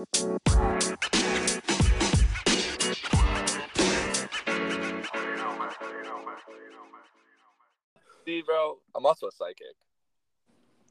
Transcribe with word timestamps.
See, 0.00 0.06
bro, 8.46 8.78
I'm 8.94 9.04
also 9.04 9.26
a 9.26 9.30
psychic. 9.30 9.76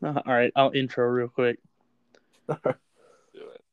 Uh, 0.03 0.21
all 0.27 0.33
right, 0.33 0.51
I'll 0.55 0.69
intro 0.71 1.07
real 1.07 1.27
quick. 1.27 1.57
Do 2.47 2.55
it. 2.61 3.63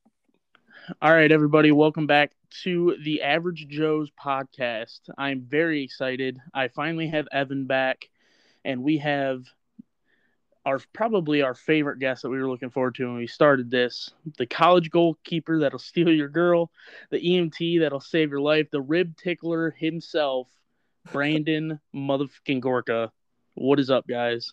All 1.02 1.12
right, 1.12 1.30
everybody, 1.30 1.70
welcome 1.70 2.06
back 2.06 2.32
to 2.62 2.96
the 3.02 3.20
Average 3.20 3.68
Joe's 3.68 4.10
podcast. 4.12 5.00
I'm 5.18 5.42
very 5.42 5.82
excited. 5.82 6.40
I 6.54 6.68
finally 6.68 7.08
have 7.08 7.28
Evan 7.30 7.66
back, 7.66 8.08
and 8.64 8.82
we 8.82 8.96
have 8.98 9.44
our 10.66 10.80
probably 10.92 11.42
our 11.42 11.54
favorite 11.54 12.00
guest 12.00 12.22
that 12.22 12.28
we 12.28 12.38
were 12.38 12.48
looking 12.48 12.70
forward 12.70 12.96
to 12.96 13.06
when 13.06 13.16
we 13.16 13.28
started 13.28 13.70
this 13.70 14.10
the 14.36 14.46
college 14.46 14.90
goalkeeper 14.90 15.60
that'll 15.60 15.78
steal 15.92 16.10
your 16.10 16.28
girl, 16.28 16.70
the 17.10 17.20
EMT 17.20 17.80
that'll 17.80 18.00
save 18.00 18.30
your 18.30 18.40
life, 18.40 18.68
the 18.70 18.80
rib 18.80 19.16
tickler 19.16 19.70
himself, 19.70 20.48
Brandon 21.12 21.80
motherfucking 21.94 22.60
Gorka. 22.60 23.12
What 23.54 23.80
is 23.80 23.90
up, 23.90 24.06
guys? 24.06 24.52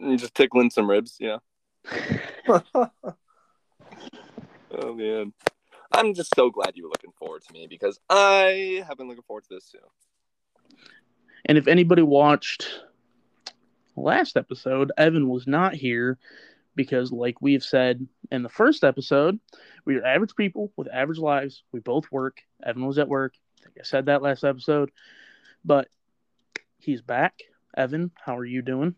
You're 0.00 0.16
just 0.16 0.34
tickling 0.34 0.70
some 0.70 0.90
ribs, 0.90 1.18
yeah. 1.20 1.38
Oh 4.74 4.94
man, 4.94 5.34
I'm 5.92 6.14
just 6.14 6.34
so 6.34 6.48
glad 6.48 6.72
you 6.76 6.84
were 6.84 6.88
looking 6.88 7.12
forward 7.18 7.42
to 7.42 7.52
me 7.52 7.66
because 7.66 8.00
I 8.08 8.82
have 8.88 8.96
been 8.96 9.06
looking 9.06 9.22
forward 9.24 9.44
to 9.44 9.54
this 9.54 9.70
too. 9.70 10.76
And 11.44 11.58
if 11.58 11.68
anybody 11.68 12.00
watched 12.00 12.80
last 13.96 14.36
episode, 14.36 14.92
Evan 14.96 15.28
was 15.28 15.46
not 15.46 15.74
here 15.74 16.18
because, 16.74 17.12
like 17.12 17.40
we've 17.40 17.62
said 17.62 18.06
in 18.30 18.42
the 18.42 18.48
first 18.48 18.84
episode, 18.84 19.38
we 19.84 19.96
are 19.96 20.04
average 20.04 20.34
people 20.36 20.72
with 20.76 20.88
average 20.92 21.18
lives. 21.18 21.62
We 21.72 21.80
both 21.80 22.10
work. 22.10 22.42
Evan 22.62 22.86
was 22.86 22.98
at 22.98 23.08
work. 23.08 23.34
I 23.60 23.64
think 23.64 23.76
I 23.80 23.84
said 23.84 24.06
that 24.06 24.22
last 24.22 24.44
episode. 24.44 24.90
But 25.64 25.88
he's 26.78 27.02
back. 27.02 27.40
Evan, 27.76 28.10
how 28.24 28.36
are 28.36 28.44
you 28.44 28.62
doing? 28.62 28.94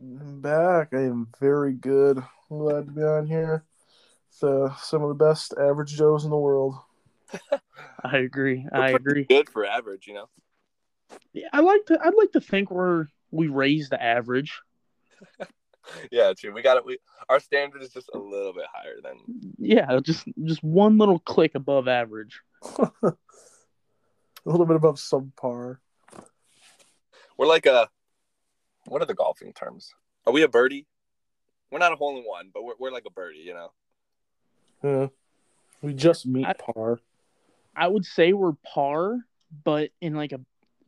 I'm 0.00 0.40
back. 0.40 0.94
I 0.94 1.02
am 1.02 1.28
very 1.38 1.74
good. 1.74 2.18
I'm 2.18 2.58
glad 2.58 2.86
to 2.86 2.92
be 2.92 3.02
on 3.02 3.26
here. 3.26 3.64
It's 4.28 4.42
uh, 4.42 4.74
some 4.76 5.02
of 5.02 5.08
the 5.08 5.24
best 5.24 5.54
average 5.58 5.94
Joes 5.94 6.24
in 6.24 6.30
the 6.30 6.38
world. 6.38 6.74
I 8.04 8.18
agree. 8.18 8.66
We're 8.72 8.80
I 8.80 8.90
agree. 8.90 9.24
Good 9.24 9.50
for 9.50 9.66
average, 9.66 10.06
you 10.06 10.14
know. 10.14 10.28
Yeah, 11.32 11.48
I 11.52 11.60
like 11.60 11.84
to. 11.86 11.98
I'd 12.02 12.14
like 12.14 12.32
to 12.32 12.40
think 12.40 12.70
we're 12.70 13.06
we 13.32 13.48
raise 13.48 13.88
the 13.88 14.00
average. 14.02 14.60
Yeah, 16.12 16.32
true. 16.38 16.52
We 16.54 16.62
got 16.62 16.76
it. 16.76 16.86
We 16.86 16.98
our 17.28 17.40
standard 17.40 17.82
is 17.82 17.90
just 17.90 18.08
a 18.14 18.18
little 18.18 18.52
bit 18.52 18.66
higher 18.72 19.00
than. 19.02 19.16
Yeah, 19.58 19.98
just 20.00 20.24
just 20.44 20.62
one 20.62 20.96
little 20.96 21.18
click 21.18 21.56
above 21.56 21.88
average. 21.88 22.40
A 24.44 24.50
little 24.50 24.64
bit 24.66 24.76
above 24.76 24.96
subpar. 24.96 25.78
We're 27.36 27.46
like 27.46 27.66
a. 27.66 27.88
What 28.86 29.02
are 29.02 29.06
the 29.06 29.14
golfing 29.14 29.52
terms? 29.52 29.92
Are 30.26 30.32
we 30.32 30.42
a 30.42 30.48
birdie? 30.48 30.86
We're 31.70 31.78
not 31.80 31.92
a 31.92 31.96
hole 31.96 32.16
in 32.16 32.22
one, 32.24 32.50
but 32.54 32.62
we're 32.64 32.74
we're 32.78 32.92
like 32.92 33.04
a 33.06 33.10
birdie, 33.10 33.40
you 33.40 33.54
know. 33.54 33.72
Yeah. 34.84 35.06
We 35.82 35.94
just 35.94 36.26
meet 36.26 36.46
I- 36.46 36.52
par. 36.54 37.00
I 37.74 37.88
would 37.88 38.04
say 38.04 38.32
we're 38.32 38.52
par, 38.64 39.18
but 39.64 39.90
in 40.00 40.14
like 40.14 40.32
a 40.32 40.40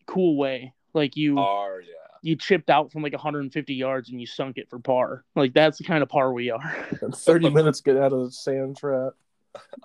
cool 0.07 0.37
way. 0.37 0.73
Like 0.93 1.17
you 1.17 1.39
Are 1.39 1.81
yeah. 1.81 1.89
You 2.25 2.37
chipped 2.37 2.71
out 2.71 2.91
from 2.91 3.03
like 3.03 3.13
150 3.13 3.75
yards 3.75 4.09
and 4.09 4.19
you 4.19 4.27
sunk 4.27 4.57
it 4.57 4.71
for 4.71 4.79
par. 4.79 5.25
Like 5.37 5.53
that's 5.53 5.77
the 5.77 5.85
kind 5.85 6.03
of 6.03 6.09
par 6.09 6.33
we 6.33 6.51
are. 6.51 6.89
And 7.03 7.15
30 7.15 7.51
minutes 7.51 7.83
get 7.83 7.99
out 7.99 8.15
of 8.15 8.25
the 8.25 8.31
sand 8.31 8.79
trap. 8.79 9.13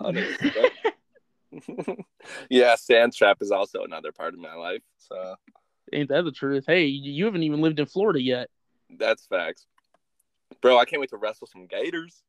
Yeah, 2.48 2.76
sand 2.76 3.12
trap 3.14 3.38
is 3.42 3.50
also 3.50 3.82
another 3.82 4.10
part 4.12 4.32
of 4.34 4.40
my 4.40 4.54
life. 4.54 4.82
So 4.98 5.34
Ain't 5.92 6.08
that 6.08 6.22
the 6.24 6.32
truth? 6.32 6.64
Hey, 6.66 6.86
you 6.86 7.26
haven't 7.26 7.42
even 7.42 7.60
lived 7.60 7.78
in 7.78 7.86
Florida 7.86 8.22
yet. 8.22 8.48
that's 8.98 9.26
facts. 9.26 9.66
Bro, 10.62 10.78
I 10.78 10.84
can't 10.86 11.00
wait 11.00 11.10
to 11.10 11.16
wrestle 11.18 11.46
some 11.46 11.66
gators. 11.66 12.22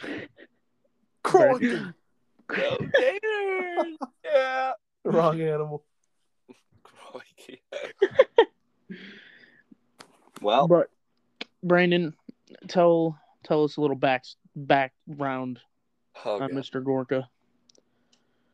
Croydon. 1.24 1.94
Go 2.46 2.76
gators! 2.78 3.96
yeah. 4.24 4.72
Wrong 5.04 5.40
animal. 5.40 5.84
Crikey. 6.84 7.62
Well, 10.42 10.68
But 10.68 10.88
Brandon, 11.62 12.14
tell 12.68 13.18
tell 13.44 13.64
us 13.64 13.76
a 13.76 13.80
little 13.80 13.96
back 13.96 14.24
background 14.56 15.60
oh, 16.24 16.40
on 16.40 16.40
God. 16.40 16.50
Mr. 16.52 16.82
Gorka. 16.82 17.28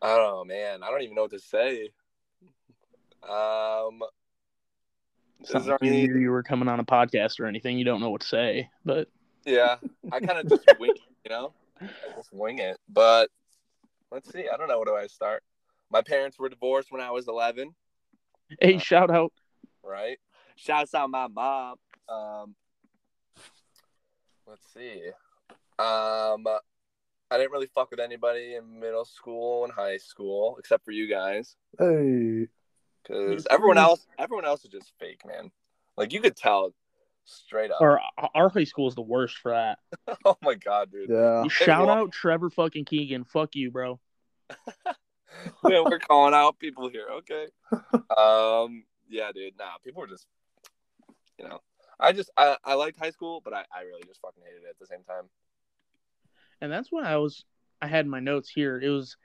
I 0.00 0.16
don't 0.16 0.30
know, 0.32 0.44
man. 0.44 0.82
I 0.82 0.90
don't 0.90 1.02
even 1.02 1.14
know 1.16 1.22
what 1.22 1.32
to 1.32 1.40
say. 1.40 1.90
Um, 3.28 4.00
is 5.40 5.50
there 5.64 5.78
you 5.82 5.88
any- 5.90 6.06
knew 6.06 6.18
you 6.18 6.30
were 6.30 6.42
coming 6.42 6.68
on 6.68 6.80
a 6.80 6.84
podcast 6.84 7.40
or 7.40 7.46
anything. 7.46 7.78
You 7.78 7.84
don't 7.84 8.00
know 8.00 8.10
what 8.10 8.20
to 8.22 8.26
say, 8.26 8.70
but 8.84 9.08
yeah, 9.44 9.76
I 10.12 10.20
kind 10.20 10.38
of 10.38 10.48
just 10.48 10.64
wing 10.78 10.92
it, 10.92 11.00
you 11.24 11.30
know? 11.30 11.52
I 11.80 11.88
just 12.16 12.32
wing 12.32 12.58
it. 12.58 12.76
But 12.88 13.30
let's 14.10 14.30
see. 14.32 14.46
I 14.52 14.56
don't 14.56 14.68
know. 14.68 14.78
Where 14.78 14.86
do 14.86 14.94
I 14.96 15.06
start? 15.08 15.42
My 15.90 16.02
parents 16.02 16.38
were 16.38 16.48
divorced 16.48 16.92
when 16.92 17.00
I 17.00 17.10
was 17.10 17.26
11. 17.28 17.74
hey, 18.60 18.76
Uh, 18.76 18.78
shout 18.78 19.10
out. 19.10 19.32
right? 19.82 20.18
Shouts 20.58 20.92
out 20.94 21.08
my 21.08 21.28
mom. 21.28 21.76
Um, 22.08 22.54
let's 24.46 24.62
see. 24.74 25.10
Um, 25.78 26.46
I 27.30 27.36
didn't 27.36 27.52
really 27.52 27.68
fuck 27.72 27.90
with 27.92 28.00
anybody 28.00 28.56
in 28.56 28.80
middle 28.80 29.04
school 29.04 29.64
and 29.64 29.72
high 29.72 29.98
school 29.98 30.56
except 30.58 30.84
for 30.84 30.90
you 30.90 31.08
guys, 31.08 31.54
Hey. 31.78 32.48
because 33.02 33.46
everyone 33.50 33.78
else, 33.78 34.04
everyone 34.18 34.44
else 34.44 34.64
is 34.64 34.70
just 34.70 34.92
fake, 34.98 35.20
man. 35.24 35.52
Like 35.96 36.12
you 36.12 36.20
could 36.20 36.36
tell 36.36 36.74
straight 37.24 37.70
up. 37.70 37.80
Our 37.80 38.00
our 38.34 38.48
high 38.48 38.64
school 38.64 38.88
is 38.88 38.96
the 38.96 39.02
worst 39.02 39.36
for 39.38 39.52
that. 39.52 39.78
oh 40.24 40.36
my 40.42 40.54
god, 40.54 40.90
dude. 40.90 41.08
Yeah. 41.08 41.46
Shout 41.48 41.86
well- 41.86 41.96
out 41.96 42.12
Trevor 42.12 42.50
fucking 42.50 42.84
Keegan. 42.86 43.24
Fuck 43.24 43.54
you, 43.54 43.70
bro. 43.70 44.00
Yeah, 45.68 45.82
we're 45.84 46.00
calling 46.00 46.34
out 46.34 46.58
people 46.58 46.88
here. 46.88 47.06
Okay. 47.18 47.46
Um. 48.18 48.84
Yeah, 49.08 49.30
dude. 49.32 49.56
Nah, 49.58 49.76
people 49.84 50.00
were 50.00 50.06
just, 50.08 50.26
you 51.38 51.48
know, 51.48 51.60
I 52.00 52.12
just 52.12 52.30
I 52.36 52.56
I 52.64 52.74
liked 52.74 52.98
high 52.98 53.10
school, 53.10 53.40
but 53.44 53.54
I 53.54 53.64
I 53.74 53.82
really 53.82 54.02
just 54.06 54.20
fucking 54.20 54.42
hated 54.44 54.64
it 54.64 54.70
at 54.70 54.78
the 54.78 54.86
same 54.86 55.04
time. 55.04 55.28
and 56.60 56.72
that's 56.72 56.90
when 56.92 57.04
I 57.04 57.16
was 57.16 57.44
I 57.80 57.86
had 57.86 58.06
my 58.06 58.20
notes 58.20 58.50
here. 58.50 58.80
It 58.80 58.88
was 58.88 59.16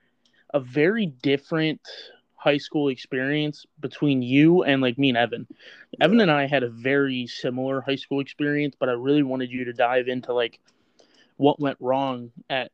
a 0.53 0.59
very 0.59 1.07
different 1.07 1.81
high 2.35 2.57
school 2.57 2.89
experience 2.89 3.65
between 3.79 4.21
you 4.21 4.63
and 4.63 4.81
like 4.81 4.97
me 4.97 5.09
and 5.09 5.17
Evan. 5.17 5.47
Evan 6.01 6.19
and 6.19 6.31
I 6.31 6.45
had 6.45 6.63
a 6.63 6.69
very 6.69 7.25
similar 7.27 7.81
high 7.81 7.95
school 7.95 8.19
experience, 8.19 8.75
but 8.79 8.89
I 8.89 8.93
really 8.93 9.23
wanted 9.23 9.49
you 9.51 9.65
to 9.65 9.73
dive 9.73 10.07
into 10.07 10.33
like 10.33 10.59
what 11.37 11.59
went 11.59 11.77
wrong 11.79 12.31
at 12.49 12.71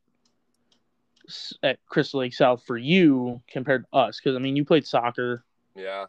at 1.61 1.77
Crystal 1.85 2.21
Lake 2.21 2.33
South 2.33 2.63
for 2.65 2.77
you 2.77 3.41
compared 3.47 3.85
to 3.85 3.97
us 3.97 4.19
because 4.19 4.35
I 4.35 4.39
mean 4.39 4.55
you 4.55 4.65
played 4.65 4.85
soccer. 4.87 5.43
Yeah. 5.75 6.05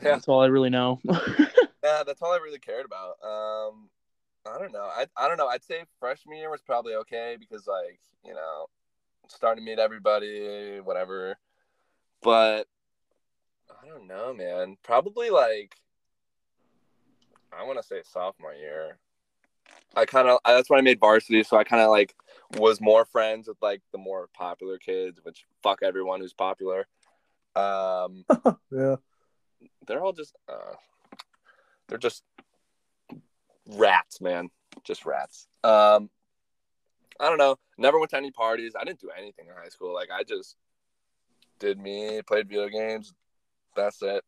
Yeah. 0.00 0.12
That's 0.12 0.28
all 0.28 0.40
I 0.40 0.46
really 0.46 0.70
know. 0.70 1.00
Yeah, 1.90 2.02
that's 2.04 2.22
all 2.22 2.32
I 2.32 2.36
really 2.36 2.58
cared 2.58 2.86
about. 2.86 3.16
Um, 3.22 3.88
I 4.46 4.58
don't 4.58 4.72
know. 4.72 4.84
I 4.84 5.06
I 5.16 5.28
don't 5.28 5.36
know. 5.36 5.48
I'd 5.48 5.64
say 5.64 5.84
freshman 5.98 6.38
year 6.38 6.50
was 6.50 6.62
probably 6.62 6.94
okay 6.94 7.36
because 7.38 7.66
like 7.66 8.00
you 8.24 8.32
know, 8.32 8.66
starting 9.28 9.64
to 9.64 9.70
meet 9.70 9.78
everybody, 9.78 10.78
whatever. 10.80 11.36
But 12.22 12.66
I 13.70 13.88
don't 13.88 14.06
know, 14.06 14.32
man. 14.32 14.76
Probably 14.82 15.30
like 15.30 15.74
I 17.52 17.64
want 17.64 17.78
to 17.78 17.86
say 17.86 18.02
sophomore 18.04 18.54
year. 18.54 18.98
I 19.96 20.04
kind 20.06 20.28
of 20.28 20.38
that's 20.44 20.70
when 20.70 20.78
I 20.78 20.82
made 20.82 21.00
varsity, 21.00 21.42
so 21.42 21.56
I 21.56 21.64
kind 21.64 21.82
of 21.82 21.90
like 21.90 22.14
was 22.56 22.80
more 22.80 23.04
friends 23.04 23.48
with 23.48 23.58
like 23.60 23.82
the 23.92 23.98
more 23.98 24.28
popular 24.34 24.78
kids, 24.78 25.20
which 25.24 25.44
fuck 25.62 25.80
everyone 25.82 26.20
who's 26.20 26.34
popular. 26.34 26.86
Um, 27.56 28.24
Yeah. 28.72 28.96
they're 29.88 30.02
all 30.04 30.12
just 30.12 30.36
uh, 30.48 30.74
they're 31.90 31.98
just 31.98 32.22
rats, 33.66 34.20
man. 34.20 34.48
Just 34.84 35.04
rats. 35.04 35.46
Um, 35.62 36.08
I 37.18 37.28
don't 37.28 37.36
know. 37.38 37.56
Never 37.76 37.98
went 37.98 38.10
to 38.12 38.16
any 38.16 38.30
parties. 38.30 38.72
I 38.80 38.84
didn't 38.84 39.00
do 39.00 39.10
anything 39.16 39.46
in 39.48 39.52
high 39.54 39.68
school. 39.68 39.92
Like 39.92 40.08
I 40.10 40.22
just 40.22 40.56
did 41.58 41.78
me, 41.78 42.22
played 42.26 42.48
video 42.48 42.68
games. 42.68 43.12
That's 43.76 44.00
it. 44.02 44.24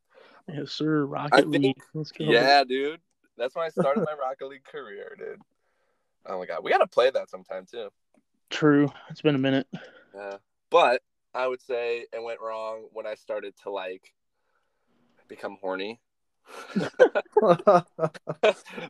yes, 0.52 0.72
sir. 0.72 1.02
I 1.02 1.04
Rocket 1.06 1.50
think- 1.50 1.76
League. 1.94 2.06
Yeah, 2.18 2.64
dude. 2.64 3.00
That's 3.38 3.54
when 3.54 3.64
I 3.64 3.70
started 3.70 4.04
my 4.04 4.14
Rocket 4.20 4.46
League 4.48 4.64
career, 4.64 5.16
dude. 5.18 5.40
Oh 6.26 6.38
my 6.38 6.46
god, 6.46 6.62
we 6.62 6.70
gotta 6.70 6.86
play 6.86 7.10
that 7.10 7.30
sometime 7.30 7.64
too. 7.70 7.88
True. 8.50 8.92
It's 9.08 9.22
been 9.22 9.34
a 9.34 9.38
minute. 9.38 9.66
Yeah. 10.14 10.36
But 10.70 11.00
I 11.34 11.46
would 11.46 11.62
say 11.62 12.04
it 12.12 12.22
went 12.22 12.40
wrong 12.40 12.88
when 12.92 13.06
I 13.06 13.14
started 13.14 13.54
to 13.62 13.70
like 13.70 14.12
become 15.28 15.56
horny. 15.60 15.98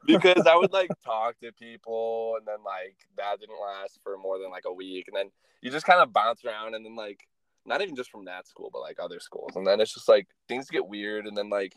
because 0.06 0.46
I 0.46 0.56
would 0.56 0.72
like 0.72 0.90
talk 1.04 1.38
to 1.40 1.52
people 1.52 2.34
and 2.38 2.46
then 2.46 2.62
like 2.64 2.96
that 3.16 3.40
didn't 3.40 3.60
last 3.60 3.98
for 4.02 4.16
more 4.18 4.38
than 4.38 4.50
like 4.50 4.64
a 4.66 4.72
week 4.72 5.08
and 5.08 5.16
then 5.16 5.30
you 5.60 5.70
just 5.70 5.86
kind 5.86 6.00
of 6.00 6.12
bounce 6.12 6.44
around 6.44 6.74
and 6.74 6.84
then 6.84 6.96
like 6.96 7.28
not 7.64 7.80
even 7.80 7.94
just 7.96 8.10
from 8.10 8.24
that 8.24 8.46
school 8.48 8.70
but 8.72 8.80
like 8.80 8.98
other 9.00 9.20
schools 9.20 9.56
and 9.56 9.66
then 9.66 9.80
it's 9.80 9.94
just 9.94 10.08
like 10.08 10.26
things 10.48 10.68
get 10.68 10.86
weird 10.86 11.26
and 11.26 11.36
then 11.36 11.50
like 11.50 11.76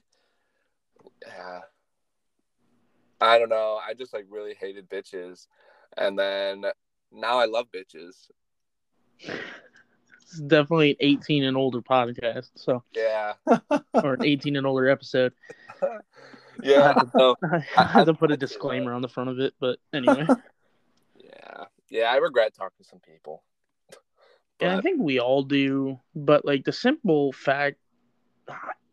yeah. 1.25 1.61
I 3.21 3.39
don't 3.39 3.49
know 3.49 3.79
I 3.85 3.93
just 3.93 4.13
like 4.13 4.25
really 4.29 4.55
hated 4.59 4.89
bitches 4.89 5.47
and 5.97 6.17
then 6.17 6.65
now 7.11 7.37
I 7.39 7.45
love 7.45 7.67
bitches 7.71 8.29
It's 10.35 10.41
definitely 10.41 10.91
an 10.91 10.97
18 10.99 11.43
and 11.45 11.55
older 11.55 11.81
podcast, 11.81 12.49
so 12.55 12.83
yeah 12.93 13.33
or 13.93 14.15
an 14.15 14.25
18 14.25 14.57
and 14.57 14.67
older 14.67 14.89
episode. 14.89 15.31
yeah 16.61 16.93
so, 17.17 17.35
I 17.77 17.83
had 17.83 18.05
to 18.05 18.13
put 18.19 18.31
a 18.31 18.37
disclaimer 18.37 18.91
on 18.93 19.01
the 19.01 19.07
front 19.07 19.29
of 19.29 19.39
it, 19.39 19.53
but 19.61 19.79
anyway. 19.93 20.27
yeah 21.15 21.65
yeah 21.89 22.11
I 22.11 22.17
regret 22.17 22.53
talking 22.53 22.75
to 22.79 22.83
some 22.83 22.99
people 22.99 23.43
And 24.59 24.71
I 24.71 24.81
think 24.81 25.01
we 25.01 25.19
all 25.19 25.43
do, 25.43 25.99
but 26.13 26.43
like 26.43 26.65
the 26.65 26.73
simple 26.73 27.31
fact, 27.31 27.77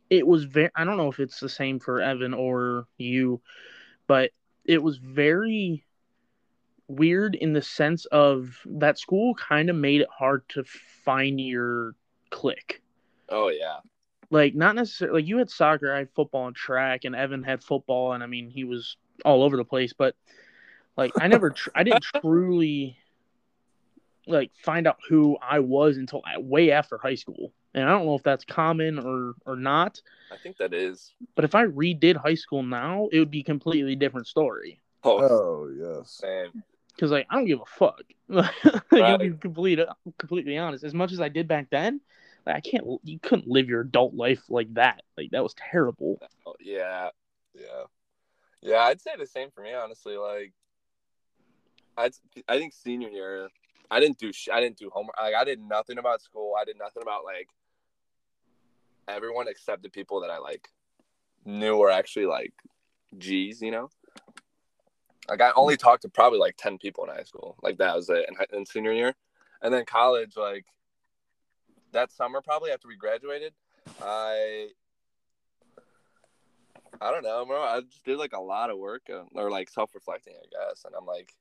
it 0.08 0.24
was 0.24 0.44
very. 0.44 0.70
I 0.76 0.84
don't 0.84 0.96
know 0.96 1.08
if 1.08 1.18
it's 1.18 1.40
the 1.40 1.48
same 1.48 1.80
for 1.80 2.00
Evan 2.00 2.34
or 2.34 2.86
you, 2.98 3.40
but 4.06 4.30
it 4.64 4.80
was 4.80 4.98
very 4.98 5.84
weird 6.92 7.34
in 7.34 7.52
the 7.52 7.62
sense 7.62 8.04
of 8.06 8.58
that 8.66 8.98
school 8.98 9.34
kind 9.34 9.70
of 9.70 9.76
made 9.76 10.00
it 10.00 10.08
hard 10.10 10.48
to 10.50 10.64
find 11.04 11.40
your 11.40 11.94
click. 12.30 12.82
oh 13.28 13.48
yeah 13.48 13.78
Like 14.30 14.54
not 14.54 14.74
necessarily 14.74 15.22
like 15.22 15.28
you 15.28 15.38
had 15.38 15.50
soccer, 15.50 15.92
I 15.92 15.98
had 15.98 16.10
football 16.14 16.46
and 16.46 16.56
track, 16.56 17.04
and 17.04 17.14
Evan 17.14 17.42
had 17.42 17.62
football, 17.62 18.12
and 18.12 18.22
I 18.22 18.26
mean 18.26 18.48
he 18.50 18.64
was 18.64 18.96
all 19.24 19.42
over 19.42 19.56
the 19.56 19.64
place. 19.64 19.92
But 19.92 20.16
like 20.96 21.12
I 21.20 21.26
never, 21.28 21.50
tr- 21.50 21.70
I 21.74 21.82
didn't 21.84 22.04
truly 22.20 22.96
like 24.26 24.50
find 24.64 24.86
out 24.86 24.98
who 25.08 25.36
I 25.42 25.58
was 25.60 25.96
until 25.96 26.22
way 26.38 26.70
after 26.70 26.98
high 26.98 27.16
school, 27.16 27.52
and 27.74 27.84
I 27.84 27.90
don't 27.92 28.06
know 28.06 28.14
if 28.14 28.22
that's 28.22 28.44
common 28.44 28.98
or 28.98 29.34
or 29.46 29.56
not. 29.56 30.00
I 30.30 30.36
think 30.36 30.56
that 30.58 30.72
is 30.72 31.12
But 31.34 31.44
if 31.44 31.54
I 31.54 31.66
redid 31.66 32.16
high 32.16 32.34
school 32.36 32.62
now, 32.62 33.08
it 33.12 33.18
would 33.18 33.30
be 33.30 33.40
a 33.40 33.44
completely 33.44 33.96
different 33.96 34.26
story. 34.26 34.80
oh 35.04 35.20
oh 35.20 35.68
yes. 35.68 36.10
same 36.10 36.52
Because 36.94 37.10
like 37.10 37.26
I 37.30 37.36
don't 37.36 37.46
give 37.46 37.60
a 37.60 37.66
fuck. 37.66 38.02
like, 38.28 38.50
Right. 38.90 39.12
to 39.12 39.18
be 39.18 39.30
complete, 39.36 39.78
completely 40.18 40.56
honest. 40.58 40.84
As 40.84 40.94
much 40.94 41.12
as 41.12 41.20
I 41.20 41.28
did 41.28 41.48
back 41.48 41.68
then, 41.70 42.00
like 42.46 42.56
I 42.56 42.60
can't. 42.60 42.84
You 43.04 43.18
couldn't 43.18 43.48
live 43.48 43.68
your 43.68 43.80
adult 43.80 44.14
life 44.14 44.42
like 44.48 44.72
that. 44.74 45.02
Like 45.16 45.30
that 45.30 45.42
was 45.42 45.54
terrible. 45.54 46.20
Oh, 46.46 46.54
yeah, 46.60 47.10
yeah, 47.54 47.84
yeah. 48.62 48.78
I'd 48.82 49.00
say 49.00 49.12
the 49.18 49.26
same 49.26 49.50
for 49.50 49.62
me, 49.62 49.72
honestly. 49.74 50.16
Like, 50.16 50.52
I 51.96 52.10
I 52.48 52.58
think 52.58 52.72
senior 52.72 53.08
year, 53.08 53.48
I 53.90 54.00
didn't 54.00 54.18
do 54.18 54.32
sh- 54.32 54.48
I 54.52 54.60
didn't 54.60 54.78
do 54.78 54.90
homework. 54.92 55.16
Like, 55.20 55.34
I 55.34 55.44
did 55.44 55.60
nothing 55.60 55.98
about 55.98 56.22
school. 56.22 56.54
I 56.60 56.64
did 56.64 56.78
nothing 56.78 57.02
about 57.02 57.24
like 57.24 57.48
everyone 59.08 59.48
except 59.48 59.82
the 59.82 59.90
people 59.90 60.20
that 60.20 60.30
I 60.30 60.38
like 60.38 60.68
knew 61.44 61.76
were 61.76 61.90
actually 61.90 62.26
like 62.26 62.52
G's. 63.18 63.60
You 63.60 63.70
know, 63.70 63.90
like 65.28 65.40
I 65.40 65.52
only 65.56 65.76
talked 65.76 66.02
to 66.02 66.08
probably 66.08 66.38
like 66.38 66.56
ten 66.56 66.78
people 66.78 67.04
in 67.04 67.10
high 67.10 67.22
school. 67.22 67.56
Like 67.62 67.78
that 67.78 67.94
was 67.94 68.08
it. 68.08 68.26
In, 68.28 68.58
in 68.58 68.66
senior 68.66 68.92
year, 68.92 69.14
and 69.62 69.72
then 69.72 69.84
college, 69.84 70.36
like 70.36 70.66
that 71.92 72.10
summer, 72.12 72.40
probably 72.40 72.70
after 72.70 72.88
we 72.88 72.96
graduated, 72.96 73.52
I 74.02 74.68
I 77.00 77.10
don't 77.10 77.24
know, 77.24 77.44
bro. 77.44 77.62
I 77.62 77.80
just 77.80 78.04
did 78.04 78.18
like 78.18 78.32
a 78.32 78.40
lot 78.40 78.70
of 78.70 78.78
work 78.78 79.02
uh, 79.12 79.22
or 79.34 79.50
like 79.50 79.70
self 79.70 79.94
reflecting, 79.94 80.34
I 80.36 80.46
guess. 80.50 80.84
And 80.84 80.94
I'm 80.96 81.06
like, 81.06 81.34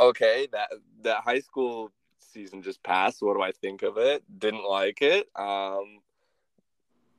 okay, 0.00 0.48
that 0.52 0.70
that 1.02 1.22
high 1.22 1.40
school 1.40 1.92
season 2.18 2.62
just 2.62 2.82
passed. 2.82 3.22
What 3.22 3.34
do 3.34 3.42
I 3.42 3.52
think 3.52 3.82
of 3.82 3.98
it? 3.98 4.22
Didn't 4.38 4.68
like 4.68 5.02
it. 5.02 5.28
Um, 5.36 6.00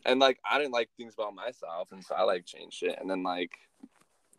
and 0.05 0.19
like 0.19 0.39
I 0.49 0.57
didn't 0.57 0.73
like 0.73 0.89
things 0.97 1.13
about 1.13 1.35
myself, 1.35 1.89
and 1.91 2.03
so 2.03 2.15
I 2.15 2.23
like 2.23 2.45
changed 2.45 2.83
it. 2.83 2.97
And 2.99 3.09
then 3.09 3.23
like, 3.23 3.57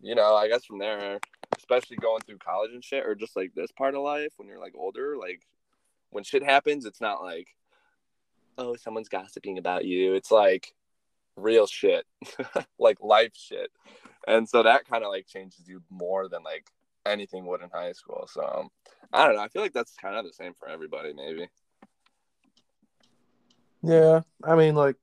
you 0.01 0.15
know, 0.15 0.35
I 0.35 0.49
guess 0.49 0.65
from 0.65 0.79
there, 0.79 1.19
especially 1.59 1.97
going 1.97 2.21
through 2.23 2.39
college 2.39 2.73
and 2.73 2.85
shit, 2.85 3.07
or 3.07 3.15
just 3.15 3.37
like 3.37 3.53
this 3.55 3.73
part 3.73 3.95
of 3.95 4.03
life 4.03 4.33
when 4.37 4.49
you're 4.49 4.61
like 4.61 4.75
older, 4.77 5.17
like 5.17 5.43
when 6.11 6.25
shit 6.25 6.43
happens, 6.43 6.85
it's 6.85 7.01
not 7.01 7.23
like, 7.23 7.49
oh, 8.59 8.77
someone's 8.77 9.09
gossiping 9.09 9.59
about 9.59 9.85
you. 9.85 10.15
It's 10.15 10.31
like 10.31 10.75
real 11.37 11.67
shit. 11.67 12.05
Like 12.79 12.99
life 13.03 13.33
shit. 13.35 13.71
And 14.27 14.49
so 14.49 14.63
that 14.63 14.89
kind 14.89 15.05
of 15.05 15.11
like 15.11 15.27
changes 15.27 15.69
you 15.69 15.83
more 15.91 16.29
than 16.29 16.43
like 16.43 16.67
anything 17.05 17.45
would 17.47 17.63
in 17.63 17.69
high 17.71 17.93
school. 17.93 18.29
So 18.33 18.43
um, 18.43 18.69
i 19.13 19.27
don't 19.27 19.37
know. 19.37 19.43
I 19.43 19.49
feel 19.49 19.63
like 19.63 19.75
that's 19.75 19.95
kind 19.97 20.17
of 20.17 20.25
the 20.25 20.33
same 20.33 20.55
for 20.59 20.69
everybody 20.69 21.13
maybe. 21.13 21.49
Yeah, 23.83 24.21
I 24.45 24.57
mean, 24.57 24.75
like, 24.75 24.97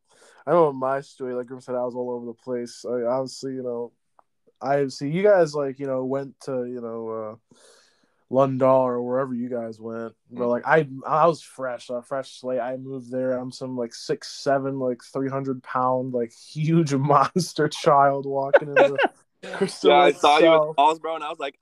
I 0.45 0.51
know 0.51 0.71
my 0.71 1.01
story, 1.01 1.33
like 1.33 1.47
Griffin 1.47 1.61
said, 1.61 1.75
I 1.75 1.83
was 1.83 1.95
all 1.95 2.11
over 2.11 2.25
the 2.25 2.33
place. 2.33 2.85
I 2.87 3.01
obviously, 3.03 3.53
you 3.53 3.63
know, 3.63 3.91
I 4.61 4.87
see 4.87 5.09
you 5.09 5.23
guys 5.23 5.53
like, 5.53 5.79
you 5.79 5.87
know, 5.87 6.05
went 6.05 6.39
to, 6.41 6.65
you 6.65 6.81
know, 6.81 7.09
uh, 7.09 7.55
London 8.29 8.67
or 8.67 9.01
wherever 9.01 9.33
you 9.33 9.49
guys 9.49 9.79
went. 9.79 10.13
But 10.29 10.47
like, 10.49 10.67
I, 10.67 10.87
I 11.05 11.27
was 11.27 11.41
fresh, 11.41 11.89
a 11.89 12.01
fresh 12.01 12.39
slate. 12.39 12.59
I 12.59 12.75
moved 12.77 13.11
there. 13.11 13.33
I'm 13.33 13.51
some 13.51 13.77
like 13.77 13.93
six, 13.93 14.43
seven, 14.43 14.79
like 14.79 15.01
three 15.13 15.29
hundred 15.29 15.63
pound, 15.63 16.13
like 16.13 16.33
huge 16.53 16.93
monster 16.93 17.67
child 17.67 18.25
walking 18.25 18.69
into. 18.69 18.97
Crystal 19.53 19.91
yeah 19.91 19.97
i 19.97 20.11
saw 20.11 20.39
you 20.39 20.45
South. 20.45 20.67
with 20.69 20.75
balls 20.75 20.97
bro 20.97 21.13
and 21.13 21.23
i 21.23 21.29
was 21.29 21.37
like 21.37 21.55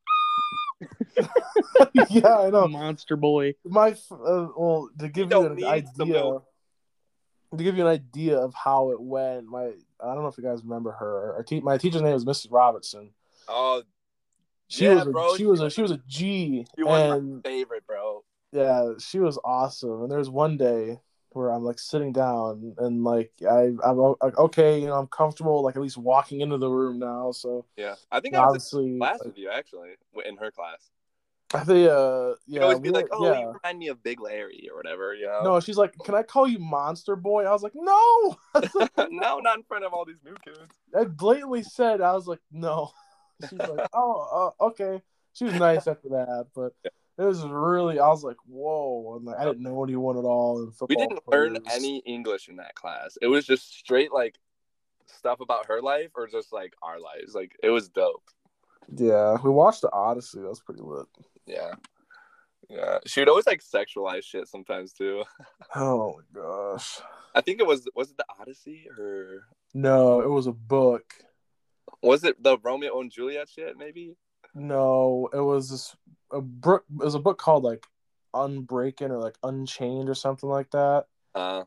yeah, 2.10 2.38
I 2.40 2.50
know. 2.50 2.68
Monster 2.68 3.16
boy. 3.16 3.54
my 3.66 3.92
uh, 4.12 4.48
well 4.58 4.90
to 5.00 5.08
give 5.10 5.26
you, 5.26 5.30
don't 5.30 5.58
an 5.58 5.66
idea 5.66 6.06
milk. 6.06 6.46
To 7.58 7.64
give 7.64 7.78
you 7.78 7.86
an 7.86 7.92
idea 7.92 8.38
of 8.38 8.54
how 8.54 8.92
it 8.92 9.02
went 9.02 9.46
my 9.46 9.72
i 10.00 10.14
don't 10.14 10.22
know 10.22 10.28
if 10.28 10.38
you 10.38 10.44
guys 10.44 10.64
remember 10.64 10.92
her. 10.92 11.36
Our 11.36 11.44
te- 11.44 11.62
my 11.62 11.78
teacher's 11.78 12.02
name 12.02 12.14
was 12.14 12.26
mrs 12.26 12.48
robertson. 12.52 13.12
Oh 13.48 13.84
she 14.68 14.86
Yeah, 14.86 14.96
was 14.96 15.08
a, 15.08 15.12
bro, 15.12 15.38
she 15.38 15.46
was 15.46 15.62
a 15.62 15.70
she 15.70 15.82
was 15.82 15.92
a 15.92 16.00
g 16.08 16.66
you 16.78 16.88
were 16.88 17.20
my 17.22 17.42
favorite 17.44 17.86
bro. 17.86 18.24
Yeah 18.52 18.94
she 19.00 19.20
was 19.20 19.38
awesome. 19.44 20.04
And 20.04 20.12
there 20.12 20.20
was 20.20 20.30
one 20.30 20.58
day 20.58 21.00
where 21.32 21.52
i'm 21.52 21.64
like 21.64 21.78
sitting 21.78 22.14
down 22.14 22.74
and 22.78 23.04
like 23.04 23.32
i 23.50 23.70
i'm 23.84 23.98
like, 23.98 24.38
okay 24.38 24.80
you 24.80 24.88
know 24.88 24.94
i'm 24.96 25.08
comfortable 25.08 25.62
like 25.64 25.76
at 25.76 25.82
least 25.82 25.98
walking 25.98 26.40
into 26.42 26.58
the 26.58 26.70
room 26.70 26.98
now. 26.98 27.32
So 27.32 27.66
yeah 27.76 27.96
i 28.12 28.20
think 28.22 28.36
i 28.36 28.40
was 28.40 28.48
obviously 28.48 28.94
in 28.94 29.00
class 29.00 29.20
with 29.26 29.38
you 29.38 29.50
actually 29.50 29.90
in 30.26 30.38
her 30.38 30.50
class 30.50 30.90
i 31.56 31.64
think 31.64 31.90
uh 31.90 32.34
yeah 32.48 32.62
always 32.62 32.80
be 32.80 32.90
we 32.90 32.96
like 32.96 33.08
oh 33.12 33.26
yeah. 33.26 33.40
you 33.40 33.48
remind 33.48 33.80
me 33.80 33.88
of 33.88 34.02
big 34.04 34.20
larry 34.20 34.68
or 34.72 34.78
whatever 34.78 35.14
you 35.14 35.26
know 35.26 35.42
no 35.44 35.60
she's 35.60 35.78
like 35.78 35.94
can 36.04 36.16
i 36.16 36.24
call 36.24 36.48
you 36.48 36.60
monster 36.60 37.16
boy 37.16 37.44
i 37.44 37.52
was 37.52 37.64
like 37.64 37.74
no 37.76 38.36
no 39.10 39.40
not 39.40 39.58
in 39.58 39.64
front 39.64 39.86
of 39.86 39.94
all 39.94 40.06
these 40.06 40.24
new 40.24 40.36
kids 40.44 40.76
I 40.96 41.04
blatantly 41.04 41.64
said 41.64 42.02
I 42.02 42.14
was 42.14 42.28
like, 42.28 42.40
no. 42.52 42.92
She's 43.50 43.60
like, 43.60 43.90
oh, 43.94 44.54
uh, 44.60 44.64
okay. 44.66 45.02
She 45.34 45.44
was 45.44 45.56
nice 45.56 45.88
after 45.88 46.10
that, 46.10 46.48
but 46.56 46.72
it 47.18 47.24
was 47.24 47.44
really. 47.44 48.00
I 48.00 48.08
was 48.08 48.24
like, 48.24 48.38
whoa. 48.48 49.18
And 49.18 49.26
like, 49.26 49.38
I 49.38 49.44
didn't 49.44 49.64
know 49.64 49.84
anyone 49.84 50.18
at 50.18 50.24
all 50.24 50.72
we 50.88 50.96
didn't 50.96 51.20
learn 51.28 51.58
any 51.72 51.98
english 52.06 52.48
in 52.48 52.56
that 52.58 52.76
class 52.76 53.18
it 53.22 53.28
was 53.28 53.46
just 53.46 53.74
straight 53.78 54.12
like 54.12 54.36
stuff 55.06 55.40
about 55.40 55.68
her 55.68 55.82
life 55.82 56.12
or 56.16 56.28
just 56.28 56.54
like 56.54 56.74
our 56.82 57.00
lives 57.00 57.36
like 57.36 57.52
it 57.62 57.70
was 57.70 57.90
dope 57.90 58.24
Yeah, 58.96 59.38
we 59.44 59.50
watched 59.50 59.82
the 59.82 59.92
Odyssey. 59.92 60.40
That 60.40 60.50
was 60.50 60.62
pretty 60.62 60.82
lit. 60.82 61.08
Yeah 61.46 61.74
yeah 62.70 62.98
she 63.06 63.22
would 63.22 63.30
always 63.30 63.46
like 63.48 63.62
sexualize 63.62 64.24
shit 64.24 64.48
sometimes 64.48 64.94
too 64.94 65.24
Oh 65.76 66.20
my 66.34 66.42
gosh. 66.42 67.00
i 67.34 67.42
think 67.42 67.60
it 67.60 67.68
was 67.68 67.88
was 67.96 68.12
it 68.12 68.18
the 68.18 68.26
odyssey 68.40 68.88
or 68.98 69.44
No, 69.74 70.22
it 70.22 70.30
was 70.30 70.48
a 70.48 70.52
book. 70.54 71.14
was 72.02 72.24
it 72.24 72.42
the 72.42 72.58
romeo 72.64 73.00
and 73.02 73.12
juliet 73.12 73.50
shit 73.50 73.78
maybe 73.78 74.16
No, 74.54 75.30
it 75.34 75.40
was 75.42 75.70
this 75.70 75.96
a 76.32 76.42
book. 76.42 76.84
It 76.90 77.04
was 77.04 77.16
a 77.16 77.20
book 77.20 77.38
called 77.38 77.64
like 77.64 77.86
Unbreaking 78.34 79.10
or 79.12 79.20
like 79.20 79.38
Unchained 79.44 80.10
or 80.10 80.16
something 80.16 80.50
like 80.50 80.72
that. 80.72 81.06
uh 81.36 81.64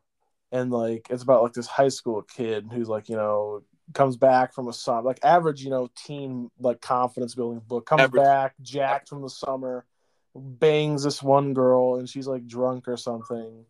and 0.50 0.70
like 0.72 1.06
it's 1.10 1.22
about 1.22 1.42
like 1.42 1.52
this 1.52 1.66
high 1.66 1.90
school 1.90 2.22
kid 2.22 2.70
who's 2.72 2.88
like 2.88 3.08
you 3.10 3.16
know 3.16 3.62
comes 3.94 4.16
back 4.16 4.52
from 4.52 4.68
a 4.68 4.72
summer 4.72 5.02
like 5.02 5.18
average 5.22 5.62
you 5.62 5.70
know 5.70 5.88
teen 5.94 6.50
like 6.60 6.80
confidence 6.80 7.34
building 7.34 7.62
book 7.66 7.86
comes 7.86 8.02
Average. 8.02 8.22
back 8.22 8.54
jacked 8.60 9.08
from 9.08 9.22
the 9.22 9.30
summer 9.30 9.84
bangs 10.34 11.04
this 11.04 11.22
one 11.22 11.54
girl 11.54 11.96
and 11.96 12.08
she's 12.08 12.26
like 12.26 12.46
drunk 12.46 12.86
or 12.86 12.96
something. 12.96 13.64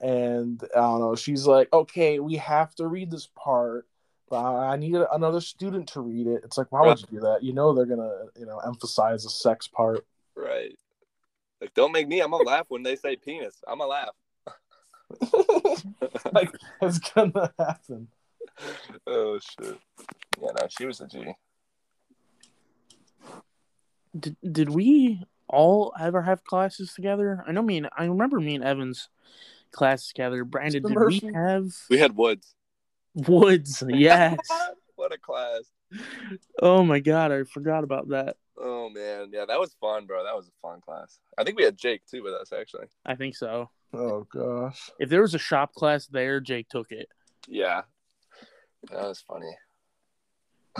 And 0.00 0.62
i 0.74 0.80
don't 0.80 1.00
know 1.00 1.14
she's 1.14 1.46
like 1.46 1.70
okay 1.72 2.20
we 2.20 2.36
have 2.36 2.74
to 2.76 2.86
read 2.86 3.10
this 3.10 3.28
part 3.36 3.86
but 4.28 4.40
i 4.40 4.72
I 4.72 4.76
need 4.76 4.94
another 4.94 5.40
student 5.40 5.88
to 5.88 6.00
read 6.00 6.26
it. 6.26 6.42
It's 6.44 6.56
like 6.56 6.70
why 6.70 6.86
would 6.86 7.00
you 7.00 7.18
do 7.18 7.20
that? 7.20 7.42
You 7.42 7.52
know 7.52 7.74
they're 7.74 7.84
gonna 7.84 8.26
you 8.38 8.46
know 8.46 8.58
emphasize 8.58 9.24
the 9.24 9.30
sex 9.30 9.68
part. 9.68 10.06
Right. 10.34 10.78
Like 11.60 11.74
don't 11.74 11.92
make 11.92 12.08
me 12.08 12.20
i'm 12.20 12.30
gonna 12.30 12.44
laugh 12.44 12.66
when 12.68 12.82
they 12.82 12.96
say 12.96 13.16
penis. 13.16 13.62
I'm 13.68 13.78
gonna 13.78 13.90
laugh. 13.90 14.14
Like 16.32 16.50
it's 16.80 16.98
gonna 16.98 17.52
happen 17.58 18.08
oh 19.06 19.38
shit. 19.38 19.78
Yeah, 20.40 20.48
no, 20.60 20.66
she 20.68 20.86
was 20.86 21.00
a 21.00 21.06
G. 21.08 21.32
Did 24.18 24.36
did 24.50 24.70
we 24.70 25.22
all 25.48 25.92
ever 26.00 26.22
have 26.22 26.44
classes 26.44 26.92
together? 26.94 27.44
I 27.46 27.52
know 27.52 27.62
me 27.62 27.78
and 27.78 27.88
I 27.96 28.04
remember 28.04 28.40
me 28.40 28.54
and 28.56 28.64
Evans 28.64 29.08
classes 29.72 30.08
together. 30.08 30.44
Brandon, 30.44 30.82
did 30.82 30.96
we 30.98 31.20
have 31.34 31.66
We 31.88 31.98
had 31.98 32.16
Woods. 32.16 32.54
Woods? 33.14 33.82
Yes. 33.88 34.38
what 34.96 35.12
a 35.12 35.18
class. 35.18 35.62
oh 36.60 36.84
my 36.84 37.00
god, 37.00 37.32
I 37.32 37.44
forgot 37.44 37.84
about 37.84 38.08
that. 38.10 38.36
Oh 38.58 38.90
man, 38.90 39.30
yeah, 39.32 39.44
that 39.46 39.58
was 39.58 39.74
fun, 39.80 40.06
bro. 40.06 40.24
That 40.24 40.36
was 40.36 40.48
a 40.48 40.52
fun 40.60 40.80
class. 40.80 41.18
I 41.38 41.44
think 41.44 41.56
we 41.56 41.64
had 41.64 41.78
Jake 41.78 42.02
too 42.06 42.22
with 42.22 42.34
us 42.34 42.52
actually. 42.52 42.86
I 43.06 43.14
think 43.14 43.36
so. 43.36 43.70
Oh 43.92 44.26
gosh. 44.32 44.90
If 44.98 45.08
there 45.08 45.22
was 45.22 45.34
a 45.34 45.38
shop 45.38 45.72
class 45.74 46.06
there, 46.06 46.40
Jake 46.40 46.68
took 46.68 46.92
it. 46.92 47.08
Yeah, 47.48 47.82
that 48.88 49.02
was 49.02 49.20
funny. 49.20 49.54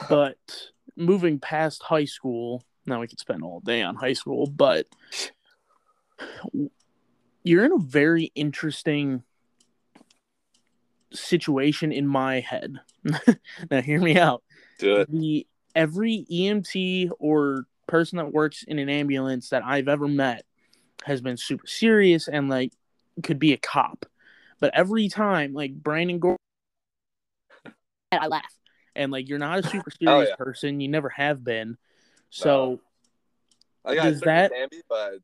But 0.09 0.38
moving 0.97 1.38
past 1.38 1.83
high 1.83 2.04
school, 2.04 2.64
now 2.87 3.00
we 3.00 3.09
could 3.09 3.21
spend 3.21 3.42
all 3.42 3.61
day 3.61 3.83
on 3.83 3.97
high 3.97 4.12
school, 4.12 4.47
but 4.47 4.87
you're 7.42 7.64
in 7.64 7.73
a 7.73 7.78
very 7.78 8.33
interesting 8.35 9.23
situation 11.12 11.92
in 11.92 12.07
my 12.07 12.40
head. 12.40 12.76
now 13.71 13.80
hear 13.80 14.00
me 14.00 14.19
out. 14.19 14.42
Do 14.78 14.97
it. 14.97 15.11
The 15.11 15.47
every 15.75 16.26
EMT 16.30 17.11
or 17.19 17.66
person 17.87 18.19
that 18.19 18.33
works 18.33 18.62
in 18.62 18.78
an 18.78 18.88
ambulance 18.88 19.50
that 19.50 19.64
I've 19.64 19.88
ever 19.88 20.07
met 20.07 20.45
has 21.04 21.21
been 21.21 21.37
super 21.37 21.66
serious 21.66 22.28
and 22.28 22.49
like 22.49 22.73
could 23.23 23.38
be 23.38 23.52
a 23.52 23.57
cop. 23.57 24.07
But 24.61 24.73
every 24.75 25.09
time 25.09 25.52
like 25.54 25.75
Brandon 25.75 26.19
Gore 26.19 26.37
I 28.12 28.26
laugh. 28.26 28.55
And 28.97 29.12
like 29.12 29.29
you're 29.29 29.38
not 29.38 29.61
a 29.61 29.62
super 29.69 29.90
serious 29.90 30.31
yeah. 30.31 30.37
person, 30.37 30.81
you 30.81 30.88
never 30.88 31.09
have 31.11 31.45
been. 31.45 31.76
So 32.31 32.81
I 33.85 33.95
got 33.95 34.05
Does 34.05 34.21
that... 34.21 34.50
that- 34.50 34.83
but 34.88 35.19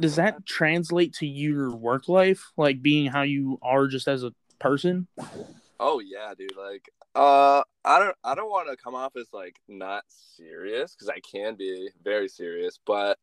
does 0.00 0.16
that 0.16 0.46
translate 0.46 1.12
to 1.12 1.26
your 1.26 1.76
work 1.76 2.08
life 2.08 2.52
like 2.56 2.80
being 2.80 3.10
how 3.10 3.20
you 3.20 3.58
are 3.60 3.86
just 3.86 4.08
as 4.08 4.24
a 4.24 4.32
person 4.58 5.06
oh 5.80 5.98
yeah, 5.98 6.32
dude. 6.38 6.56
Like, 6.56 6.88
uh, 7.16 7.62
I 7.84 7.98
don't, 7.98 8.16
I 8.22 8.36
don't 8.36 8.50
want 8.50 8.68
to 8.70 8.76
come 8.76 8.94
off 8.94 9.16
as 9.16 9.26
like 9.32 9.56
not 9.66 10.04
serious 10.08 10.94
because 10.94 11.08
I 11.08 11.18
can 11.20 11.56
be 11.56 11.88
very 12.04 12.28
serious, 12.28 12.78
but 12.86 13.18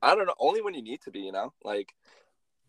I 0.00 0.16
don't 0.16 0.26
know. 0.26 0.34
Only 0.40 0.62
when 0.62 0.74
you 0.74 0.82
need 0.82 1.02
to 1.02 1.12
be, 1.12 1.20
you 1.20 1.32
know. 1.32 1.52
Like, 1.62 1.94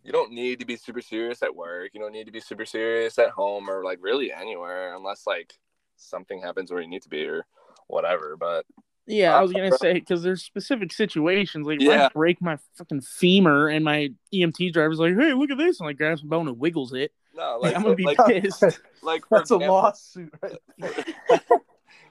you 0.04 0.12
don't 0.12 0.32
need 0.32 0.60
to 0.60 0.66
be 0.66 0.76
super 0.76 1.02
serious 1.02 1.42
at 1.44 1.56
work. 1.56 1.92
You 1.94 2.00
don't 2.00 2.12
need 2.12 2.26
to 2.26 2.32
be 2.32 2.40
super 2.40 2.66
serious 2.66 3.18
at 3.20 3.30
home 3.30 3.70
or 3.70 3.84
like 3.84 4.00
really 4.02 4.32
anywhere 4.32 4.96
unless 4.96 5.26
like 5.26 5.54
something 5.98 6.42
happens 6.42 6.72
where 6.72 6.82
you 6.82 6.88
need 6.88 7.04
to 7.04 7.10
be 7.10 7.26
or 7.26 7.46
whatever. 7.88 8.36
But 8.38 8.66
yeah 9.06 9.36
i 9.36 9.42
was 9.42 9.52
gonna 9.52 9.70
say 9.80 9.96
because 9.96 10.24
there's 10.24 10.42
specific 10.42 10.94
situations 10.94 11.68
like 11.68 11.82
if 11.82 11.90
Yeah. 11.90 12.06
i 12.06 12.10
break 12.14 12.42
my 12.42 12.58
fucking 12.78 13.02
femur 13.02 13.68
and 13.68 13.84
my 13.84 14.12
emt 14.34 14.72
driver's 14.72 14.98
like 14.98 15.14
hey 15.14 15.34
look 15.34 15.52
at 15.52 15.58
this 15.58 15.82
and 15.82 15.88
like 15.88 15.98
grabs 15.98 16.24
a 16.24 16.26
bone 16.26 16.48
and 16.48 16.58
wiggles 16.58 16.94
it 16.94 17.12
no, 17.36 17.58
like, 17.60 17.62
like, 17.74 17.76
i'm 17.76 17.84
gonna 17.84 17.96
be 17.96 18.06
like, 18.06 18.18
pissed 18.26 18.80
like 19.04 19.26
for 19.28 19.40
That's 19.40 19.52
a 19.52 19.58
lawsuit, 19.58 20.34
right? 20.42 20.58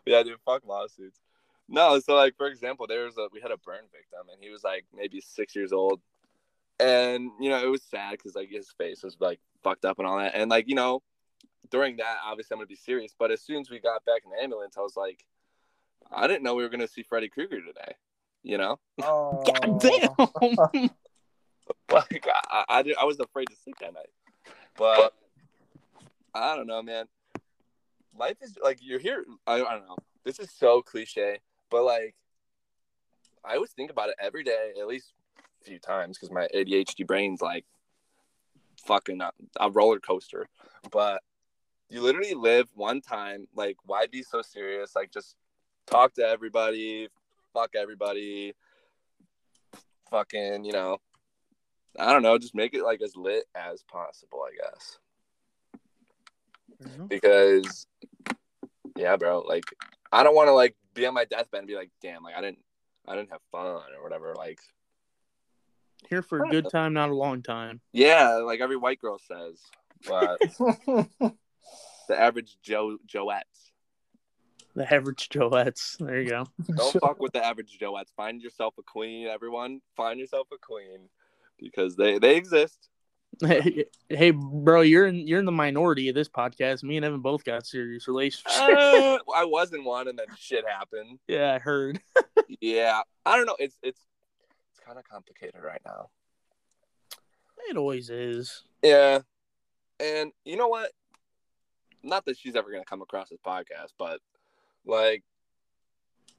yeah, 0.07 0.23
dude, 0.23 0.39
fuck 0.45 0.67
lawsuits. 0.67 1.21
No, 1.69 1.99
so 2.01 2.15
like 2.15 2.37
for 2.37 2.47
example, 2.47 2.87
there 2.87 3.05
was 3.05 3.17
a 3.17 3.29
we 3.33 3.41
had 3.41 3.51
a 3.51 3.57
burn 3.57 3.85
victim, 3.93 4.29
and 4.33 4.41
he 4.41 4.51
was 4.51 4.63
like 4.63 4.85
maybe 4.95 5.21
six 5.21 5.57
years 5.57 5.73
old, 5.73 6.01
and 6.81 7.31
you 7.41 7.49
know 7.51 7.63
it 7.63 7.69
was 7.71 7.83
sad 7.83 8.13
because 8.13 8.35
like 8.35 8.49
his 8.51 8.71
face 8.79 9.03
was 9.03 9.17
like 9.21 9.41
fucked 9.63 9.85
up 9.85 9.99
and 9.99 10.07
all 10.09 10.19
that, 10.19 10.35
and 10.35 10.51
like 10.51 10.69
you 10.69 10.75
know 10.75 11.03
during 11.71 11.97
that 11.97 12.17
obviously 12.25 12.55
I'm 12.55 12.59
gonna 12.59 12.67
be 12.67 12.75
serious, 12.77 13.15
but 13.19 13.31
as 13.31 13.41
soon 13.43 13.61
as 13.61 13.71
we 13.71 13.79
got 13.79 14.05
back 14.05 14.23
in 14.25 14.31
the 14.31 14.43
ambulance, 14.43 14.77
I 14.77 14.81
was 14.81 14.97
like, 14.97 15.25
I 16.11 16.27
didn't 16.27 16.43
know 16.43 16.55
we 16.55 16.63
were 16.63 16.69
gonna 16.69 16.89
see 16.89 17.03
Freddy 17.03 17.29
Krueger 17.29 17.61
today, 17.61 17.95
you 18.43 18.59
know, 18.59 18.79
Oh. 19.03 19.43
god 19.45 19.81
damn 19.81 20.91
like 21.91 22.27
I, 22.51 22.65
I, 22.69 22.83
did- 22.83 22.97
I 22.97 23.05
was 23.05 23.21
afraid 23.21 23.47
to 23.49 23.57
sleep 23.57 23.77
that 23.81 23.95
night, 23.95 24.11
but 24.77 25.15
I 26.35 26.57
don't 26.57 26.67
know, 26.67 26.83
man. 26.83 27.07
Life 28.19 28.37
is 28.43 28.57
like 28.63 28.79
you're 28.83 28.99
here. 28.99 29.25
I, 29.47 29.55
I 29.55 29.59
don't 29.75 29.87
know. 29.89 29.97
This 30.25 30.39
is 30.39 30.51
so 30.51 30.83
cliche, 30.83 31.39
but 31.71 31.85
like 31.85 32.15
I 33.45 33.55
always 33.57 33.71
think 33.73 33.91
about 33.91 34.09
it 34.11 34.17
every 34.21 34.43
day, 34.45 34.73
at 34.79 34.87
least 34.87 35.13
a 35.19 35.22
few 35.63 35.79
times, 35.79 36.19
because 36.19 36.33
my 36.33 36.49
ADHD 36.55 37.07
brain's 37.07 37.41
like 37.41 37.65
fucking 38.87 39.21
a, 39.21 39.31
a 39.61 39.71
roller 39.71 40.01
coaster. 40.01 40.49
But 40.91 41.23
you 41.89 42.01
literally 42.01 42.35
live 42.35 42.69
one 42.75 43.01
time. 43.01 43.47
Like, 43.55 43.77
why 43.85 44.07
be 44.07 44.23
so 44.23 44.43
serious? 44.43 44.97
Like, 44.97 45.13
just 45.13 45.37
talk 45.87 46.15
to 46.15 46.27
everybody, 46.27 47.09
fuck 47.53 47.75
everybody, 47.77 48.55
fucking, 50.11 50.65
you 50.65 50.73
know. 50.73 50.99
I 51.99 52.13
don't 52.13 52.23
know, 52.23 52.39
just 52.39 52.55
make 52.55 52.75
it 52.75 52.85
like 52.85 53.03
as 53.03 53.17
lit 53.17 53.45
as 53.55 53.83
possible, 53.83 54.43
I 54.43 54.57
guess. 54.57 54.99
Mm-hmm. 56.83 57.07
Because 57.07 57.87
yeah, 58.97 59.17
bro, 59.17 59.41
like 59.41 59.65
I 60.11 60.23
don't 60.23 60.35
want 60.35 60.49
to 60.49 60.53
like 60.53 60.75
be 60.95 61.07
on 61.07 61.15
my 61.15 61.25
deathbed 61.25 61.59
and 61.59 61.69
be 61.69 61.77
like, 61.77 61.91
damn, 62.01 62.23
like 62.23 62.35
I 62.37 62.41
didn't 62.41 62.61
I 63.07 63.17
didn't 63.17 63.31
have 63.31 63.41
fun 63.51 63.67
or 63.67 64.03
whatever. 64.03 64.35
Like 64.37 64.61
here 66.09 66.23
for 66.23 66.45
a 66.45 66.49
good 66.51 66.69
time 66.71 66.93
not 66.93 67.09
a 67.11 67.15
long 67.15 67.43
time 67.43 67.81
yeah, 67.93 68.37
like 68.39 68.61
every 68.61 68.77
white 68.77 68.99
girl 69.01 69.19
says. 69.19 69.61
But 70.09 70.39
the 72.09 72.19
average 72.19 72.57
Joe 72.63 72.99
Joette. 73.07 73.43
the 74.75 74.93
average 74.93 75.29
joettes 75.29 75.97
there 75.99 76.21
you 76.21 76.29
go 76.31 76.47
Don't 76.77 76.93
fuck 77.01 77.21
with 77.21 77.33
the 77.33 77.45
average 77.45 77.79
Joettes. 77.81 78.13
Find 78.17 78.41
yourself 78.43 78.75
a 78.79 78.83
queen, 78.83 79.27
everyone. 79.29 79.81
Find 79.97 80.19
yourself 80.19 80.49
a 80.53 80.59
queen. 80.59 81.09
Because 81.59 81.95
they, 81.97 82.19
they 82.19 82.37
exist. 82.37 82.89
hey 84.11 84.31
bro 84.31 84.83
you're 84.83 85.07
in 85.07 85.27
you're 85.27 85.39
in 85.39 85.47
the 85.47 85.51
minority 85.53 86.11
of 86.11 86.15
this 86.15 86.29
podcast 86.29 86.83
me 86.83 86.99
and 86.99 87.05
evan 87.07 87.21
both 87.21 87.43
got 87.45 87.65
serious 87.65 88.07
relationships 88.07 88.59
Uh, 88.59 89.17
I 89.35 89.45
was 89.47 89.73
in 89.73 89.85
one 89.85 90.07
and 90.07 90.19
then 90.19 90.27
shit 90.39 90.65
happened. 90.69 91.19
yeah 91.29 91.55
i 91.55 91.59
heard 91.59 91.99
Yeah. 92.61 93.01
I 93.25 93.37
don't 93.39 93.47
know. 93.47 93.57
It's 93.59 93.79
it's 93.83 93.99
it's 93.99 94.12
kind 94.85 94.99
of 94.99 95.05
complicated 95.05 95.61
right 95.63 95.81
now. 95.85 96.11
it 97.69 97.77
always 97.77 98.11
is 98.11 98.63
Yeah. 98.83 99.21
And 100.01 100.33
you 100.45 100.57
know 100.57 100.69
what? 100.69 100.91
Not 102.03 102.25
that 102.25 102.39
she's 102.39 102.57
ever 102.57 102.71
going 102.71 102.83
to 102.83 102.89
come 102.89 103.03
across 103.03 103.29
this 103.29 103.39
podcast, 103.47 103.93
but 103.99 104.21
like 104.85 105.23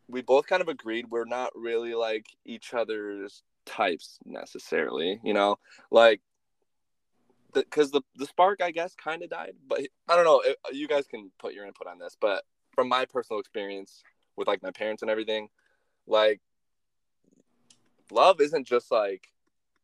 we 0.10 0.22
both 0.22 0.48
kind 0.48 0.62
of 0.62 0.68
agreed 0.68 1.06
we're 1.10 1.26
not 1.26 1.52
really 1.56 1.96
like 1.96 2.26
each 2.46 2.74
other's 2.74 3.44
types 3.66 4.20
necessarily, 4.26 5.20
you 5.24 5.34
know? 5.34 5.58
Like 5.92 6.22
because 7.54 7.92
the, 7.92 8.02
the 8.16 8.26
spark 8.26 8.62
I 8.62 8.72
guess 8.72 8.96
kind 8.96 9.24
of 9.24 9.30
died, 9.30 9.54
but 9.68 9.80
I 10.10 10.16
don't 10.16 10.26
know. 10.26 10.42
It, 10.42 10.58
you 10.74 10.88
guys 10.88 11.06
can 11.08 11.32
put 11.40 11.54
your 11.54 11.66
input 11.66 11.88
on 11.88 12.00
this, 12.00 12.18
but 12.20 12.44
from 12.74 12.90
my 12.90 13.06
personal 13.06 13.40
experience 13.40 14.04
with 14.36 14.48
like 14.48 14.64
my 14.64 14.72
parents 14.72 15.02
and 15.02 15.12
everything, 15.12 15.50
like 16.08 16.42
love 18.12 18.42
isn't 18.42 18.68
just 18.68 18.92
like 18.92 19.30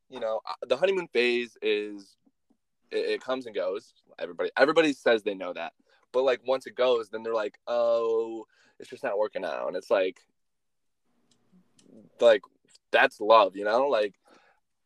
you 0.09 0.19
know 0.19 0.41
the 0.67 0.77
honeymoon 0.77 1.07
phase 1.07 1.57
is 1.61 2.17
it, 2.91 2.97
it 2.97 3.21
comes 3.21 3.45
and 3.45 3.55
goes. 3.55 3.93
Everybody 4.17 4.51
everybody 4.57 4.93
says 4.93 5.23
they 5.23 5.35
know 5.35 5.53
that. 5.53 5.73
But 6.11 6.23
like 6.23 6.41
once 6.45 6.65
it 6.65 6.75
goes 6.75 7.09
then 7.09 7.23
they're 7.23 7.33
like 7.33 7.59
oh 7.67 8.45
it's 8.79 8.89
just 8.89 9.03
not 9.03 9.17
working 9.17 9.45
out. 9.45 9.67
And 9.67 9.75
it's 9.75 9.91
like 9.91 10.19
like 12.19 12.41
that's 12.91 13.21
love 13.21 13.55
you 13.55 13.65
know? 13.65 13.87
Like 13.87 14.15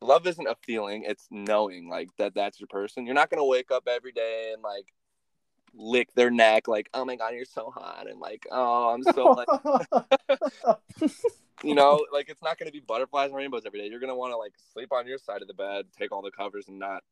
love 0.02 0.28
isn't 0.28 0.48
a 0.48 0.56
feeling 0.66 1.04
it's 1.06 1.28
knowing 1.32 1.90
like 1.90 2.10
that 2.18 2.34
that's 2.36 2.60
your 2.60 2.68
person. 2.68 3.06
You're 3.06 3.16
not 3.16 3.30
gonna 3.30 3.46
wake 3.46 3.72
up 3.72 3.88
every 3.88 4.12
day 4.12 4.52
and 4.54 4.62
like 4.62 4.94
lick 5.76 6.14
their 6.14 6.30
neck 6.30 6.68
like 6.68 6.90
oh 6.94 7.04
my 7.04 7.16
god 7.16 7.34
you're 7.34 7.46
so 7.46 7.72
hot 7.72 8.08
and 8.08 8.20
like 8.20 8.46
oh 8.52 8.90
i'm 8.90 9.04
so 9.04 9.32
like 9.32 9.48
you 11.64 11.76
know, 11.76 12.06
like 12.12 12.30
it's 12.30 12.42
not 12.42 12.60
going 12.60 12.68
to 12.68 12.74
be 12.74 12.82
butterflies 12.82 13.28
and 13.28 13.36
rainbows 13.36 13.64
every 13.66 13.80
day. 13.80 13.88
You're 13.88 14.00
going 14.00 14.10
to 14.10 14.16
want 14.16 14.34
to 14.34 14.38
like 14.38 14.54
sleep 14.74 14.92
on 14.92 15.08
your 15.08 15.18
side 15.18 15.42
of 15.42 15.48
the 15.48 15.54
bed, 15.54 15.86
take 15.98 16.12
all 16.12 16.22
the 16.22 16.32
covers, 16.32 16.68
and 16.68 16.78
not 16.78 17.04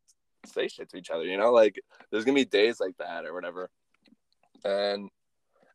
say 0.46 0.68
shit 0.68 0.90
to 0.90 0.98
each 0.98 1.10
other. 1.10 1.24
You 1.24 1.38
know, 1.38 1.52
like 1.52 1.80
there's 2.12 2.26
going 2.26 2.36
to 2.36 2.42
be 2.42 2.50
days 2.50 2.80
like 2.80 2.98
that 2.98 3.26
or 3.26 3.34
whatever. 3.34 3.70
And, 4.64 5.10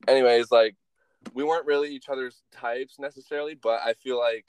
anyways, 0.07 0.52
like 0.52 0.76
we 1.33 1.43
weren't 1.43 1.66
really 1.66 1.95
each 1.95 2.09
other's 2.09 2.43
types 2.52 2.99
necessarily, 2.99 3.55
but 3.55 3.81
I 3.85 3.95
feel 3.95 4.19
like 4.19 4.45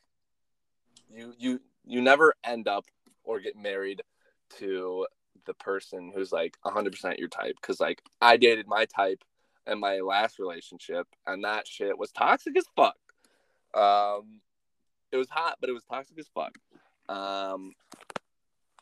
you 1.10 1.34
you 1.38 1.62
you 1.86 2.02
never 2.02 2.36
end 2.44 2.68
up 2.68 2.86
or 3.24 3.40
get 3.40 3.56
married 3.56 4.02
to 4.58 5.08
the 5.48 5.56
person 5.56 6.12
who's 6.14 6.32
like 6.32 6.58
100% 6.66 7.18
your 7.18 7.28
type 7.28 7.56
because 7.60 7.80
like 7.80 8.02
I 8.22 8.38
dated 8.38 8.68
my 8.68 8.86
type 8.86 9.24
in 9.66 9.80
my 9.80 10.00
last 10.00 10.38
relationship 10.40 11.08
and 11.26 11.44
that 11.44 11.68
shit 11.68 11.98
was 11.98 12.12
toxic 12.12 12.56
as 12.58 12.66
fuck. 12.76 12.98
Um, 13.74 14.42
it 15.12 15.18
was 15.18 15.30
hot, 15.30 15.58
but 15.60 15.70
it 15.70 15.74
was 15.74 15.84
toxic 15.84 16.20
as 16.20 16.30
fuck. 16.34 16.58
Um, 17.10 17.74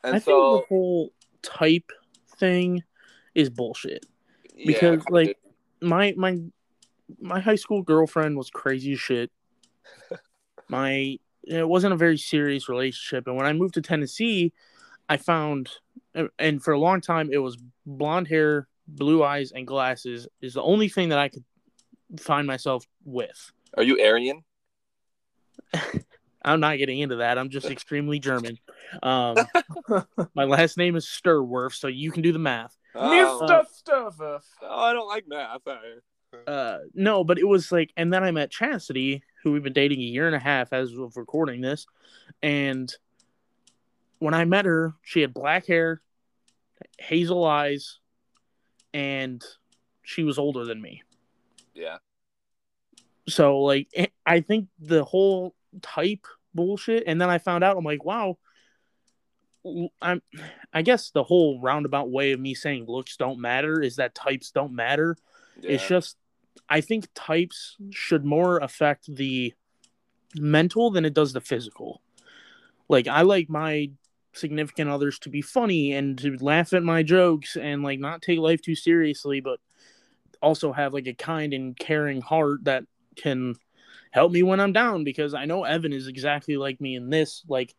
and 0.04 0.16
I 0.16 0.18
so 0.18 0.24
think 0.52 0.62
the 0.62 0.66
whole 0.68 1.10
type 1.42 1.90
thing 2.38 2.82
is 3.34 3.50
bullshit. 3.50 4.06
Because, 4.64 5.04
kinda 5.04 5.04
like, 5.10 5.36
my 5.80 6.14
my 6.16 6.38
my 7.20 7.40
high 7.40 7.56
school 7.56 7.82
girlfriend 7.82 8.36
was 8.36 8.50
crazy 8.50 8.92
as 8.92 9.00
shit. 9.00 9.30
my 10.68 11.18
it 11.44 11.68
wasn't 11.68 11.92
a 11.92 11.96
very 11.96 12.18
serious 12.18 12.68
relationship, 12.68 13.26
and 13.26 13.36
when 13.36 13.46
I 13.46 13.52
moved 13.52 13.74
to 13.74 13.82
Tennessee, 13.82 14.52
I 15.08 15.16
found, 15.16 15.70
and 16.38 16.62
for 16.62 16.72
a 16.72 16.78
long 16.78 17.00
time 17.00 17.30
it 17.32 17.38
was 17.38 17.58
blonde 17.84 18.28
hair, 18.28 18.68
blue 18.86 19.22
eyes, 19.22 19.52
and 19.52 19.66
glasses 19.66 20.28
is 20.40 20.54
the 20.54 20.62
only 20.62 20.88
thing 20.88 21.10
that 21.10 21.18
I 21.18 21.28
could 21.28 21.44
find 22.18 22.46
myself 22.46 22.84
with. 23.04 23.52
are 23.76 23.82
you 23.82 24.00
Aryan? 24.00 24.44
I'm 26.44 26.60
not 26.60 26.78
getting 26.78 27.00
into 27.00 27.16
that. 27.16 27.38
I'm 27.38 27.50
just 27.50 27.66
extremely 27.70 28.18
German. 28.18 28.58
Um, 29.02 29.36
my 30.34 30.44
last 30.44 30.78
name 30.78 30.96
is 30.96 31.06
Sturworth, 31.06 31.74
so 31.74 31.88
you 31.88 32.12
can 32.12 32.22
do 32.22 32.32
the 32.32 32.38
math. 32.38 32.76
Oh, 32.94 33.40
Mr. 33.42 33.66
Stuffer. 33.66 34.40
oh, 34.62 34.80
I 34.80 34.92
don't 34.92 35.08
like 35.08 35.24
math. 35.26 35.60
Uh, 36.46 36.78
no, 36.94 37.24
but 37.24 37.38
it 37.38 37.46
was 37.46 37.72
like, 37.72 37.92
and 37.96 38.12
then 38.12 38.22
I 38.22 38.30
met 38.30 38.50
Chastity, 38.50 39.22
who 39.42 39.52
we've 39.52 39.62
been 39.62 39.72
dating 39.72 40.00
a 40.00 40.04
year 40.04 40.26
and 40.26 40.36
a 40.36 40.40
half 40.40 40.72
as 40.72 40.92
of 40.92 41.16
recording 41.16 41.60
this, 41.60 41.86
and 42.42 42.92
when 44.18 44.34
I 44.34 44.44
met 44.44 44.64
her, 44.64 44.94
she 45.02 45.20
had 45.20 45.34
black 45.34 45.66
hair, 45.66 46.00
hazel 46.98 47.44
eyes, 47.44 47.98
and 48.94 49.44
she 50.02 50.24
was 50.24 50.38
older 50.38 50.64
than 50.64 50.80
me. 50.80 51.02
Yeah. 51.74 51.98
So 53.28 53.60
like, 53.60 53.88
eh, 53.94 54.06
I 54.24 54.40
think 54.40 54.68
the 54.78 55.04
whole 55.04 55.54
type 55.82 56.26
bullshit, 56.54 57.04
and 57.06 57.20
then 57.20 57.28
I 57.28 57.38
found 57.38 57.64
out, 57.64 57.76
I'm 57.76 57.84
like, 57.84 58.04
wow. 58.04 58.38
I'm, 60.00 60.22
I 60.72 60.82
guess 60.82 61.10
the 61.10 61.24
whole 61.24 61.60
roundabout 61.60 62.08
way 62.08 62.30
of 62.30 62.38
me 62.38 62.54
saying 62.54 62.86
looks 62.86 63.16
don't 63.16 63.40
matter 63.40 63.82
is 63.82 63.96
that 63.96 64.14
types 64.14 64.52
don't 64.52 64.72
matter. 64.72 65.16
yeah. 65.60 65.72
It's 65.72 65.88
just 65.88 66.16
I 66.68 66.80
think 66.80 67.06
types 67.14 67.76
should 67.90 68.24
more 68.24 68.58
affect 68.58 69.12
the 69.12 69.54
mental 70.36 70.90
than 70.90 71.04
it 71.04 71.14
does 71.14 71.32
the 71.32 71.40
physical. 71.40 72.00
Like 72.88 73.08
I 73.08 73.22
like 73.22 73.48
my 73.48 73.90
significant 74.36 74.90
others 74.90 75.18
to 75.20 75.28
be 75.28 75.42
funny 75.42 75.92
and 75.92 76.18
to 76.18 76.36
laugh 76.38 76.72
at 76.72 76.82
my 76.82 77.02
jokes 77.02 77.56
and 77.56 77.82
like 77.82 77.98
not 77.98 78.22
take 78.22 78.38
life 78.38 78.60
too 78.60 78.74
seriously, 78.74 79.40
but 79.40 79.58
also 80.42 80.72
have 80.72 80.92
like 80.92 81.06
a 81.06 81.14
kind 81.14 81.52
and 81.52 81.76
caring 81.78 82.20
heart 82.20 82.64
that 82.64 82.84
can 83.16 83.54
help 84.10 84.32
me 84.32 84.42
when 84.42 84.60
I'm 84.60 84.72
down 84.72 85.04
because 85.04 85.34
I 85.34 85.44
know 85.44 85.64
Evan 85.64 85.92
is 85.92 86.08
exactly 86.08 86.56
like 86.56 86.80
me 86.80 86.94
in 86.94 87.10
this. 87.10 87.44
Like 87.48 87.74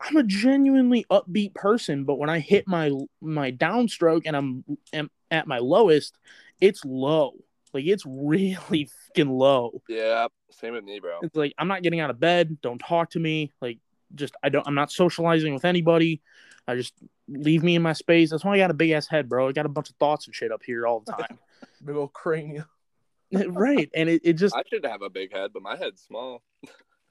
I'm 0.00 0.16
a 0.16 0.22
genuinely 0.22 1.04
upbeat 1.10 1.54
person, 1.54 2.04
but 2.04 2.18
when 2.18 2.30
I 2.30 2.38
hit 2.38 2.68
my 2.68 2.92
my 3.20 3.52
downstroke 3.52 4.22
and 4.26 4.36
I'm 4.36 4.64
am 4.92 5.10
at 5.30 5.46
my 5.46 5.58
lowest, 5.58 6.16
it's 6.60 6.84
low. 6.84 7.32
Like 7.74 7.84
it's 7.84 8.04
really 8.06 8.88
fucking 9.08 9.30
low. 9.30 9.82
yeah. 9.88 10.28
Same 10.50 10.72
with 10.72 10.84
me, 10.84 10.98
bro. 10.98 11.18
It's 11.22 11.36
like 11.36 11.52
I'm 11.58 11.68
not 11.68 11.82
getting 11.82 12.00
out 12.00 12.10
of 12.10 12.18
bed. 12.18 12.58
Don't 12.62 12.78
talk 12.78 13.10
to 13.10 13.18
me. 13.20 13.52
Like 13.60 13.78
just 14.14 14.34
I 14.42 14.48
don't. 14.48 14.66
I'm 14.66 14.74
not 14.74 14.90
socializing 14.90 15.54
with 15.54 15.64
anybody. 15.64 16.20
I 16.66 16.74
just 16.74 16.94
leave 17.28 17.62
me 17.62 17.74
in 17.76 17.82
my 17.82 17.92
space. 17.94 18.30
That's 18.30 18.44
why 18.44 18.54
I 18.54 18.58
got 18.58 18.70
a 18.70 18.74
big 18.74 18.90
ass 18.90 19.08
head, 19.08 19.28
bro. 19.28 19.48
I 19.48 19.52
got 19.52 19.66
a 19.66 19.70
bunch 19.70 19.90
of 19.90 19.96
thoughts 19.96 20.26
and 20.26 20.34
shit 20.34 20.52
up 20.52 20.62
here 20.64 20.86
all 20.86 21.00
the 21.00 21.12
time. 21.12 21.38
Big 21.84 21.94
old 21.96 22.12
cranium. 22.12 22.66
right, 23.32 23.88
and 23.94 24.08
it, 24.08 24.22
it 24.24 24.32
just 24.34 24.54
I 24.54 24.62
should 24.68 24.84
have 24.84 25.02
a 25.02 25.10
big 25.10 25.32
head, 25.32 25.52
but 25.52 25.62
my 25.62 25.76
head's 25.76 26.02
small. 26.02 26.42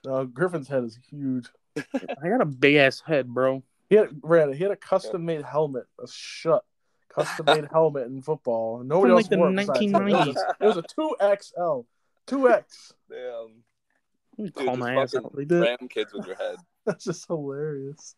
Uh, 0.08 0.24
Griffin's 0.24 0.68
head 0.68 0.84
is 0.84 0.98
huge. 1.10 1.48
I 1.78 2.30
got 2.30 2.42
a 2.42 2.46
big 2.46 2.76
ass 2.76 3.02
head, 3.06 3.28
bro. 3.28 3.64
He 3.90 3.96
had, 3.96 4.20
Brandon, 4.22 4.58
he 4.58 4.64
had 4.64 4.72
a 4.72 4.78
custom 4.78 5.26
made 5.26 5.44
helmet, 5.44 5.86
a 6.04 6.08
shut 6.08 6.64
custom 7.10 7.46
made 7.46 7.68
helmet 7.72 8.08
in 8.08 8.22
football. 8.22 8.84
Nobody 8.84 9.12
From, 9.12 9.12
else 9.12 9.24
like, 9.24 9.30
the 9.30 9.38
wore 9.38 9.50
it 9.50 9.56
besides 9.56 9.80
him. 9.80 9.96
It 9.96 10.04
was 10.04 10.14
1990s. 10.14 10.36
a- 10.36 10.64
It 10.64 10.68
was 10.68 10.78
a 10.78 10.84
two 10.84 11.16
XL, 11.42 11.80
two 12.26 12.50
X. 12.50 12.94
Damn. 13.10 13.64
You 14.38 14.46
Dude, 14.46 14.54
call 14.56 14.66
just 14.66 14.80
my 14.80 14.96
ass 14.96 15.12
fucking 15.14 15.26
out 15.26 15.36
like 15.38 15.48
that. 15.48 15.62
ram 15.62 15.88
kids 15.90 16.14
with 16.14 16.28
your 16.28 16.36
head. 16.36 16.58
That's 16.88 17.04
just 17.04 17.28
hilarious. 17.28 18.16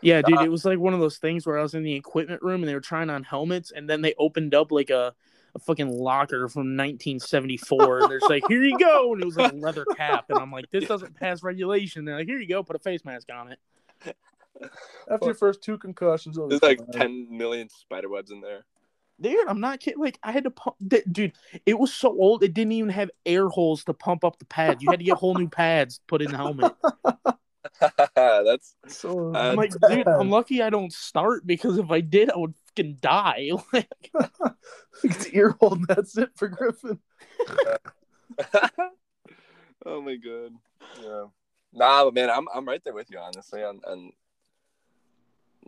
Yeah, 0.00 0.22
dude, 0.22 0.40
it 0.40 0.50
was 0.50 0.64
like 0.64 0.78
one 0.78 0.94
of 0.94 1.00
those 1.00 1.18
things 1.18 1.46
where 1.46 1.58
I 1.58 1.62
was 1.62 1.74
in 1.74 1.82
the 1.82 1.94
equipment 1.94 2.42
room 2.42 2.62
and 2.62 2.68
they 2.68 2.74
were 2.74 2.80
trying 2.80 3.10
on 3.10 3.22
helmets, 3.22 3.70
and 3.70 3.88
then 3.88 4.00
they 4.02 4.14
opened 4.18 4.54
up 4.54 4.72
like 4.72 4.90
a, 4.90 5.14
a 5.54 5.58
fucking 5.58 5.88
locker 5.88 6.48
from 6.48 6.76
1974, 6.76 8.00
and 8.00 8.10
they're 8.10 8.18
just 8.18 8.30
like, 8.30 8.44
"Here 8.48 8.62
you 8.62 8.78
go," 8.78 9.12
and 9.12 9.22
it 9.22 9.26
was 9.26 9.36
like 9.36 9.52
a 9.52 9.56
leather 9.56 9.84
cap, 9.96 10.26
and 10.30 10.38
I'm 10.38 10.50
like, 10.50 10.70
"This 10.70 10.84
doesn't 10.88 11.16
pass 11.16 11.42
regulation." 11.42 12.00
And 12.00 12.08
They're 12.08 12.18
like, 12.18 12.26
"Here 12.26 12.38
you 12.38 12.48
go, 12.48 12.62
put 12.62 12.76
a 12.76 12.80
face 12.80 13.04
mask 13.04 13.28
on 13.32 13.52
it." 13.52 13.58
After 15.10 15.26
your 15.26 15.34
first 15.34 15.62
two 15.62 15.76
concussions, 15.76 16.36
it'll 16.36 16.48
There's 16.48 16.62
like 16.62 16.78
fine. 16.78 17.26
10 17.28 17.28
million 17.30 17.68
spider 17.68 18.08
webs 18.08 18.30
in 18.30 18.40
there. 18.40 18.64
Dude, 19.20 19.48
I'm 19.48 19.60
not 19.60 19.80
kidding. 19.80 20.00
Like, 20.00 20.18
I 20.22 20.32
had 20.32 20.44
to 20.44 20.50
pump. 20.50 20.76
d- 20.86 21.02
Dude, 21.10 21.32
it 21.64 21.78
was 21.78 21.92
so 21.92 22.10
old, 22.10 22.42
it 22.42 22.52
didn't 22.52 22.72
even 22.72 22.90
have 22.90 23.10
air 23.24 23.48
holes 23.48 23.84
to 23.84 23.94
pump 23.94 24.24
up 24.24 24.38
the 24.38 24.44
pads. 24.44 24.82
You 24.82 24.90
had 24.90 24.98
to 24.98 25.04
get 25.04 25.16
whole 25.16 25.34
new 25.34 25.48
pads 25.48 26.00
put 26.06 26.20
in 26.20 26.30
the 26.30 26.36
helmet. 26.36 26.72
That's 28.14 28.74
So, 28.88 29.34
Uh, 29.34 29.38
I'm 29.38 29.56
like, 29.56 29.72
dude, 29.88 30.06
I'm 30.06 30.30
lucky 30.30 30.62
I 30.62 30.70
don't 30.70 30.92
start 30.92 31.46
because 31.46 31.78
if 31.78 31.90
I 31.90 32.00
did, 32.00 32.30
I 32.30 32.36
would 32.36 32.54
fucking 32.68 32.98
die. 33.00 33.50
Like, 33.72 33.88
it's 35.04 35.26
ear 35.28 35.50
hole. 35.60 35.78
That's 35.88 36.16
it 36.16 36.30
for 36.36 36.48
Griffin. 36.48 36.98
oh 39.84 40.00
my 40.00 40.16
god. 40.16 40.52
Yeah. 41.02 41.24
Nah, 41.72 42.04
but 42.04 42.14
man, 42.14 42.30
I'm 42.30 42.46
I'm 42.54 42.66
right 42.66 42.82
there 42.82 42.94
with 42.94 43.10
you 43.10 43.18
honestly 43.18 43.62
on 43.62 43.80
on 43.86 44.12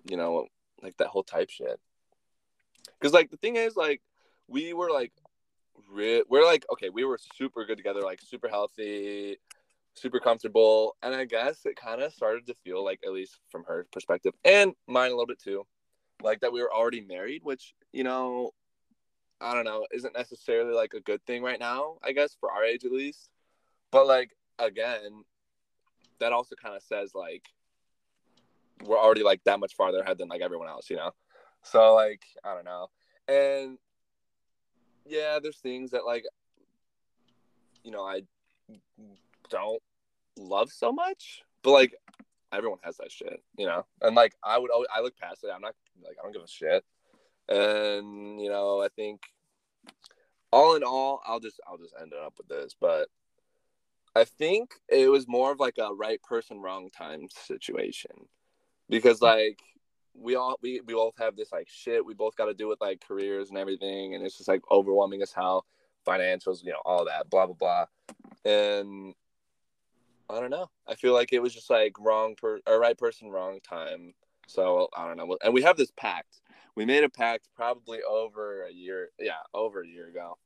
you 0.09 0.17
know 0.17 0.47
like 0.83 0.97
that 0.97 1.09
whole 1.09 1.23
type 1.23 1.51
shit. 1.51 1.79
Cause 3.01 3.13
like 3.13 3.31
the 3.31 3.37
thing 3.37 3.57
is 3.57 3.77
like 3.77 4.01
we 4.49 4.73
were 4.73 4.91
like 4.91 5.13
re- 5.93 6.25
we're 6.29 6.45
like 6.45 6.65
okay 6.73 6.89
we 6.89 7.05
were 7.05 7.19
super 7.37 7.65
good 7.65 7.77
together 7.77 8.01
like 8.01 8.21
super 8.21 8.49
healthy 8.49 9.37
super 10.01 10.21
comfortable 10.21 10.97
and 11.03 11.15
i 11.15 11.25
guess 11.25 11.61
it 11.65 11.77
kind 11.77 12.01
of 12.01 12.13
started 12.13 12.47
to 12.47 12.55
feel 12.65 12.85
like 12.85 13.01
at 13.05 13.13
least 13.13 13.41
from 13.51 13.65
her 13.65 13.87
perspective 13.93 14.33
and 14.45 14.75
mine 14.87 15.11
a 15.11 15.15
little 15.15 15.27
bit 15.27 15.41
too 15.41 15.67
like 16.23 16.41
that 16.41 16.53
we 16.53 16.61
were 16.61 16.73
already 16.73 17.01
married 17.01 17.43
which 17.45 17.75
you 17.93 18.05
know 18.05 18.51
i 19.41 19.55
don't 19.55 19.65
know 19.65 19.87
isn't 19.93 20.17
necessarily 20.17 20.75
like 20.75 20.95
a 20.95 21.01
good 21.01 21.25
thing 21.27 21.43
right 21.43 21.61
now 21.61 21.97
i 22.03 22.13
guess 22.13 22.37
for 22.39 22.51
our 22.51 22.65
age 22.65 22.85
at 22.85 22.93
least. 22.93 23.31
But 23.91 24.07
like 24.07 24.31
again 24.59 25.25
that 26.21 26.33
also 26.33 26.55
kind 26.57 26.77
of 26.77 26.83
says 26.83 27.15
like 27.15 27.45
we're 28.85 28.99
already 28.99 29.23
like 29.23 29.43
that 29.45 29.61
much 29.61 29.75
farther 29.75 30.01
ahead 30.01 30.19
than 30.19 30.29
like 30.29 30.41
everyone 30.41 30.69
else 30.69 30.91
you 30.91 30.97
know? 30.97 31.13
So 31.63 31.95
like 31.95 32.23
i 32.45 32.55
don't 32.55 32.65
know. 32.65 32.89
And 33.29 33.79
yeah 35.07 35.39
there's 35.43 35.59
things 35.59 35.93
that 35.93 36.05
like 36.05 36.25
you 37.83 37.91
know 37.91 38.05
i 38.05 38.23
don't 39.49 39.83
love 40.39 40.71
so 40.71 40.93
much 40.93 41.43
but 41.63 41.73
like 41.73 41.95
everyone 42.53 42.79
has 42.83 42.97
that 42.97 43.13
shit 43.13 43.43
you 43.57 43.67
know? 43.67 43.85
And 44.01 44.15
like 44.17 44.35
i 44.43 44.59
would 44.59 44.71
always 44.71 44.89
i 44.95 45.01
look 45.01 45.17
past 45.17 45.45
it 45.45 45.51
i'm 45.55 45.61
not 45.61 45.75
like 46.03 46.17
i 46.19 46.23
don't 46.23 46.33
give 46.33 46.43
a 46.43 46.49
shit. 46.49 46.85
And 47.49 48.41
you 48.41 48.51
know 48.51 48.83
i 48.83 48.89
think 48.89 49.23
all 50.51 50.77
in 50.77 50.83
all 50.83 51.21
i'll 51.27 51.41
just 51.41 51.61
i'll 51.67 51.79
just 51.79 51.95
end 52.01 52.13
it 52.13 52.19
up 52.19 52.35
with 52.39 52.49
this 52.49 52.75
but 52.81 53.09
i 54.17 54.25
think 54.25 54.75
it 54.89 55.11
was 55.11 55.29
more 55.29 55.53
of 55.53 55.61
like 55.61 55.77
a 55.79 55.95
right 55.95 56.23
person 56.23 56.61
wrong 56.61 56.91
time 56.91 57.29
situation. 57.47 58.11
Because 58.89 59.19
hmm. 59.19 59.27
like 59.27 59.59
we 60.15 60.35
all 60.35 60.59
we, 60.63 60.81
we 60.81 60.95
both 60.95 61.15
have 61.19 61.37
this 61.37 61.53
like 61.53 61.69
shit 61.69 62.05
we 62.05 62.15
both 62.15 62.37
got 62.37 62.47
to 62.47 62.55
do 62.55 62.69
with 62.69 62.81
like 62.81 63.05
careers 63.07 63.51
and 63.51 63.59
everything 63.59 64.15
and 64.15 64.25
it's 64.25 64.37
just 64.37 64.49
like 64.49 64.63
overwhelming 64.71 65.23
as 65.23 65.33
hell 65.33 65.65
financials 66.07 66.65
you 66.65 66.73
know 66.73 66.81
all 66.85 67.05
that 67.05 67.29
blah 67.31 67.47
blah 67.47 67.55
blah. 67.55 67.85
And 68.45 69.15
i 70.31 70.41
don't 70.41 70.51
know. 70.51 70.69
I 70.87 70.95
feel 70.95 71.15
like 71.15 71.33
it 71.33 71.41
was 71.43 71.55
just 71.55 71.71
like 71.71 71.95
wrong 71.99 72.35
per 72.37 72.61
or 72.67 72.79
right 72.79 72.97
person 72.99 73.31
wrong 73.31 73.61
time. 73.63 74.15
So 74.47 74.89
i 74.97 75.07
don't 75.07 75.17
know. 75.17 75.37
And 75.45 75.53
we 75.55 75.63
have 75.63 75.77
this 75.77 75.93
pact. 75.97 76.41
We 76.75 76.85
made 76.85 77.05
a 77.05 77.09
pact 77.09 77.49
probably 77.57 78.01
over 78.09 78.63
a 78.65 78.73
year 78.73 79.11
yeah 79.19 79.43
over 79.55 79.83
a 79.83 79.87
year 79.89 80.09
ago 80.09 80.37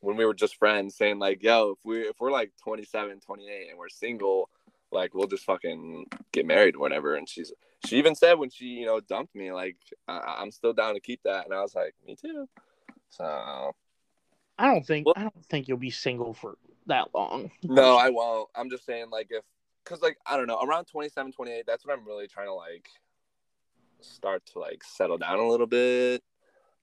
when 0.00 0.16
we 0.16 0.24
were 0.26 0.34
just 0.34 0.56
friends 0.56 0.94
saying 0.96 1.18
like 1.18 1.42
yo 1.42 1.70
if 1.78 1.84
we 1.84 2.00
if 2.02 2.16
we're 2.20 2.30
like 2.30 2.52
27 2.62 3.20
28 3.20 3.70
and 3.70 3.78
we're 3.78 3.88
single 3.88 4.50
like 4.92 5.14
we'll 5.14 5.26
just 5.26 5.44
fucking 5.44 6.06
get 6.32 6.46
married 6.46 6.76
or 6.76 6.80
whatever. 6.80 7.16
And 7.16 7.28
she's 7.28 7.52
she 7.86 7.96
even 7.98 8.14
said 8.14 8.34
when 8.38 8.50
she 8.50 8.66
you 8.66 8.86
know 8.86 9.00
dumped 9.00 9.34
me 9.34 9.52
like 9.52 9.76
I- 10.08 10.36
i'm 10.38 10.50
still 10.52 10.72
down 10.72 10.94
to 10.94 11.00
keep 11.00 11.22
that. 11.24 11.44
And 11.44 11.54
i 11.54 11.60
was 11.60 11.74
like 11.74 11.94
me 12.06 12.14
too. 12.16 12.48
So 13.10 13.72
I 14.58 14.66
don't 14.72 14.86
think 14.86 15.06
Well- 15.06 15.14
I 15.16 15.22
don't 15.22 15.46
think 15.46 15.66
you'll 15.68 15.78
be 15.78 15.90
single 15.90 16.32
for 16.34 16.56
that 16.86 17.08
long. 17.14 17.50
no 17.62 17.96
i 17.96 18.10
won't. 18.10 18.48
I'm 18.54 18.70
just 18.70 18.84
saying 18.84 19.06
like 19.10 19.28
if 19.30 19.44
because 19.82 20.02
like 20.02 20.18
i 20.26 20.36
don't 20.36 20.46
know 20.46 20.60
around 20.60 20.86
27 20.86 21.32
28 21.32 21.64
that's 21.66 21.86
when 21.86 21.98
i'm 21.98 22.06
really 22.06 22.26
trying 22.26 22.46
to 22.46 22.54
like 22.54 22.88
start 24.00 24.44
to 24.46 24.58
like 24.58 24.82
settle 24.84 25.18
down 25.18 25.38
a 25.38 25.48
little 25.48 25.66
bit. 25.66 26.22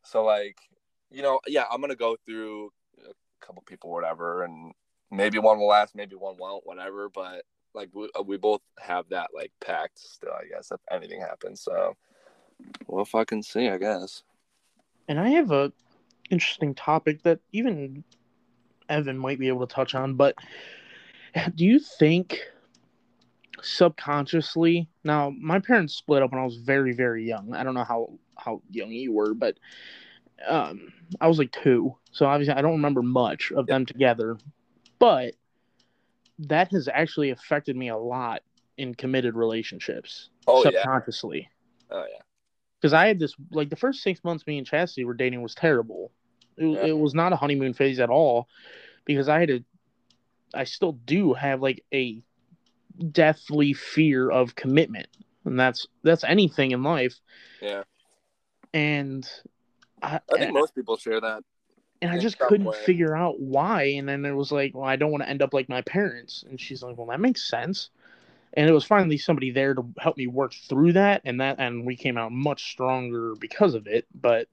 So 0.03 0.23
like 0.23 0.57
you 1.11 1.21
know 1.21 1.39
yeah 1.45 1.65
i'm 1.69 1.81
gonna 1.81 1.95
go 1.95 2.15
through 2.25 2.71
a 2.99 3.45
couple 3.45 3.61
people 3.63 3.91
whatever 3.91 4.43
and 4.43 4.71
maybe 5.11 5.37
one 5.37 5.59
will 5.59 5.67
last 5.67 5.93
maybe 5.93 6.15
one 6.15 6.37
won't 6.37 6.65
whatever 6.65 7.09
but 7.09 7.43
like 7.73 7.89
we, 7.93 8.09
uh, 8.17 8.23
we 8.23 8.37
both 8.37 8.61
have 8.79 9.07
that 9.09 9.29
like 9.35 9.51
pact 9.59 9.99
still 9.99 10.31
i 10.31 10.47
guess 10.47 10.71
if 10.71 10.79
anything 10.89 11.19
happens 11.19 11.61
so 11.61 11.95
we'll 12.87 13.05
fucking 13.05 13.43
see 13.43 13.67
i 13.67 13.77
guess. 13.77 14.23
And 15.07 15.19
I 15.19 15.29
have 15.29 15.51
a 15.51 15.73
interesting 16.29 16.73
topic 16.73 17.23
that 17.23 17.39
even 17.51 18.03
Evan 18.91 19.17
might 19.17 19.39
be 19.39 19.47
able 19.47 19.65
to 19.65 19.73
touch 19.73 19.95
on. 19.95 20.15
But 20.15 20.35
do 21.55 21.65
you 21.65 21.79
think 21.79 22.39
subconsciously? 23.61 24.89
Now, 25.03 25.33
my 25.39 25.59
parents 25.59 25.95
split 25.95 26.21
up 26.21 26.31
when 26.31 26.41
I 26.41 26.45
was 26.45 26.57
very, 26.57 26.93
very 26.93 27.27
young. 27.27 27.53
I 27.53 27.63
don't 27.63 27.73
know 27.73 27.83
how 27.83 28.13
how 28.37 28.61
young 28.69 28.91
you 28.91 29.13
were, 29.13 29.33
but 29.33 29.57
um, 30.47 30.91
I 31.19 31.27
was 31.27 31.37
like 31.37 31.51
two, 31.51 31.95
so 32.11 32.25
obviously 32.25 32.55
I 32.55 32.61
don't 32.61 32.71
remember 32.73 33.01
much 33.01 33.51
of 33.51 33.67
them 33.67 33.85
together. 33.85 34.37
But 34.99 35.35
that 36.39 36.71
has 36.71 36.87
actually 36.87 37.29
affected 37.29 37.75
me 37.75 37.89
a 37.89 37.97
lot 37.97 38.41
in 38.77 38.95
committed 38.95 39.35
relationships 39.35 40.29
Oh 40.47 40.63
yeah. 40.63 40.71
subconsciously. 40.71 41.47
Oh 41.91 42.05
yeah. 42.11 42.21
Because 42.79 42.93
I 42.93 43.07
had 43.07 43.19
this 43.19 43.35
like 43.51 43.69
the 43.69 43.75
first 43.75 44.01
six 44.01 44.23
months 44.23 44.47
me 44.47 44.57
and 44.57 44.65
Chastity 44.65 45.05
were 45.05 45.13
dating 45.13 45.41
was 45.43 45.53
terrible. 45.53 46.11
It, 46.57 46.65
Yeah. 46.65 46.85
it 46.87 46.97
was 46.97 47.13
not 47.13 47.33
a 47.33 47.35
honeymoon 47.35 47.73
phase 47.73 47.99
at 47.99 48.09
all 48.09 48.47
because 49.05 49.29
I 49.29 49.39
had 49.39 49.49
a, 49.49 49.63
I 50.53 50.63
still 50.65 50.93
do 50.93 51.33
have 51.33 51.61
like 51.61 51.83
a 51.93 52.21
deathly 53.11 53.73
fear 53.73 54.29
of 54.29 54.55
commitment, 54.55 55.07
and 55.45 55.59
that's 55.59 55.87
that's 56.03 56.23
anything 56.23 56.71
in 56.71 56.83
life. 56.83 57.19
Yeah. 57.61 57.83
And 58.73 59.27
I, 60.01 60.19
I 60.33 60.37
think 60.37 60.53
most 60.53 60.73
people 60.75 60.97
share 60.97 61.19
that. 61.21 61.43
and 62.01 62.11
I 62.11 62.17
just 62.17 62.39
couldn't 62.39 62.65
way. 62.65 62.77
figure 62.83 63.15
out 63.15 63.39
why. 63.39 63.83
And 63.83 64.09
then 64.09 64.25
it 64.25 64.31
was 64.31 64.51
like, 64.51 64.73
well, 64.73 64.85
I 64.85 64.95
don't 64.95 65.11
want 65.11 65.23
to 65.23 65.29
end 65.29 65.41
up 65.41 65.53
like 65.53 65.69
my 65.69 65.81
parents. 65.81 66.43
And 66.49 66.59
she's 66.59 66.81
like, 66.81 66.97
well, 66.97 67.07
that 67.07 67.19
makes 67.19 67.47
sense. 67.47 67.89
And 68.53 68.67
it 68.67 68.73
was 68.73 68.83
finally 68.83 69.17
somebody 69.17 69.51
there 69.51 69.73
to 69.73 69.85
help 69.99 70.17
me 70.17 70.27
work 70.27 70.53
through 70.53 70.93
that, 70.93 71.21
and 71.23 71.39
that, 71.39 71.57
and 71.59 71.85
we 71.85 71.95
came 71.95 72.17
out 72.17 72.33
much 72.33 72.71
stronger 72.71 73.33
because 73.39 73.75
of 73.75 73.87
it. 73.87 74.05
But 74.13 74.49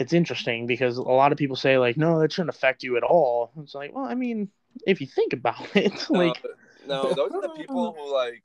it's 0.00 0.14
interesting 0.14 0.66
because 0.66 0.96
a 0.96 1.02
lot 1.02 1.30
of 1.30 1.36
people 1.36 1.56
say 1.56 1.76
like, 1.76 1.98
no, 1.98 2.20
that 2.20 2.32
shouldn't 2.32 2.48
affect 2.48 2.82
you 2.82 2.96
at 2.96 3.02
all. 3.02 3.52
It's 3.62 3.74
like, 3.74 3.94
well, 3.94 4.06
I 4.06 4.14
mean, 4.14 4.48
if 4.86 5.00
you 5.00 5.06
think 5.06 5.34
about 5.34 5.60
it, 5.76 6.08
like, 6.08 6.42
no, 6.88 7.02
no, 7.02 7.14
those 7.14 7.32
are 7.32 7.42
the 7.42 7.50
people 7.56 7.92
who 7.92 8.12
like 8.12 8.42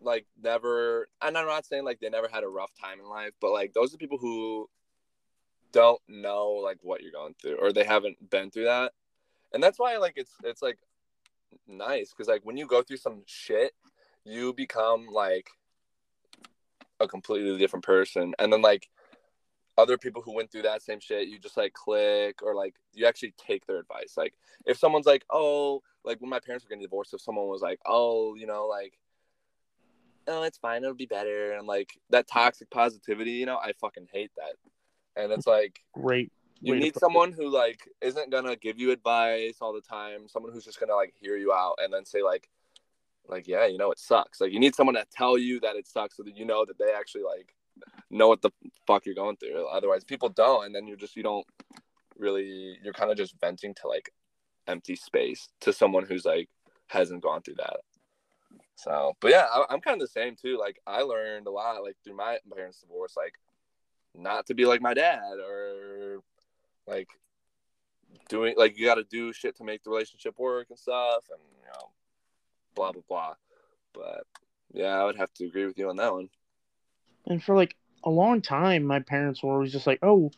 like 0.00 0.26
never 0.42 1.08
and 1.20 1.38
I'm 1.38 1.46
not 1.46 1.64
saying 1.64 1.84
like 1.84 2.00
they 2.00 2.10
never 2.10 2.28
had 2.28 2.44
a 2.44 2.48
rough 2.48 2.70
time 2.80 3.00
in 3.00 3.08
life, 3.08 3.32
but 3.40 3.50
like 3.50 3.72
those 3.72 3.90
are 3.90 3.92
the 3.92 3.98
people 3.98 4.18
who 4.18 4.68
don't 5.72 6.00
know 6.08 6.50
like 6.50 6.78
what 6.82 7.02
you're 7.02 7.12
going 7.12 7.34
through 7.40 7.56
or 7.56 7.72
they 7.72 7.84
haven't 7.84 8.30
been 8.30 8.50
through 8.50 8.64
that. 8.64 8.92
And 9.52 9.62
that's 9.62 9.78
why 9.78 9.96
like 9.96 10.14
it's 10.16 10.32
it's 10.44 10.62
like 10.62 10.78
nice 11.66 12.10
because 12.10 12.28
like 12.28 12.42
when 12.44 12.56
you 12.56 12.66
go 12.66 12.82
through 12.82 12.98
some 12.98 13.22
shit, 13.26 13.72
you 14.24 14.52
become 14.52 15.06
like 15.06 15.50
a 17.00 17.08
completely 17.08 17.58
different 17.58 17.84
person. 17.84 18.34
And 18.38 18.52
then 18.52 18.62
like 18.62 18.88
other 19.78 19.96
people 19.96 20.22
who 20.22 20.34
went 20.34 20.50
through 20.50 20.62
that 20.62 20.82
same 20.82 21.00
shit, 21.00 21.28
you 21.28 21.38
just 21.38 21.56
like 21.56 21.72
click 21.72 22.42
or 22.42 22.54
like 22.54 22.74
you 22.92 23.06
actually 23.06 23.34
take 23.38 23.66
their 23.66 23.78
advice. 23.78 24.14
Like 24.16 24.34
if 24.66 24.78
someone's 24.78 25.06
like, 25.06 25.24
oh, 25.30 25.82
like 26.04 26.20
when 26.20 26.30
my 26.30 26.40
parents 26.40 26.64
were 26.64 26.68
getting 26.68 26.82
divorced, 26.82 27.14
if 27.14 27.20
someone 27.20 27.48
was 27.48 27.62
like, 27.62 27.80
oh, 27.86 28.34
you 28.34 28.46
know, 28.46 28.66
like, 28.66 28.98
oh, 30.28 30.42
it's 30.42 30.58
fine, 30.58 30.82
it'll 30.82 30.94
be 30.94 31.06
better, 31.06 31.52
and 31.52 31.66
like 31.66 31.98
that 32.10 32.28
toxic 32.28 32.70
positivity, 32.70 33.32
you 33.32 33.46
know, 33.46 33.56
I 33.56 33.72
fucking 33.80 34.08
hate 34.12 34.30
that. 34.36 34.54
And 35.20 35.32
it's 35.32 35.46
like 35.46 35.80
great. 35.92 36.32
you 36.60 36.74
need 36.74 36.96
someone 36.96 37.32
who 37.32 37.48
like 37.48 37.88
isn't 38.00 38.30
gonna 38.30 38.56
give 38.56 38.78
you 38.78 38.90
advice 38.90 39.58
all 39.60 39.72
the 39.72 39.80
time. 39.80 40.28
Someone 40.28 40.52
who's 40.52 40.64
just 40.64 40.80
gonna 40.80 40.94
like 40.94 41.14
hear 41.18 41.36
you 41.36 41.52
out 41.52 41.78
and 41.82 41.92
then 41.92 42.04
say 42.04 42.22
like, 42.22 42.48
like 43.26 43.48
yeah, 43.48 43.66
you 43.66 43.78
know, 43.78 43.90
it 43.90 43.98
sucks. 43.98 44.40
Like 44.40 44.52
you 44.52 44.60
need 44.60 44.74
someone 44.74 44.96
to 44.96 45.06
tell 45.10 45.38
you 45.38 45.60
that 45.60 45.76
it 45.76 45.86
sucks 45.86 46.16
so 46.16 46.22
that 46.24 46.36
you 46.36 46.44
know 46.44 46.64
that 46.66 46.78
they 46.78 46.92
actually 46.92 47.24
like 47.24 47.54
know 48.10 48.28
what 48.28 48.42
the 48.42 48.50
fuck 48.86 49.06
you're 49.06 49.14
going 49.14 49.36
through. 49.36 49.66
Otherwise, 49.66 50.04
people 50.04 50.28
don't, 50.28 50.66
and 50.66 50.74
then 50.74 50.86
you're 50.86 50.96
just 50.96 51.16
you 51.16 51.22
don't 51.22 51.46
really. 52.18 52.78
You're 52.82 52.92
kind 52.92 53.10
of 53.10 53.16
just 53.16 53.38
venting 53.40 53.74
to 53.74 53.88
like 53.88 54.12
empty 54.66 54.96
space 54.96 55.48
to 55.60 55.72
someone 55.72 56.04
who's 56.04 56.24
like 56.24 56.48
hasn't 56.88 57.22
gone 57.22 57.42
through 57.42 57.56
that. 57.56 57.78
So, 58.76 59.16
but 59.20 59.30
yeah, 59.30 59.46
I, 59.50 59.64
I'm 59.70 59.80
kind 59.80 60.00
of 60.00 60.08
the 60.08 60.12
same 60.12 60.36
too. 60.36 60.58
Like 60.58 60.80
I 60.86 61.02
learned 61.02 61.46
a 61.46 61.50
lot 61.50 61.82
like 61.82 61.96
through 62.04 62.16
my 62.16 62.38
parents' 62.54 62.80
divorce, 62.80 63.14
like 63.16 63.34
not 64.14 64.46
to 64.46 64.54
be 64.54 64.66
like 64.66 64.82
my 64.82 64.94
dad 64.94 65.38
or 65.38 66.18
like 66.86 67.08
doing 68.28 68.54
like 68.56 68.78
you 68.78 68.84
got 68.84 68.96
to 68.96 69.04
do 69.04 69.32
shit 69.32 69.56
to 69.56 69.64
make 69.64 69.82
the 69.82 69.90
relationship 69.90 70.38
work 70.38 70.68
and 70.70 70.78
stuff, 70.78 71.24
and 71.30 71.40
you 71.60 71.66
know, 71.66 71.90
blah 72.74 72.92
blah 72.92 73.02
blah. 73.08 73.34
But 73.94 74.26
yeah, 74.72 74.98
I 74.98 75.04
would 75.04 75.16
have 75.16 75.32
to 75.34 75.46
agree 75.46 75.66
with 75.66 75.78
you 75.78 75.88
on 75.88 75.96
that 75.96 76.12
one. 76.12 76.28
And 77.26 77.42
for 77.42 77.54
like 77.54 77.76
a 78.04 78.10
long 78.10 78.40
time, 78.42 78.84
my 78.84 79.00
parents 79.00 79.42
were 79.42 79.52
always 79.52 79.72
just 79.72 79.86
like, 79.86 80.00
"Oh, 80.02 80.30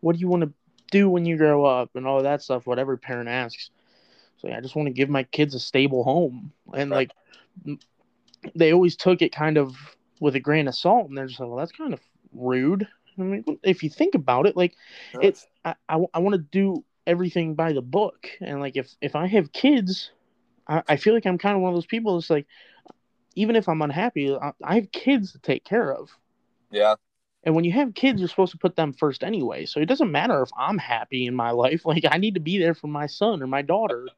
what 0.00 0.14
do 0.14 0.20
you 0.20 0.28
want 0.28 0.42
to 0.44 0.52
do 0.90 1.08
when 1.08 1.24
you 1.24 1.36
grow 1.36 1.64
up?" 1.64 1.90
and 1.94 2.06
all 2.06 2.22
that 2.22 2.42
stuff. 2.42 2.66
What 2.66 2.78
every 2.78 2.98
parent 2.98 3.28
asks. 3.28 3.70
So 4.38 4.48
yeah, 4.48 4.58
I 4.58 4.60
just 4.60 4.76
want 4.76 4.86
to 4.86 4.92
give 4.92 5.08
my 5.08 5.24
kids 5.24 5.54
a 5.54 5.60
stable 5.60 6.04
home, 6.04 6.52
and 6.74 6.90
Right. 6.90 7.10
like 7.66 7.78
they 8.54 8.72
always 8.72 8.96
took 8.96 9.22
it 9.22 9.32
kind 9.32 9.56
of 9.56 9.76
with 10.20 10.36
a 10.36 10.40
grain 10.40 10.68
of 10.68 10.74
salt, 10.74 11.08
and 11.08 11.16
they're 11.16 11.26
just 11.26 11.40
like, 11.40 11.48
"Well, 11.48 11.58
that's 11.58 11.72
kind 11.72 11.92
of 11.92 12.00
rude." 12.32 12.86
I 13.18 13.22
mean, 13.22 13.44
if 13.62 13.82
you 13.82 13.90
think 13.90 14.14
about 14.14 14.46
it, 14.46 14.56
like 14.56 14.74
it's 15.20 15.46
I, 15.64 15.74
I, 15.88 16.18
want 16.18 16.34
to 16.34 16.38
do 16.38 16.84
everything 17.06 17.54
by 17.54 17.72
the 17.72 17.82
book, 17.82 18.28
and 18.40 18.60
like 18.60 18.76
if 18.76 18.94
if 19.00 19.16
I 19.16 19.26
have 19.26 19.52
kids, 19.52 20.12
I, 20.68 20.82
I 20.88 20.96
feel 20.96 21.14
like 21.14 21.26
I'm 21.26 21.38
kind 21.38 21.56
of 21.56 21.62
one 21.62 21.70
of 21.70 21.76
those 21.76 21.86
people. 21.86 22.14
that's 22.14 22.30
like, 22.30 22.46
even 23.38 23.56
if 23.56 23.68
I'm 23.68 23.82
unhappy, 23.82 24.34
I, 24.34 24.52
I 24.64 24.74
have 24.76 24.92
kids 24.92 25.32
to 25.32 25.38
take 25.38 25.64
care 25.64 25.92
of. 25.92 26.10
yeah, 26.70 26.94
And 27.44 27.54
when 27.54 27.64
you 27.64 27.72
have 27.72 27.94
kids, 27.94 28.20
you're 28.20 28.28
supposed 28.28 28.52
to 28.52 28.58
put 28.58 28.76
them 28.76 28.92
first 28.92 29.24
anyway. 29.24 29.64
So 29.66 29.80
it 29.80 29.86
doesn't 29.86 30.10
matter 30.12 30.42
if 30.42 30.50
I'm 30.58 30.78
happy 30.78 31.26
in 31.26 31.34
my 31.34 31.50
life. 31.64 31.84
Like 31.86 32.04
I 32.10 32.18
need 32.18 32.34
to 32.34 32.40
be 32.40 32.58
there 32.58 32.74
for 32.74 32.88
my 32.88 33.06
son 33.06 33.42
or 33.42 33.46
my 33.46 33.62
daughter. 33.62 34.08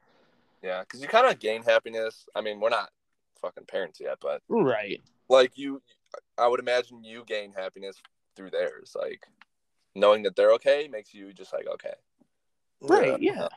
yeah, 0.62 0.80
because 0.80 1.00
you 1.02 1.09
kind 1.09 1.26
of 1.30 1.38
gain 1.38 1.62
happiness. 1.62 2.26
I 2.35 2.40
mean, 2.40 2.61
we're 2.61 2.70
not 2.70 2.90
fucking 3.40 3.66
parents 3.66 4.00
yet, 4.00 4.18
but 4.20 4.42
Right. 4.48 5.02
like 5.28 5.56
you, 5.56 5.83
I 6.38 6.48
would 6.48 6.61
imagine 6.61 7.04
you 7.04 7.24
gain 7.26 7.52
happiness 7.52 7.96
through 8.37 8.50
theirs. 8.50 8.96
Like 8.98 9.26
knowing 9.94 10.22
that 10.24 10.37
they're 10.37 10.52
okay 10.54 10.88
makes 10.90 11.14
you 11.14 11.33
just 11.33 11.52
like 11.52 11.66
okay. 11.66 11.94
Right. 12.80 13.20
Yeah. 13.20 13.48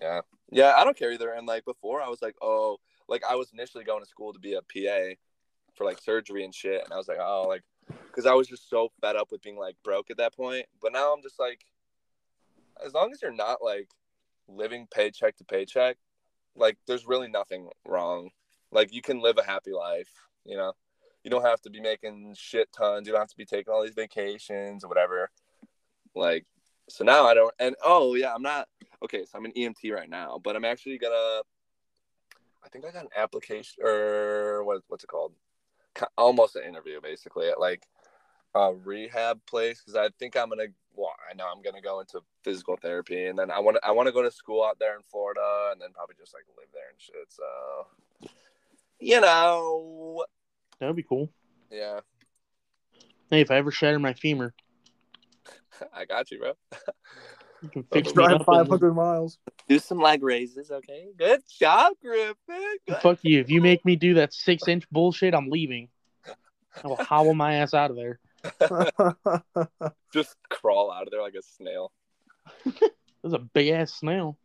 Yeah. 0.00 0.20
Yeah, 0.52 0.74
I 0.76 0.84
don't 0.84 0.96
care 0.96 1.12
either. 1.12 1.32
And 1.32 1.46
like 1.46 1.64
before, 1.64 2.02
I 2.02 2.08
was 2.08 2.22
like, 2.22 2.36
oh, 2.42 2.78
like 3.10 3.24
I 3.28 3.34
was 3.34 3.52
initially 3.52 3.84
going 3.84 4.02
to 4.02 4.08
school 4.08 4.32
to 4.32 4.38
be 4.38 4.54
a 4.54 4.62
PA 4.62 5.14
for 5.74 5.84
like 5.84 6.00
surgery 6.00 6.44
and 6.44 6.54
shit. 6.54 6.82
And 6.82 6.92
I 6.92 6.96
was 6.96 7.08
like, 7.08 7.18
oh, 7.20 7.44
like, 7.48 7.62
because 8.06 8.24
I 8.24 8.34
was 8.34 8.48
just 8.48 8.70
so 8.70 8.90
fed 9.00 9.16
up 9.16 9.30
with 9.30 9.42
being 9.42 9.58
like 9.58 9.76
broke 9.84 10.10
at 10.10 10.16
that 10.18 10.34
point. 10.34 10.66
But 10.80 10.92
now 10.92 11.12
I'm 11.12 11.22
just 11.22 11.38
like, 11.38 11.60
as 12.84 12.94
long 12.94 13.10
as 13.12 13.20
you're 13.20 13.34
not 13.34 13.58
like 13.62 13.88
living 14.48 14.86
paycheck 14.94 15.36
to 15.36 15.44
paycheck, 15.44 15.96
like 16.56 16.78
there's 16.86 17.06
really 17.06 17.28
nothing 17.28 17.68
wrong. 17.86 18.30
Like 18.70 18.94
you 18.94 19.02
can 19.02 19.20
live 19.20 19.38
a 19.38 19.44
happy 19.44 19.72
life, 19.72 20.10
you 20.46 20.56
know? 20.56 20.72
You 21.24 21.30
don't 21.30 21.44
have 21.44 21.60
to 21.62 21.70
be 21.70 21.80
making 21.80 22.34
shit 22.38 22.72
tons. 22.72 23.06
You 23.06 23.12
don't 23.12 23.20
have 23.20 23.28
to 23.28 23.36
be 23.36 23.44
taking 23.44 23.74
all 23.74 23.82
these 23.82 23.94
vacations 23.94 24.84
or 24.84 24.88
whatever. 24.88 25.30
Like, 26.14 26.46
so 26.88 27.04
now 27.04 27.26
I 27.26 27.34
don't, 27.34 27.52
and 27.58 27.74
oh, 27.84 28.14
yeah, 28.14 28.34
I'm 28.34 28.42
not, 28.42 28.68
okay, 29.04 29.24
so 29.26 29.36
I'm 29.36 29.44
an 29.44 29.52
EMT 29.52 29.92
right 29.92 30.08
now, 30.08 30.40
but 30.42 30.56
I'm 30.56 30.64
actually 30.64 30.98
gonna. 30.98 31.42
I 32.64 32.68
think 32.68 32.84
I 32.84 32.90
got 32.90 33.04
an 33.04 33.10
application 33.16 33.84
or 33.84 34.64
what? 34.64 34.82
What's 34.88 35.04
it 35.04 35.08
called? 35.08 35.32
Almost 36.16 36.56
an 36.56 36.64
interview, 36.64 37.00
basically, 37.00 37.48
at 37.48 37.60
like 37.60 37.86
a 38.54 38.72
rehab 38.72 39.40
place 39.46 39.80
because 39.80 39.96
I 39.96 40.08
think 40.18 40.36
I'm 40.36 40.48
gonna. 40.48 40.66
Well, 40.94 41.12
I 41.28 41.34
know 41.34 41.46
I'm 41.46 41.62
gonna 41.62 41.80
go 41.80 42.00
into 42.00 42.20
physical 42.42 42.76
therapy, 42.76 43.26
and 43.26 43.38
then 43.38 43.50
I 43.50 43.58
want 43.60 43.76
to. 43.76 43.86
I 43.86 43.90
want 43.92 44.06
to 44.06 44.12
go 44.12 44.22
to 44.22 44.30
school 44.30 44.64
out 44.64 44.78
there 44.78 44.96
in 44.96 45.02
Florida, 45.02 45.70
and 45.72 45.80
then 45.80 45.90
probably 45.92 46.16
just 46.18 46.34
like 46.34 46.44
live 46.56 46.68
there 46.72 46.90
and 46.90 47.00
shit. 47.00 47.28
So, 47.28 48.30
you 48.98 49.20
know, 49.20 50.24
That'd 50.78 50.96
be 50.96 51.02
cool. 51.02 51.30
yeah, 51.70 52.00
Hey, 53.30 53.40
if 53.40 53.50
I 53.50 53.56
ever 53.56 53.70
shatter 53.70 53.98
my 53.98 54.14
femur, 54.14 54.52
I 55.94 56.04
got 56.04 56.30
you, 56.30 56.38
bro. 56.38 56.52
you 57.62 57.68
can 57.68 57.82
fix 57.92 58.08
me 58.08 58.14
Drive 58.14 58.40
up. 58.40 58.46
five 58.46 58.70
and- 58.70 58.94
miles. 58.96 59.38
Do 59.68 59.78
some 59.78 59.98
leg 60.00 60.22
raises, 60.22 60.70
okay? 60.70 61.08
Good 61.16 61.42
job, 61.58 61.92
Griffin. 62.02 62.34
Good. 62.88 62.96
Fuck 63.02 63.18
you. 63.22 63.40
If 63.40 63.50
you 63.50 63.60
make 63.60 63.84
me 63.84 63.96
do 63.96 64.14
that 64.14 64.32
six 64.34 64.66
inch 64.68 64.88
bullshit, 64.90 65.34
I'm 65.34 65.48
leaving. 65.48 65.88
I 66.82 66.86
will 66.86 66.96
hobble 66.96 67.34
my 67.34 67.54
ass 67.54 67.74
out 67.74 67.90
of 67.90 67.96
there. 67.96 68.18
Just 70.12 70.36
crawl 70.48 70.90
out 70.92 71.02
of 71.02 71.10
there 71.10 71.20
like 71.22 71.34
a 71.34 71.42
snail. 71.42 71.92
There's 72.64 73.34
a 73.34 73.38
big 73.38 73.68
ass 73.68 73.92
snail. 73.94 74.38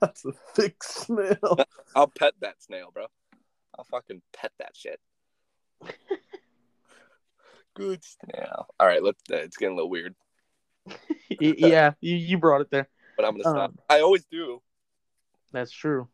That's 0.00 0.24
a 0.24 0.32
thick 0.54 0.82
snail. 0.82 1.56
I'll 1.96 2.08
pet 2.08 2.34
that 2.40 2.62
snail, 2.62 2.90
bro. 2.92 3.06
I'll 3.78 3.84
fucking 3.84 4.22
pet 4.32 4.52
that 4.58 4.72
shit. 4.76 5.00
Good 7.74 8.02
snail. 8.04 8.66
All 8.78 8.86
right, 8.86 9.02
let's. 9.02 9.20
Uh, 9.30 9.36
it's 9.36 9.56
getting 9.56 9.72
a 9.72 9.76
little 9.76 9.90
weird, 9.90 10.14
Y- 10.14 10.23
yeah, 11.58 11.92
you, 12.00 12.16
you 12.16 12.38
brought 12.38 12.60
it 12.60 12.70
there. 12.70 12.88
but 13.16 13.24
I'm 13.24 13.32
gonna 13.32 13.44
stop. 13.44 13.70
Um, 13.70 13.78
I 13.88 14.00
always 14.00 14.24
do. 14.24 14.62
That's 15.52 15.70
true. 15.70 16.08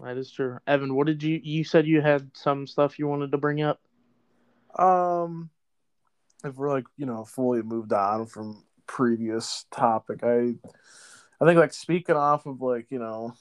That 0.00 0.16
is 0.16 0.30
true. 0.30 0.58
Evan, 0.66 0.94
what 0.94 1.06
did 1.06 1.22
you 1.22 1.40
you 1.42 1.64
said 1.64 1.86
you 1.86 2.00
had 2.00 2.30
some 2.34 2.66
stuff 2.66 2.98
you 2.98 3.06
wanted 3.06 3.32
to 3.32 3.38
bring 3.38 3.62
up? 3.62 3.80
Um, 4.78 5.50
if 6.44 6.54
we're 6.56 6.70
like 6.70 6.84
you 6.96 7.06
know 7.06 7.24
fully 7.24 7.62
moved 7.62 7.92
on 7.92 8.26
from 8.26 8.64
previous 8.86 9.66
topic, 9.70 10.20
I 10.22 10.54
I 11.40 11.46
think 11.46 11.58
like 11.58 11.72
speaking 11.72 12.16
off 12.16 12.46
of 12.46 12.60
like 12.60 12.86
you 12.90 12.98
know 12.98 13.34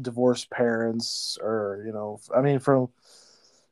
divorced 0.00 0.50
parents 0.50 1.38
or 1.40 1.82
you 1.86 1.92
know 1.92 2.20
I 2.34 2.40
mean 2.40 2.58
from 2.58 2.88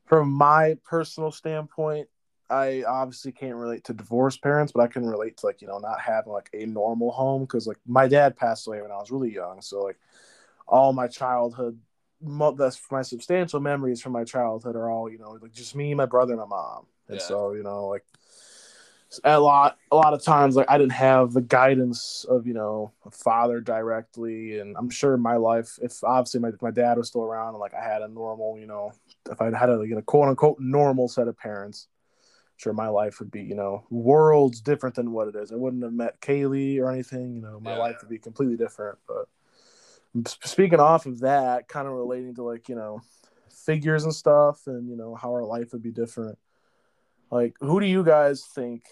from 0.05 0.31
my 0.31 0.77
personal 0.85 1.31
standpoint, 1.31 2.07
I 2.49 2.83
obviously 2.87 3.31
can't 3.31 3.55
relate 3.55 3.83
to 3.85 3.93
divorced 3.93 4.41
parents, 4.41 4.71
but 4.71 4.81
I 4.81 4.87
can 4.87 5.05
relate 5.05 5.37
to 5.37 5.45
like 5.45 5.61
you 5.61 5.67
know 5.67 5.79
not 5.79 5.99
having 5.99 6.31
like 6.33 6.49
a 6.53 6.65
normal 6.65 7.11
home 7.11 7.43
because 7.43 7.67
like 7.67 7.77
my 7.85 8.07
dad 8.07 8.35
passed 8.35 8.67
away 8.67 8.81
when 8.81 8.91
I 8.91 8.97
was 8.97 9.11
really 9.11 9.33
young, 9.33 9.61
so 9.61 9.81
like 9.81 9.97
all 10.67 10.93
my 10.93 11.07
childhood, 11.07 11.79
that's 12.21 12.79
my 12.91 13.01
substantial 13.01 13.59
memories 13.59 14.01
from 14.01 14.13
my 14.13 14.23
childhood 14.23 14.75
are 14.75 14.89
all 14.89 15.09
you 15.09 15.17
know 15.17 15.37
like 15.41 15.53
just 15.53 15.75
me, 15.75 15.93
my 15.93 16.05
brother, 16.05 16.33
and 16.33 16.41
my 16.41 16.47
mom, 16.47 16.85
and 17.09 17.17
yeah. 17.17 17.23
so 17.23 17.53
you 17.53 17.63
know 17.63 17.87
like 17.87 18.05
a 19.23 19.39
lot 19.39 19.77
a 19.91 19.95
lot 19.95 20.13
of 20.13 20.21
times 20.21 20.55
like 20.55 20.69
I 20.69 20.77
didn't 20.77 20.93
have 20.93 21.33
the 21.33 21.41
guidance 21.41 22.25
of 22.27 22.45
you 22.47 22.53
know 22.53 22.91
a 23.05 23.11
father 23.11 23.59
directly, 23.59 24.59
and 24.59 24.75
I'm 24.77 24.89
sure 24.89 25.17
my 25.17 25.35
life 25.35 25.79
if 25.81 26.03
obviously 26.03 26.39
my 26.39 26.51
my 26.61 26.71
dad 26.71 26.97
was 26.97 27.09
still 27.09 27.23
around 27.23 27.49
and 27.49 27.59
like 27.59 27.73
I 27.73 27.83
had 27.83 28.01
a 28.01 28.07
normal 28.07 28.57
you 28.57 28.67
know 28.67 28.93
if 29.29 29.41
I 29.41 29.45
had 29.45 29.69
a 29.69 29.83
you 29.85 29.95
know 29.95 30.01
quote 30.01 30.29
unquote 30.29 30.59
normal 30.59 31.07
set 31.07 31.27
of 31.27 31.37
parents 31.37 31.87
sure 32.57 32.73
my 32.73 32.87
life 32.87 33.19
would 33.19 33.31
be, 33.31 33.41
you 33.41 33.55
know, 33.55 33.85
worlds 33.89 34.61
different 34.61 34.95
than 34.95 35.11
what 35.11 35.27
it 35.27 35.35
is. 35.35 35.51
I 35.51 35.55
wouldn't 35.55 35.83
have 35.83 35.93
met 35.93 36.19
Kaylee 36.19 36.79
or 36.79 36.91
anything, 36.91 37.35
you 37.35 37.41
know, 37.41 37.59
my 37.59 37.73
yeah. 37.73 37.77
life 37.77 37.97
would 38.01 38.09
be 38.09 38.17
completely 38.17 38.57
different. 38.57 38.97
But 39.07 40.27
speaking 40.43 40.79
off 40.79 41.05
of 41.05 41.19
that, 41.19 41.67
kind 41.67 41.87
of 41.87 41.93
relating 41.93 42.35
to 42.35 42.43
like, 42.43 42.67
you 42.67 42.75
know, 42.75 43.01
figures 43.65 44.03
and 44.03 44.13
stuff 44.13 44.65
and, 44.65 44.89
you 44.89 44.97
know, 44.97 45.13
how 45.13 45.29
our 45.29 45.45
life 45.45 45.71
would 45.71 45.83
be 45.83 45.91
different. 45.91 46.37
Like, 47.29 47.55
who 47.59 47.79
do 47.79 47.85
you 47.85 48.03
guys 48.03 48.43
think 48.43 48.85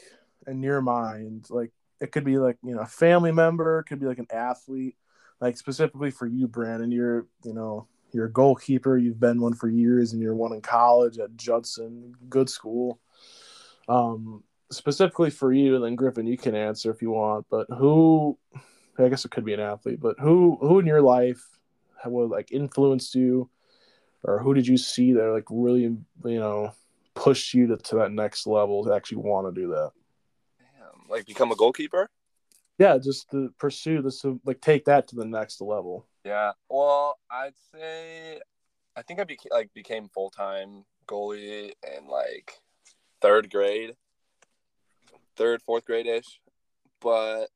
in 0.45 0.62
your 0.62 0.82
mind, 0.82 1.47
like, 1.49 1.71
it 1.99 2.12
could 2.12 2.25
be 2.25 2.38
like, 2.38 2.58
you 2.63 2.75
know, 2.75 2.82
a 2.82 2.86
family 2.86 3.32
member, 3.32 3.82
could 3.84 3.99
be 3.99 4.06
like 4.06 4.19
an 4.19 4.28
athlete, 4.32 4.95
like 5.39 5.58
specifically 5.58 6.12
for 6.12 6.28
you, 6.28 6.47
Brandon, 6.47 6.91
you're, 6.91 7.25
you 7.43 7.54
know, 7.54 7.88
you're 8.12 8.25
a 8.25 8.32
goalkeeper, 8.32 8.97
you've 8.97 9.19
been 9.19 9.41
one 9.41 9.54
for 9.54 9.69
years 9.69 10.13
and 10.13 10.21
you're 10.21 10.36
one 10.36 10.54
in 10.54 10.62
college 10.62 11.17
at 11.17 11.36
Judson, 11.36 12.13
good 12.30 12.49
school 12.49 12.99
um, 13.88 14.43
specifically 14.71 15.30
for 15.30 15.54
you, 15.54 15.76
and 15.76 15.84
then 15.84 15.95
Griffin, 15.95 16.28
you 16.28 16.38
can 16.38 16.56
answer 16.56 16.91
if 16.91 17.02
you 17.02 17.12
want. 17.12 17.45
But 17.50 17.67
who, 17.69 18.38
I 18.98 19.10
guess 19.10 19.26
it 19.26 19.32
could 19.32 19.45
be 19.45 19.54
an 19.54 19.60
athlete, 19.60 20.00
but 20.00 20.19
who, 20.19 20.58
who 20.62 20.80
in 20.80 20.86
your 20.86 21.02
life 21.02 21.43
would 22.06 22.30
like 22.30 22.52
influenced 22.52 23.15
you, 23.15 23.50
or 24.24 24.39
who 24.39 24.54
did 24.54 24.67
you 24.67 24.78
see 24.78 25.13
that 25.13 25.32
like 25.32 25.45
really, 25.50 25.82
you 25.82 26.04
know, 26.24 26.71
pushed 27.13 27.54
you 27.54 27.67
to, 27.67 27.78
to 27.78 27.95
that 27.95 28.12
next 28.12 28.45
level 28.45 28.84
to 28.84 28.93
actually 28.93 29.17
want 29.17 29.48
to 29.48 29.62
do 29.62 29.69
that? 29.69 29.91
Damn, 30.60 31.10
like 31.10 31.26
become 31.26 31.52
a 31.52 31.56
goalkeeper? 31.56 32.10
Yeah, 32.78 32.98
just 32.98 33.32
to 33.32 33.54
pursue 33.58 34.02
this, 34.02 34.21
to, 34.21 34.39
like 34.45 34.62
take 34.62 34.86
that 34.86 35.08
to 35.08 35.15
the 35.15 35.26
next 35.26 35.62
level. 35.62 36.06
Yeah, 36.26 36.52
well, 36.69 37.17
I'd 37.32 37.54
say, 37.74 38.41
I 38.95 39.02
think 39.02 39.19
I 39.19 39.24
became 39.24 39.50
like 39.52 39.74
became 39.74 40.10
full 40.10 40.30
time 40.30 40.86
goalie 41.08 41.71
and 41.84 42.08
like 42.08 42.60
third 43.21 43.49
grade, 43.49 43.95
third, 45.36 45.62
fourth 45.62 45.86
grade 45.86 46.08
ish. 46.08 46.39
But, 47.01 47.47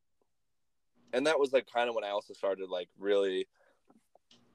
and 1.13 1.25
that 1.27 1.39
was 1.39 1.53
like 1.53 1.67
kind 1.71 1.89
of 1.89 1.95
when 1.95 2.03
I 2.03 2.09
also 2.09 2.33
started 2.33 2.69
like 2.69 2.89
really 2.99 3.47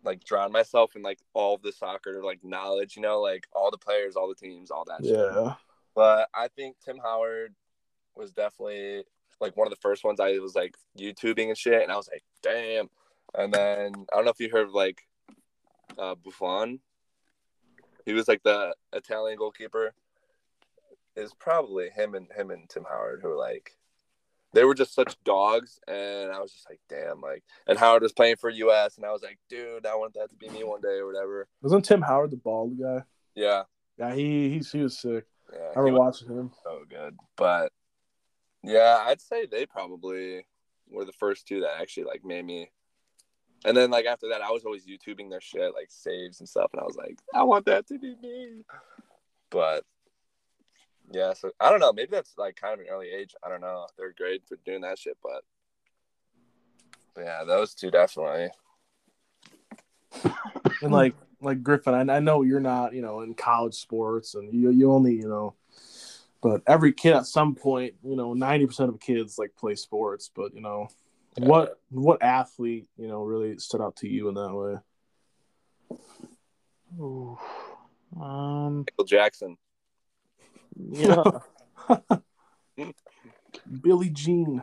like 0.05 0.23
drown 0.25 0.53
myself 0.53 0.97
in 0.97 1.03
like 1.03 1.19
all 1.33 1.57
the 1.57 1.73
soccer 1.73 2.23
like 2.23 2.45
knowledge, 2.45 2.97
you 2.97 3.03
know, 3.03 3.21
like 3.21 3.47
all 3.53 3.71
the 3.71 3.79
players, 3.79 4.17
all 4.17 4.29
the 4.29 4.35
teams, 4.35 4.71
all 4.71 4.85
that. 4.87 5.03
Yeah. 5.03 5.33
Shit. 5.33 5.57
But 5.95 6.29
I 6.35 6.49
think 6.49 6.77
Tim 6.85 6.99
Howard 7.03 7.55
was 8.17 8.33
definitely 8.33 9.05
like 9.41 9.57
one 9.57 9.67
of 9.67 9.71
the 9.71 9.81
first 9.81 10.05
ones 10.05 10.21
I 10.21 10.39
was 10.39 10.55
like 10.55 10.77
YouTubing 10.99 11.49
and 11.49 11.59
shit, 11.59 11.83
and 11.83 11.91
I 11.91 11.97
was 11.97 12.09
like, 12.13 12.23
damn. 12.43 12.89
And 13.35 13.53
then 13.53 13.93
I 14.13 14.17
don't 14.17 14.25
know 14.25 14.31
if 14.31 14.41
you 14.41 14.51
heard 14.51 14.69
of 14.69 14.75
like 14.75 15.03
uh, 15.99 16.15
Buffon. 16.15 16.81
He 18.07 18.13
was 18.13 18.29
like 18.29 18.43
the 18.43 18.75
Italian 18.93 19.39
goalkeeper 19.39 19.95
is 21.17 21.33
probably 21.35 21.91
him 21.91 22.15
and 22.15 22.27
him 22.33 22.51
and 22.51 22.69
Tim 22.69 22.85
Howard 22.89 23.21
who 23.23 23.29
were 23.29 23.37
like 23.37 23.77
they 24.53 24.65
were 24.65 24.75
just 24.75 24.95
such 24.95 25.17
dogs 25.25 25.81
and 25.89 26.31
I 26.31 26.41
was 26.41 26.53
just 26.53 26.69
like 26.69 26.81
damn 26.89 27.21
like 27.21 27.43
and 27.67 27.79
Howard 27.79 28.03
was 28.03 28.13
playing 28.13 28.37
for 28.37 28.51
US 28.51 28.97
and 28.97 29.07
I 29.07 29.13
was 29.13 29.23
like 29.23 29.39
dude 29.49 29.87
I 29.87 29.97
want 29.97 30.15
that 30.15 30.31
to 30.31 30.37
be 30.37 30.49
me 30.49 30.65
one 30.65 30.81
day 30.81 30.99
or 30.99 31.07
whatever. 31.07 31.49
Wasn't 31.63 31.85
Tim 31.85 32.03
Howard 32.03 32.31
the 32.31 32.37
bald 32.37 32.79
guy? 32.81 33.03
Yeah. 33.35 33.63
Yeah, 33.99 34.15
he 34.15 34.51
he, 34.51 34.59
he 34.59 34.83
was 34.83 34.99
sick. 34.99 35.25
Yeah, 35.53 35.71
I 35.77 35.79
remember 35.79 36.01
watching 36.01 36.29
him. 36.29 36.51
So 36.65 36.85
good. 36.89 37.17
But 37.37 37.73
yeah, 38.63 39.05
I'd 39.07 39.21
say 39.21 39.47
they 39.47 39.67
probably 39.67 40.47
were 40.91 41.05
the 41.05 41.13
first 41.13 41.47
two 41.47 41.61
that 41.61 41.81
actually 41.81 42.05
like 42.05 42.25
made 42.25 42.45
me 42.45 42.71
and 43.65 43.77
then 43.77 43.91
like 43.91 44.05
after 44.05 44.29
that 44.29 44.43
I 44.43 44.51
was 44.51 44.65
always 44.65 44.87
YouTubing 44.87 45.31
their 45.31 45.41
shit, 45.41 45.75
like 45.75 45.89
saves 45.89 46.41
and 46.41 46.49
stuff, 46.49 46.71
and 46.73 46.81
I 46.81 46.85
was 46.85 46.97
like, 46.97 47.19
I 47.35 47.43
want 47.45 47.67
that 47.67 47.87
to 47.89 47.99
be 47.99 48.15
me. 48.23 48.63
But 49.51 49.85
yeah, 51.11 51.33
so 51.35 51.51
I 51.61 51.71
don't 51.71 51.81
know. 51.81 51.93
Maybe 51.93 52.11
that's 52.11 52.37
like 52.39 52.57
kind 52.57 52.75
of 52.75 52.81
an 52.81 52.87
early 52.91 53.11
age. 53.11 53.35
I 53.45 53.49
don't 53.49 53.61
know. 53.61 53.87
Third 53.97 54.15
grade 54.17 54.43
for 54.47 54.57
doing 54.65 54.81
that 54.83 54.99
shit, 54.99 55.17
but, 55.23 55.43
but 57.15 57.25
yeah, 57.25 57.45
those 57.45 57.75
two 57.75 57.91
definitely. 57.91 58.49
and 60.83 60.93
like 60.93 61.15
like 61.41 61.63
Griffin, 61.63 61.95
I, 61.95 62.17
I 62.17 62.21
know 62.21 62.43
you're 62.43 62.61
not 62.61 62.95
you 62.95 63.03
know 63.03 63.21
in 63.21 63.35
college 63.35 63.75
sports, 63.75 64.35
and 64.35 64.53
you 64.53 64.71
you 64.71 64.91
only 64.91 65.15
you 65.15 65.29
know, 65.29 65.55
but 66.43 66.63
every 66.67 66.93
kid 66.93 67.15
at 67.15 67.27
some 67.27 67.55
point, 67.55 67.95
you 68.03 68.17
know, 68.17 68.35
ninety 68.35 68.67
percent 68.67 68.89
of 68.89 69.01
kids 69.01 69.39
like 69.39 69.55
play 69.57 69.75
sports. 69.75 70.31
But 70.35 70.55
you 70.55 70.61
know, 70.61 70.89
yeah. 71.37 71.47
what 71.47 71.81
what 71.91 72.23
athlete 72.23 72.89
you 72.97 73.09
know 73.09 73.23
really 73.23 73.59
stood 73.59 73.81
out 73.81 73.97
to 73.97 74.09
you 74.09 74.29
in 74.29 74.35
that 74.35 74.55
way? 74.55 74.77
Ooh. 76.99 77.39
Um, 78.21 78.79
Michael 78.79 79.05
Jackson. 79.05 79.57
Yeah. 80.77 81.25
Billie 83.83 84.11
Jean. 84.11 84.63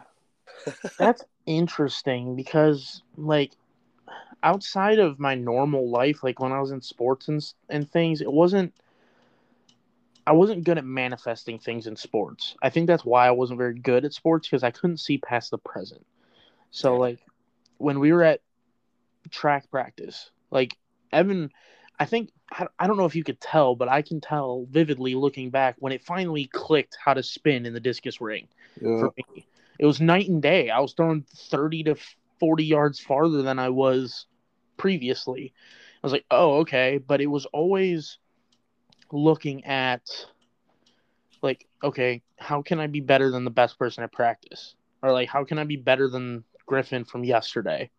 That's 0.98 1.24
interesting 1.46 2.36
because 2.36 3.02
like 3.18 3.52
outside 4.44 5.00
of 5.00 5.20
my 5.20 5.36
normal 5.36 5.90
life, 5.90 6.24
like 6.24 6.40
when 6.40 6.52
I 6.52 6.60
was 6.60 6.72
in 6.72 6.82
sports 6.82 7.28
and 7.28 7.44
and 7.70 7.90
things, 7.90 8.22
it 8.22 8.32
wasn't 8.32 8.74
I 10.26 10.34
wasn't 10.34 10.64
good 10.64 10.78
at 10.78 10.86
manifesting 10.86 11.60
things 11.60 11.88
in 11.88 11.96
sports. 11.96 12.56
I 12.62 12.70
think 12.70 12.88
that's 12.88 13.06
why 13.06 13.28
I 13.28 13.32
wasn't 13.32 13.58
very 13.58 13.74
good 13.74 14.06
at 14.06 14.14
sports 14.14 14.48
because 14.48 14.64
I 14.64 14.72
couldn't 14.72 14.98
see 14.98 15.18
past 15.18 15.52
the 15.52 15.58
present. 15.58 16.06
So 16.70 16.98
like 16.98 17.20
when 17.78 18.00
we 18.00 18.14
were 18.14 18.24
at 18.24 18.42
track 19.30 19.70
practice, 19.72 20.30
like 20.52 20.78
Evan 21.12 21.52
I 22.02 22.06
think 22.06 22.32
I 22.80 22.88
don't 22.88 22.98
know 22.98 23.06
if 23.06 23.16
you 23.16 23.24
could 23.24 23.40
tell, 23.40 23.76
but 23.76 23.88
I 23.88 24.02
can 24.02 24.20
tell 24.20 24.66
vividly 24.72 25.14
looking 25.14 25.52
back 25.52 25.76
when 25.78 25.94
it 25.94 26.02
finally 26.02 26.48
clicked 26.52 26.98
how 27.00 27.14
to 27.14 27.22
spin 27.22 27.68
in 27.68 27.76
the 27.76 27.80
discus 27.80 28.20
ring. 28.20 28.48
Yeah. 28.82 28.98
For 28.98 29.14
me, 29.16 29.46
it 29.78 29.86
was 29.86 30.02
night 30.02 30.28
and 30.28 30.42
day. 30.42 30.72
I 30.72 30.80
was 30.80 30.94
throwing 30.94 31.28
thirty 31.52 31.84
to 31.84 31.96
forty 32.40 32.66
yards 32.66 33.00
farther 33.00 33.44
than 33.44 33.60
I 33.60 33.70
was 33.70 34.26
previously. 34.78 35.54
I 36.04 36.08
was 36.08 36.12
like, 36.12 36.26
oh, 36.32 36.62
okay, 36.62 36.98
but 36.98 37.22
it 37.22 37.28
was 37.28 37.46
always 37.46 38.18
looking 39.12 39.64
at 39.66 40.02
like, 41.44 41.68
okay, 41.84 42.24
how 42.40 42.64
can 42.64 42.80
I 42.80 42.88
be 42.88 43.02
better 43.02 43.30
than 43.30 43.46
the 43.46 43.52
best 43.52 43.78
person 43.78 44.04
at 44.04 44.12
practice, 44.12 44.74
or 45.04 45.12
like, 45.14 45.30
how 45.30 45.44
can 45.44 45.60
I 45.60 45.66
be 45.66 45.76
better 45.76 46.10
than 46.10 46.46
Griffin 46.66 47.06
from 47.06 47.24
yesterday? 47.24 47.92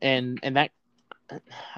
And 0.00 0.38
and 0.44 0.56
that 0.56 0.70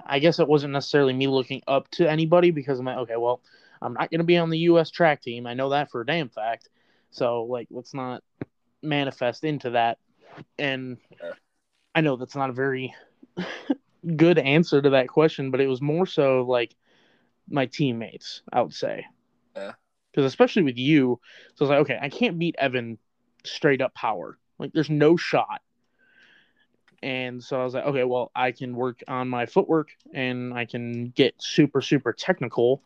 I 0.06 0.18
guess 0.18 0.38
it 0.38 0.48
wasn't 0.48 0.72
necessarily 0.72 1.12
me 1.12 1.26
looking 1.26 1.62
up 1.66 1.90
to 1.92 2.08
anybody 2.08 2.50
because 2.50 2.78
I'm 2.78 2.86
like, 2.86 2.98
okay, 2.98 3.16
well, 3.16 3.40
I'm 3.82 3.94
not 3.94 4.10
going 4.10 4.20
to 4.20 4.24
be 4.24 4.36
on 4.36 4.50
the 4.50 4.58
U.S. 4.58 4.90
track 4.90 5.22
team. 5.22 5.46
I 5.46 5.54
know 5.54 5.70
that 5.70 5.90
for 5.90 6.00
a 6.00 6.06
damn 6.06 6.28
fact. 6.28 6.68
So, 7.10 7.44
like, 7.44 7.68
let's 7.70 7.94
not 7.94 8.22
manifest 8.82 9.44
into 9.44 9.70
that. 9.70 9.98
And 10.58 10.98
I 11.94 12.00
know 12.00 12.16
that's 12.16 12.36
not 12.36 12.50
a 12.50 12.54
very 12.54 12.94
good 14.16 14.38
answer 14.38 14.80
to 14.80 14.90
that 14.90 15.08
question, 15.08 15.50
but 15.50 15.60
it 15.60 15.66
was 15.66 15.82
more 15.82 16.06
so 16.06 16.42
like 16.42 16.74
my 17.48 17.66
teammates, 17.66 18.42
I 18.52 18.62
would 18.62 18.74
say. 18.74 19.06
Yeah. 19.56 19.72
Because 20.12 20.26
especially 20.26 20.62
with 20.62 20.78
you, 20.78 21.20
so 21.54 21.64
I 21.64 21.68
was 21.68 21.70
like, 21.70 21.80
okay, 21.80 21.98
I 22.00 22.08
can't 22.08 22.38
beat 22.38 22.56
Evan 22.58 22.98
straight 23.44 23.80
up 23.80 23.94
power. 23.94 24.38
Like, 24.58 24.72
there's 24.72 24.90
no 24.90 25.16
shot. 25.16 25.62
And 27.02 27.42
so 27.42 27.60
I 27.60 27.64
was 27.64 27.74
like, 27.74 27.84
okay, 27.86 28.04
well, 28.04 28.30
I 28.34 28.52
can 28.52 28.74
work 28.74 29.02
on 29.08 29.28
my 29.28 29.46
footwork 29.46 29.88
and 30.12 30.52
I 30.52 30.66
can 30.66 31.10
get 31.10 31.34
super, 31.38 31.80
super 31.80 32.12
technical. 32.12 32.82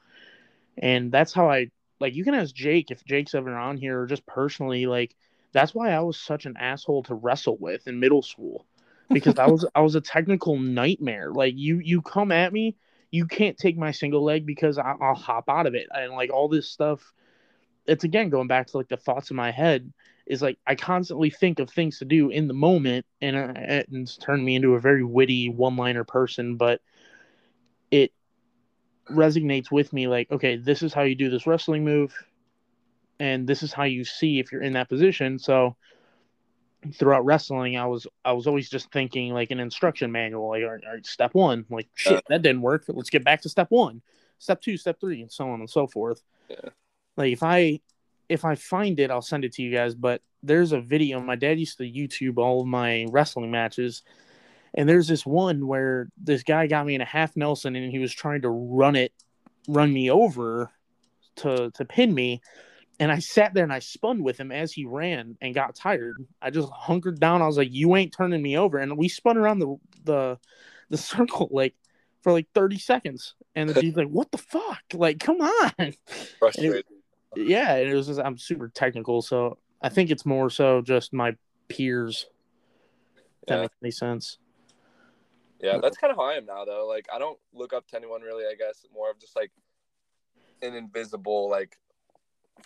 And 0.79 1.11
that's 1.11 1.33
how 1.33 1.51
I 1.51 1.71
like 2.01 2.15
you 2.15 2.25
can 2.25 2.35
ask 2.35 2.55
Jake 2.55 2.91
if 2.91 3.05
Jake's 3.05 3.35
ever 3.35 3.55
on 3.57 3.77
here 3.77 4.01
or 4.01 4.07
just 4.07 4.27
personally, 4.27 4.87
like 4.87 5.15
that's 5.53 5.75
why 5.75 5.91
I 5.91 6.01
was 6.01 6.19
such 6.19 6.47
an 6.47 6.57
asshole 6.57 7.05
to 7.05 7.15
wrestle 7.15 7.57
with 7.59 7.87
in 7.87 8.01
middle 8.01 8.23
school. 8.23 8.67
Because 9.11 9.39
I 9.39 9.47
was 9.47 9.67
I 9.75 9.81
was 9.81 9.95
a 9.95 10.01
technical 10.01 10.59
nightmare. 10.59 11.33
Like 11.33 11.55
you 11.57 11.81
you 11.81 12.03
come 12.03 12.31
at 12.31 12.53
me, 12.53 12.77
you 13.11 13.27
can't 13.27 13.57
take 13.57 13.77
my 13.77 13.91
single 13.91 14.25
leg 14.25 14.47
because 14.47 14.79
I, 14.79 14.95
will 14.95 15.15
hop 15.15 15.49
out 15.49 15.67
of 15.67 15.75
it 15.75 15.87
and 15.93 16.13
like 16.13 16.33
all 16.33 16.49
this 16.49 16.69
stuff 16.69 17.13
it's 17.87 18.05
again 18.05 18.31
going 18.31 18.49
back 18.49 18.67
to 18.69 18.77
like 18.77 18.89
the 18.89 18.97
thoughts 18.97 19.31
in 19.31 19.37
my 19.37 19.51
head 19.51 19.93
is 20.27 20.43
like 20.43 20.59
I 20.67 20.75
constantly 20.75 21.31
think 21.31 21.59
of 21.59 21.71
things 21.71 21.99
to 21.99 22.05
do 22.05 22.31
in 22.31 22.49
the 22.49 22.55
moment, 22.55 23.07
and, 23.21 23.37
uh, 23.37 23.53
and 23.55 23.85
it's 23.91 24.17
turned 24.17 24.45
me 24.45 24.57
into 24.57 24.75
a 24.75 24.81
very 24.81 25.05
witty 25.05 25.49
one-liner 25.49 26.05
person. 26.05 26.57
But 26.57 26.81
it 27.91 28.13
resonates 29.11 29.71
with 29.71 29.93
me 29.93 30.09
like, 30.09 30.31
okay, 30.31 30.57
this 30.57 30.83
is 30.83 30.95
how 30.95 31.03
you 31.03 31.15
do 31.15 31.31
this 31.31 31.47
wrestling 31.47 31.85
move, 31.85 32.15
and 33.21 33.47
this 33.47 33.63
is 33.63 33.73
how 33.73 33.85
you 33.85 34.05
see 34.05 34.39
if 34.39 34.51
you're 34.51 34.63
in 34.63 34.73
that 34.75 34.89
position. 34.89 35.39
So 35.39 35.77
throughout 36.95 37.25
wrestling, 37.25 37.77
I 37.77 37.87
was 37.87 38.07
I 38.25 38.33
was 38.33 38.47
always 38.47 38.69
just 38.69 38.91
thinking 38.93 39.33
like 39.33 39.51
an 39.51 39.61
instruction 39.61 40.11
manual, 40.11 40.49
like 40.49 40.63
all 40.63 40.71
right, 40.71 40.85
all 40.87 40.95
right 40.95 41.07
step 41.07 41.35
one, 41.35 41.67
like 41.71 41.89
shit, 41.95 42.25
that 42.29 42.43
didn't 42.43 42.63
work. 42.63 42.85
Let's 42.89 43.11
get 43.11 43.25
back 43.25 43.43
to 43.43 43.49
step 43.49 43.69
one, 43.71 44.03
step 44.39 44.61
two, 44.61 44.77
step 44.77 45.01
three, 45.01 45.21
and 45.23 45.33
so 45.33 45.49
on 45.51 45.61
and 45.61 45.71
so 45.71 45.87
forth. 45.87 46.23
Yeah. 46.49 46.71
Like 47.17 47.33
if 47.33 47.43
I 47.43 47.81
if 48.35 48.45
I 48.45 48.57
find 48.57 48.99
it, 49.01 49.11
I'll 49.11 49.23
send 49.23 49.45
it 49.45 49.53
to 49.55 49.63
you 49.63 49.73
guys. 49.73 49.95
But 49.95 50.21
there's 50.43 50.73
a 50.73 50.81
video. 50.81 51.21
My 51.21 51.37
dad 51.37 51.59
used 51.59 51.79
to 51.79 51.85
YouTube 51.85 52.39
all 52.39 52.61
of 52.61 52.67
my 52.67 53.07
wrestling 53.11 53.51
matches, 53.51 54.03
and 54.75 54.89
there's 54.89 55.09
this 55.09 55.25
one 55.25 55.67
where 55.67 56.09
this 56.19 56.43
guy 56.43 56.67
got 56.67 56.85
me 56.85 56.95
in 56.95 57.01
a 57.01 57.07
half 57.07 57.37
Nelson, 57.37 57.77
and 57.77 57.91
he 57.91 58.01
was 58.01 58.13
trying 58.13 58.43
to 58.43 58.51
run 58.51 58.97
it, 58.97 59.13
run 59.69 59.93
me 59.93 60.11
over, 60.11 60.71
to 61.37 61.71
to 61.71 61.85
pin 61.85 62.13
me. 62.13 62.43
And 63.01 63.11
I 63.11 63.19
sat 63.19 63.55
there 63.55 63.65
and 63.65 63.73
I 63.73 63.81
spun 63.81 64.23
with 64.23 64.39
him 64.39 64.53
as 64.53 64.73
he 64.73 64.85
ran 64.85 65.37
and 65.41 65.55
got 65.55 65.75
tired. 65.75 66.25
I 66.41 66.51
just 66.51 66.71
hunkered 66.71 67.19
down. 67.19 67.43
I 67.43 67.47
was 67.47 67.57
like, 67.57 67.73
"You 67.73 67.97
ain't 67.97 68.13
turning 68.13 68.43
me 68.43 68.59
over." 68.59 68.79
And 68.79 68.99
we 68.99 69.09
spun 69.09 69.37
around 69.37 69.61
the 69.61 69.77
the 70.05 70.39
the 70.91 70.97
circle 71.13 71.49
like 71.51 71.75
for 72.23 72.33
like 72.33 72.49
30 72.55 72.79
seconds. 72.79 73.35
And 73.55 73.69
the 73.69 73.75
dude's 73.81 73.97
like, 73.97 74.09
"What 74.09 74.33
the 74.33 74.39
fuck? 74.39 74.83
Like, 74.93 75.21
come 75.21 75.41
on!" 75.41 75.95
Frustrated. 76.39 76.85
Yeah, 77.37 77.75
and 77.77 77.91
it 77.91 77.95
was 77.95 78.07
just 78.07 78.21
I'm 78.21 78.39
super 78.39 78.69
technical, 78.69 79.23
so 79.23 79.59
I 79.83 79.89
think 79.89 80.11
it's 80.11 80.27
more 80.27 80.51
so 80.51 80.81
just 80.81 81.13
my 81.13 81.37
peers. 81.69 82.27
If 83.43 83.49
that 83.49 83.61
makes 83.61 83.75
any 83.83 83.91
sense. 83.91 84.39
Yeah, 85.61 85.79
that's 85.83 85.97
kind 85.97 86.11
of 86.11 86.17
how 86.17 86.25
I 86.25 86.35
am 86.35 86.47
now, 86.47 86.65
though. 86.65 86.87
Like, 86.87 87.07
I 87.13 87.19
don't 87.19 87.39
look 87.55 87.73
up 87.73 87.87
to 87.89 87.97
anyone 87.97 88.23
really. 88.23 88.45
I 88.45 88.55
guess 88.55 88.87
more 88.93 89.11
of 89.11 89.19
just 89.19 89.37
like 89.37 89.51
an 90.63 90.75
invisible 90.75 91.49
like 91.49 91.77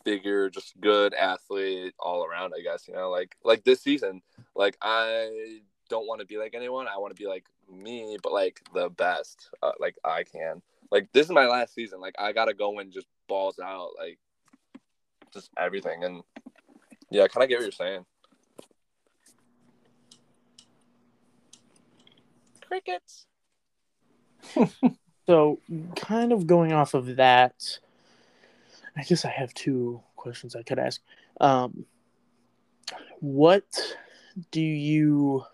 figure, 0.05 0.51
just 0.51 0.81
good 0.81 1.15
athlete 1.15 1.95
all 1.99 2.25
around. 2.25 2.55
I 2.57 2.63
guess 2.63 2.89
you 2.89 2.95
know, 2.95 3.11
like 3.11 3.37
like 3.45 3.65
this 3.65 3.83
season, 3.83 4.23
like 4.55 4.77
I 4.83 5.61
don't 5.89 6.07
want 6.07 6.21
to 6.21 6.27
be 6.27 6.39
like 6.39 6.55
anyone. 6.55 6.87
I 6.89 6.99
want 6.99 7.15
to 7.15 7.21
be 7.21 7.29
like 7.29 7.45
me, 7.71 8.17
but 8.23 8.33
like 8.33 8.61
the 8.75 8.89
best, 8.91 9.51
uh, 9.63 9.73
like 9.79 9.97
I 10.05 10.25
can. 10.25 10.63
Like 10.91 11.09
this 11.13 11.27
is 11.27 11.33
my 11.33 11.47
last 11.47 11.75
season. 11.75 12.01
Like 12.01 12.15
I 12.19 12.33
gotta 12.33 12.55
go 12.55 12.79
and 12.79 12.93
just 12.93 13.07
balls 13.29 13.59
out, 13.59 13.91
like 13.99 14.19
just 15.33 15.51
everything. 15.59 16.05
And 16.05 16.23
yeah, 17.11 17.25
I 17.25 17.29
kind 17.29 17.45
of 17.45 17.49
get 17.49 17.59
what 17.59 17.63
you're 17.63 17.73
saying. 17.73 18.05
Crickets. 22.61 23.27
So, 25.29 25.61
kind 25.95 26.33
of 26.33 26.47
going 26.47 26.73
off 26.73 26.95
of 26.95 27.17
that, 27.17 27.79
I 28.97 29.03
guess 29.03 29.27
I 29.27 29.29
have 29.29 29.53
two 29.53 30.01
questions 30.17 30.57
I 30.57 30.63
could 30.63 30.79
ask. 30.79 31.03
Um, 31.39 31.85
what 33.21 33.67
do 34.51 34.63
you, 34.63 35.45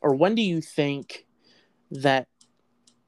or 0.00 0.14
when 0.14 0.36
do 0.36 0.42
you 0.42 0.60
think 0.60 1.26
that 1.90 2.28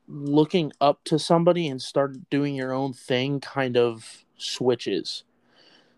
looking 0.09 0.73
up 0.81 1.05
to 1.05 1.21
somebody 1.21 1.69
and 1.69 1.81
start 1.81 2.29
doing 2.29 2.57
your 2.57 2.73
own 2.73 2.93
thing 2.93 3.39
kind 3.39 3.77
of 3.77 4.25
switches? 4.43 5.25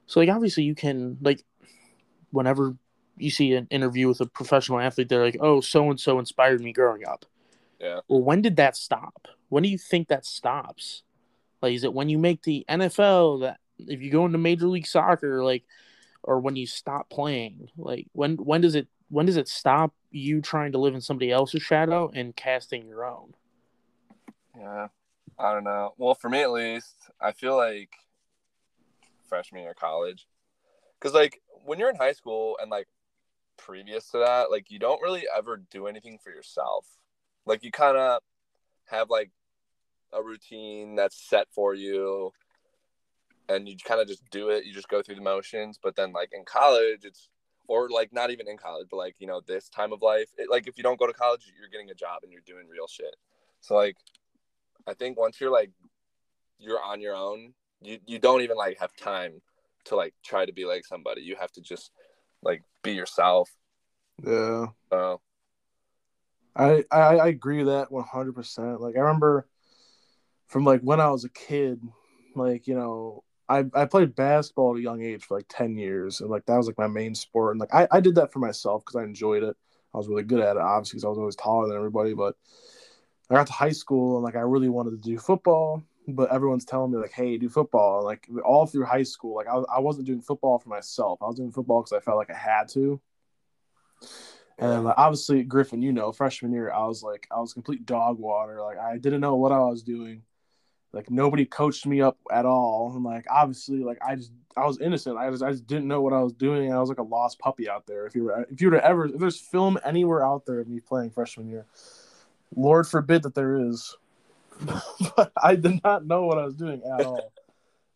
So, 0.06 0.20
like, 0.20 0.28
obviously, 0.28 0.64
you 0.64 0.74
can, 0.74 1.18
like, 1.20 1.44
whenever 2.30 2.76
you 3.16 3.30
see 3.30 3.54
an 3.54 3.66
interview 3.70 4.08
with 4.08 4.20
a 4.20 4.26
professional 4.26 4.80
athlete, 4.80 5.08
they're 5.08 5.24
like, 5.24 5.38
oh, 5.40 5.60
so 5.60 5.88
and 5.90 5.98
so 5.98 6.18
inspired 6.18 6.60
me 6.60 6.72
growing 6.72 7.06
up. 7.06 7.24
Yeah. 7.80 8.00
Well, 8.08 8.22
when 8.22 8.42
did 8.42 8.56
that 8.56 8.76
stop? 8.76 9.28
When 9.48 9.62
do 9.62 9.68
you 9.68 9.78
think 9.78 10.08
that 10.08 10.26
stops? 10.26 11.02
Like, 11.62 11.74
is 11.74 11.84
it 11.84 11.94
when 11.94 12.08
you 12.08 12.18
make 12.18 12.42
the 12.42 12.64
NFL? 12.68 13.40
That 13.40 13.58
if 13.78 14.02
you 14.02 14.10
go 14.10 14.26
into 14.26 14.38
Major 14.38 14.66
League 14.66 14.86
Soccer, 14.86 15.44
like, 15.44 15.64
or 16.22 16.40
when 16.40 16.56
you 16.56 16.66
stop 16.66 17.08
playing? 17.08 17.68
Like, 17.76 18.06
when 18.12 18.36
when 18.36 18.60
does 18.60 18.74
it 18.74 18.88
when 19.08 19.26
does 19.26 19.36
it 19.36 19.48
stop 19.48 19.94
you 20.10 20.40
trying 20.40 20.72
to 20.72 20.78
live 20.78 20.94
in 20.94 21.00
somebody 21.00 21.30
else's 21.30 21.62
shadow 21.62 22.10
and 22.14 22.34
casting 22.34 22.86
your 22.86 23.04
own? 23.04 23.34
Yeah, 24.58 24.88
I 25.38 25.52
don't 25.52 25.64
know. 25.64 25.94
Well, 25.98 26.14
for 26.14 26.28
me 26.28 26.42
at 26.42 26.52
least, 26.52 26.96
I 27.20 27.32
feel 27.32 27.56
like 27.56 27.90
freshman 29.28 29.62
year 29.62 29.74
college, 29.74 30.26
because 30.98 31.14
like 31.14 31.40
when 31.64 31.78
you're 31.78 31.90
in 31.90 31.96
high 31.96 32.12
school 32.12 32.56
and 32.60 32.70
like 32.70 32.88
previous 33.56 34.10
to 34.10 34.18
that, 34.18 34.50
like 34.50 34.70
you 34.70 34.78
don't 34.78 35.02
really 35.02 35.24
ever 35.36 35.62
do 35.70 35.86
anything 35.86 36.18
for 36.22 36.30
yourself. 36.30 36.86
Like 37.46 37.62
you 37.62 37.70
kind 37.70 37.96
of 37.96 38.20
have 38.86 39.10
like 39.10 39.30
a 40.12 40.22
routine 40.22 40.94
that's 40.94 41.16
set 41.16 41.48
for 41.52 41.74
you, 41.74 42.32
and 43.48 43.68
you 43.68 43.76
kind 43.76 44.00
of 44.00 44.08
just 44.08 44.22
do 44.30 44.48
it. 44.50 44.64
You 44.64 44.72
just 44.72 44.88
go 44.88 45.02
through 45.02 45.16
the 45.16 45.20
motions. 45.20 45.78
But 45.82 45.96
then 45.96 46.12
like 46.12 46.30
in 46.32 46.44
college, 46.44 47.04
it's 47.04 47.28
or 47.66 47.88
like 47.88 48.12
not 48.12 48.30
even 48.30 48.48
in 48.48 48.56
college, 48.56 48.88
but 48.90 48.96
like 48.96 49.16
you 49.18 49.26
know 49.26 49.40
this 49.46 49.68
time 49.68 49.92
of 49.92 50.02
life, 50.02 50.28
it, 50.36 50.50
like 50.50 50.66
if 50.66 50.76
you 50.76 50.82
don't 50.82 50.98
go 50.98 51.06
to 51.06 51.12
college, 51.12 51.42
you're 51.58 51.68
getting 51.68 51.90
a 51.90 51.94
job 51.94 52.20
and 52.22 52.32
you're 52.32 52.42
doing 52.46 52.68
real 52.68 52.86
shit. 52.86 53.16
So 53.60 53.74
like 53.74 53.96
I 54.86 54.94
think 54.94 55.18
once 55.18 55.40
you're 55.40 55.52
like 55.52 55.70
you're 56.58 56.82
on 56.82 57.00
your 57.00 57.14
own, 57.14 57.54
you 57.82 57.98
you 58.06 58.18
don't 58.18 58.42
even 58.42 58.56
like 58.56 58.78
have 58.78 58.94
time 58.96 59.40
to 59.86 59.96
like 59.96 60.14
try 60.24 60.44
to 60.46 60.52
be 60.52 60.64
like 60.64 60.84
somebody. 60.86 61.22
You 61.22 61.36
have 61.36 61.52
to 61.52 61.60
just 61.60 61.90
like 62.42 62.62
be 62.82 62.92
yourself. 62.92 63.50
Yeah. 64.24 64.66
Uh, 64.90 65.16
I, 66.56 66.84
I 66.90 67.16
I 67.16 67.26
agree 67.28 67.58
with 67.58 67.66
that 67.66 67.90
one 67.90 68.04
hundred 68.04 68.34
percent. 68.34 68.80
Like 68.80 68.96
I 68.96 69.00
remember 69.00 69.46
from 70.46 70.64
like 70.64 70.80
when 70.82 71.00
I 71.00 71.10
was 71.10 71.24
a 71.24 71.30
kid, 71.30 71.80
like 72.34 72.66
you 72.66 72.74
know, 72.74 73.24
I 73.48 73.64
I 73.74 73.86
played 73.86 74.14
basketball 74.14 74.74
at 74.74 74.78
a 74.78 74.82
young 74.82 75.02
age 75.02 75.24
for 75.24 75.36
like 75.36 75.46
ten 75.48 75.76
years, 75.76 76.20
and 76.20 76.30
like 76.30 76.46
that 76.46 76.56
was 76.56 76.66
like 76.66 76.78
my 76.78 76.86
main 76.86 77.14
sport, 77.14 77.52
and 77.52 77.60
like 77.60 77.74
I 77.74 77.88
I 77.90 78.00
did 78.00 78.14
that 78.16 78.32
for 78.32 78.38
myself 78.38 78.84
because 78.84 79.00
I 79.00 79.04
enjoyed 79.04 79.42
it. 79.42 79.56
I 79.92 79.98
was 79.98 80.08
really 80.08 80.22
good 80.24 80.40
at 80.40 80.56
it, 80.56 80.62
obviously, 80.62 80.96
because 80.96 81.04
I 81.04 81.08
was 81.08 81.18
always 81.18 81.36
taller 81.36 81.68
than 81.68 81.76
everybody. 81.76 82.14
But 82.14 82.36
I 83.30 83.34
got 83.34 83.46
to 83.48 83.52
high 83.52 83.72
school, 83.72 84.16
and 84.16 84.24
like 84.24 84.36
I 84.36 84.40
really 84.40 84.68
wanted 84.68 84.90
to 84.90 85.08
do 85.08 85.18
football, 85.18 85.82
but 86.08 86.32
everyone's 86.32 86.64
telling 86.64 86.92
me 86.92 86.98
like, 86.98 87.12
hey, 87.12 87.38
do 87.38 87.48
football. 87.48 88.04
Like 88.04 88.28
all 88.44 88.66
through 88.66 88.84
high 88.84 89.02
school, 89.02 89.34
like 89.34 89.48
I 89.48 89.56
I 89.76 89.80
wasn't 89.80 90.06
doing 90.06 90.20
football 90.20 90.58
for 90.58 90.68
myself. 90.68 91.20
I 91.22 91.26
was 91.26 91.36
doing 91.36 91.52
football 91.52 91.82
because 91.82 91.92
I 91.92 92.00
felt 92.00 92.18
like 92.18 92.30
I 92.30 92.36
had 92.36 92.68
to. 92.70 93.00
And 94.58 94.84
like, 94.84 94.94
obviously, 94.96 95.42
Griffin, 95.42 95.82
you 95.82 95.92
know, 95.92 96.12
freshman 96.12 96.52
year, 96.52 96.70
I 96.70 96.86
was 96.86 97.02
like, 97.02 97.26
I 97.30 97.40
was 97.40 97.52
complete 97.52 97.86
dog 97.86 98.18
water. 98.18 98.62
Like, 98.62 98.78
I 98.78 98.98
didn't 98.98 99.20
know 99.20 99.34
what 99.34 99.52
I 99.52 99.58
was 99.58 99.82
doing. 99.82 100.22
Like, 100.92 101.10
nobody 101.10 101.44
coached 101.44 101.86
me 101.86 102.00
up 102.00 102.18
at 102.30 102.46
all. 102.46 102.92
And 102.94 103.02
like, 103.02 103.26
obviously, 103.28 103.78
like, 103.82 103.98
I 104.06 104.14
just, 104.14 104.30
I 104.56 104.64
was 104.64 104.78
innocent. 104.80 105.18
I 105.18 105.28
just, 105.30 105.42
I 105.42 105.50
just 105.50 105.66
didn't 105.66 105.88
know 105.88 106.02
what 106.02 106.12
I 106.12 106.20
was 106.20 106.32
doing. 106.32 106.72
I 106.72 106.78
was 106.78 106.88
like 106.88 106.98
a 106.98 107.02
lost 107.02 107.40
puppy 107.40 107.68
out 107.68 107.86
there. 107.86 108.06
If 108.06 108.14
you 108.14 108.24
were, 108.24 108.46
if 108.48 108.60
you 108.60 108.70
were 108.70 108.76
to 108.76 108.84
ever, 108.84 109.06
if 109.06 109.18
there's 109.18 109.40
film 109.40 109.76
anywhere 109.84 110.24
out 110.24 110.46
there 110.46 110.60
of 110.60 110.68
me 110.68 110.78
playing 110.78 111.10
freshman 111.10 111.48
year, 111.48 111.66
Lord 112.54 112.86
forbid 112.86 113.24
that 113.24 113.34
there 113.34 113.58
is. 113.58 113.96
but 115.16 115.32
I 115.40 115.56
did 115.56 115.82
not 115.82 116.06
know 116.06 116.26
what 116.26 116.38
I 116.38 116.44
was 116.44 116.54
doing 116.54 116.82
at 116.82 117.04
all, 117.04 117.32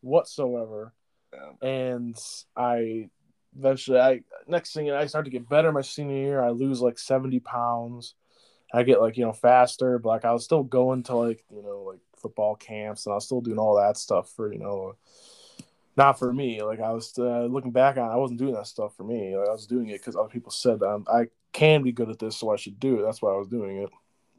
whatsoever. 0.01 0.92
yeah. 1.33 1.68
And 1.68 2.18
I 2.57 3.11
eventually 3.57 3.99
I 3.99 4.21
next 4.47 4.73
thing 4.73 4.90
I 4.90 5.07
start 5.07 5.25
to 5.25 5.31
get 5.31 5.49
better 5.49 5.73
my 5.73 5.83
senior 5.83 6.16
year. 6.16 6.42
I 6.42 6.51
lose 6.51 6.81
like 6.81 6.99
seventy 6.99 7.40
pounds. 7.40 8.14
I 8.73 8.83
get 8.83 9.01
like 9.01 9.16
you 9.16 9.25
know 9.25 9.33
faster, 9.33 9.99
but 9.99 10.09
like 10.09 10.25
I 10.25 10.33
was 10.33 10.44
still 10.44 10.62
going 10.62 11.05
to 11.05 11.16
like 11.16 11.44
you 11.51 11.62
know 11.62 11.85
like 11.88 12.01
football 12.16 12.57
camps 12.57 13.07
and 13.07 13.12
I 13.12 13.16
was 13.16 13.25
still 13.25 13.40
doing 13.40 13.59
all 13.59 13.77
that 13.77 13.97
stuff 13.97 14.31
for 14.35 14.53
you 14.53 14.59
know 14.59 14.97
not 15.99 16.18
for 16.18 16.33
me. 16.33 16.62
Like 16.62 16.81
I 16.81 16.92
was 16.92 17.12
uh, 17.18 17.44
looking 17.44 17.73
back 17.73 17.99
on, 17.99 18.09
it, 18.09 18.14
I 18.14 18.16
wasn't 18.16 18.38
doing 18.38 18.55
that 18.55 18.68
stuff 18.68 18.97
for 18.97 19.03
me. 19.03 19.37
Like, 19.37 19.49
I 19.49 19.53
was 19.53 19.66
doing 19.66 19.88
it 19.88 19.99
because 19.99 20.17
other 20.17 20.29
people 20.29 20.52
said 20.52 20.81
that 20.81 20.87
I'm, 20.87 21.04
I 21.13 21.27
can 21.52 21.83
be 21.83 21.92
good 21.92 22.09
at 22.09 22.21
this, 22.21 22.37
so 22.37 22.50
I 22.50 22.56
should 22.56 22.79
do 22.79 23.00
it. 23.00 23.02
That's 23.02 23.21
why 23.21 23.33
I 23.33 23.37
was 23.37 23.48
doing 23.48 23.79
it. 23.79 23.90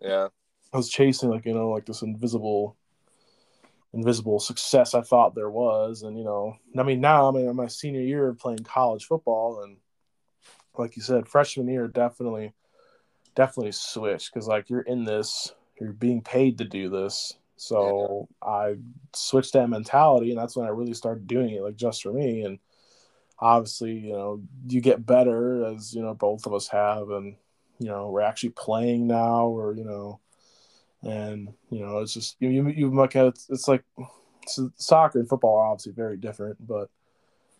yeah, 0.01 0.29
I 0.73 0.77
was 0.77 0.89
chasing 0.89 1.29
like 1.29 1.45
you 1.45 1.53
know 1.53 1.69
like 1.69 1.85
this 1.85 2.01
invisible 2.01 2.75
invisible 3.93 4.39
success 4.39 4.93
I 4.93 5.01
thought 5.01 5.35
there 5.35 5.49
was. 5.49 6.03
And 6.03 6.17
you 6.17 6.23
know 6.23 6.57
I 6.77 6.83
mean 6.83 7.01
now 7.01 7.27
I'm 7.27 7.35
in 7.35 7.55
my 7.55 7.67
senior 7.67 8.01
year 8.01 8.27
of 8.27 8.39
playing 8.39 8.59
college 8.59 9.05
football. 9.05 9.63
And 9.63 9.77
like 10.77 10.95
you 10.95 11.01
said 11.01 11.27
freshman 11.27 11.67
year 11.67 11.87
definitely 11.87 12.53
definitely 13.35 13.71
switched 13.71 14.33
because 14.33 14.47
like 14.47 14.69
you're 14.69 14.81
in 14.81 15.05
this 15.05 15.53
you're 15.79 15.93
being 15.93 16.21
paid 16.21 16.57
to 16.59 16.65
do 16.65 16.89
this. 16.89 17.33
So 17.55 18.27
I 18.41 18.75
switched 19.13 19.53
that 19.53 19.69
mentality 19.69 20.29
and 20.29 20.39
that's 20.39 20.55
when 20.55 20.65
I 20.65 20.69
really 20.69 20.93
started 20.93 21.27
doing 21.27 21.49
it 21.55 21.61
like 21.61 21.75
just 21.75 22.03
for 22.03 22.13
me. 22.13 22.43
And 22.43 22.59
obviously 23.39 23.93
you 23.93 24.13
know 24.13 24.41
you 24.67 24.81
get 24.81 25.05
better 25.05 25.65
as 25.65 25.95
you 25.95 26.03
know 26.03 26.13
both 26.13 26.45
of 26.45 26.53
us 26.53 26.67
have. 26.67 27.09
And 27.09 27.35
you 27.79 27.87
know 27.87 28.09
we're 28.09 28.21
actually 28.21 28.49
playing 28.49 29.07
now 29.07 29.47
or 29.47 29.73
you 29.73 29.83
know 29.83 30.19
and 31.03 31.49
you 31.69 31.79
know 31.79 31.99
it's 31.99 32.13
just 32.13 32.35
you 32.39 32.49
you, 32.49 32.67
you 32.69 32.89
look 32.89 33.15
at 33.15 33.25
it, 33.27 33.39
it's 33.49 33.67
like 33.67 33.83
so 34.47 34.71
soccer 34.77 35.19
and 35.19 35.29
football 35.29 35.57
are 35.57 35.67
obviously 35.67 35.93
very 35.93 36.17
different, 36.17 36.65
but 36.65 36.89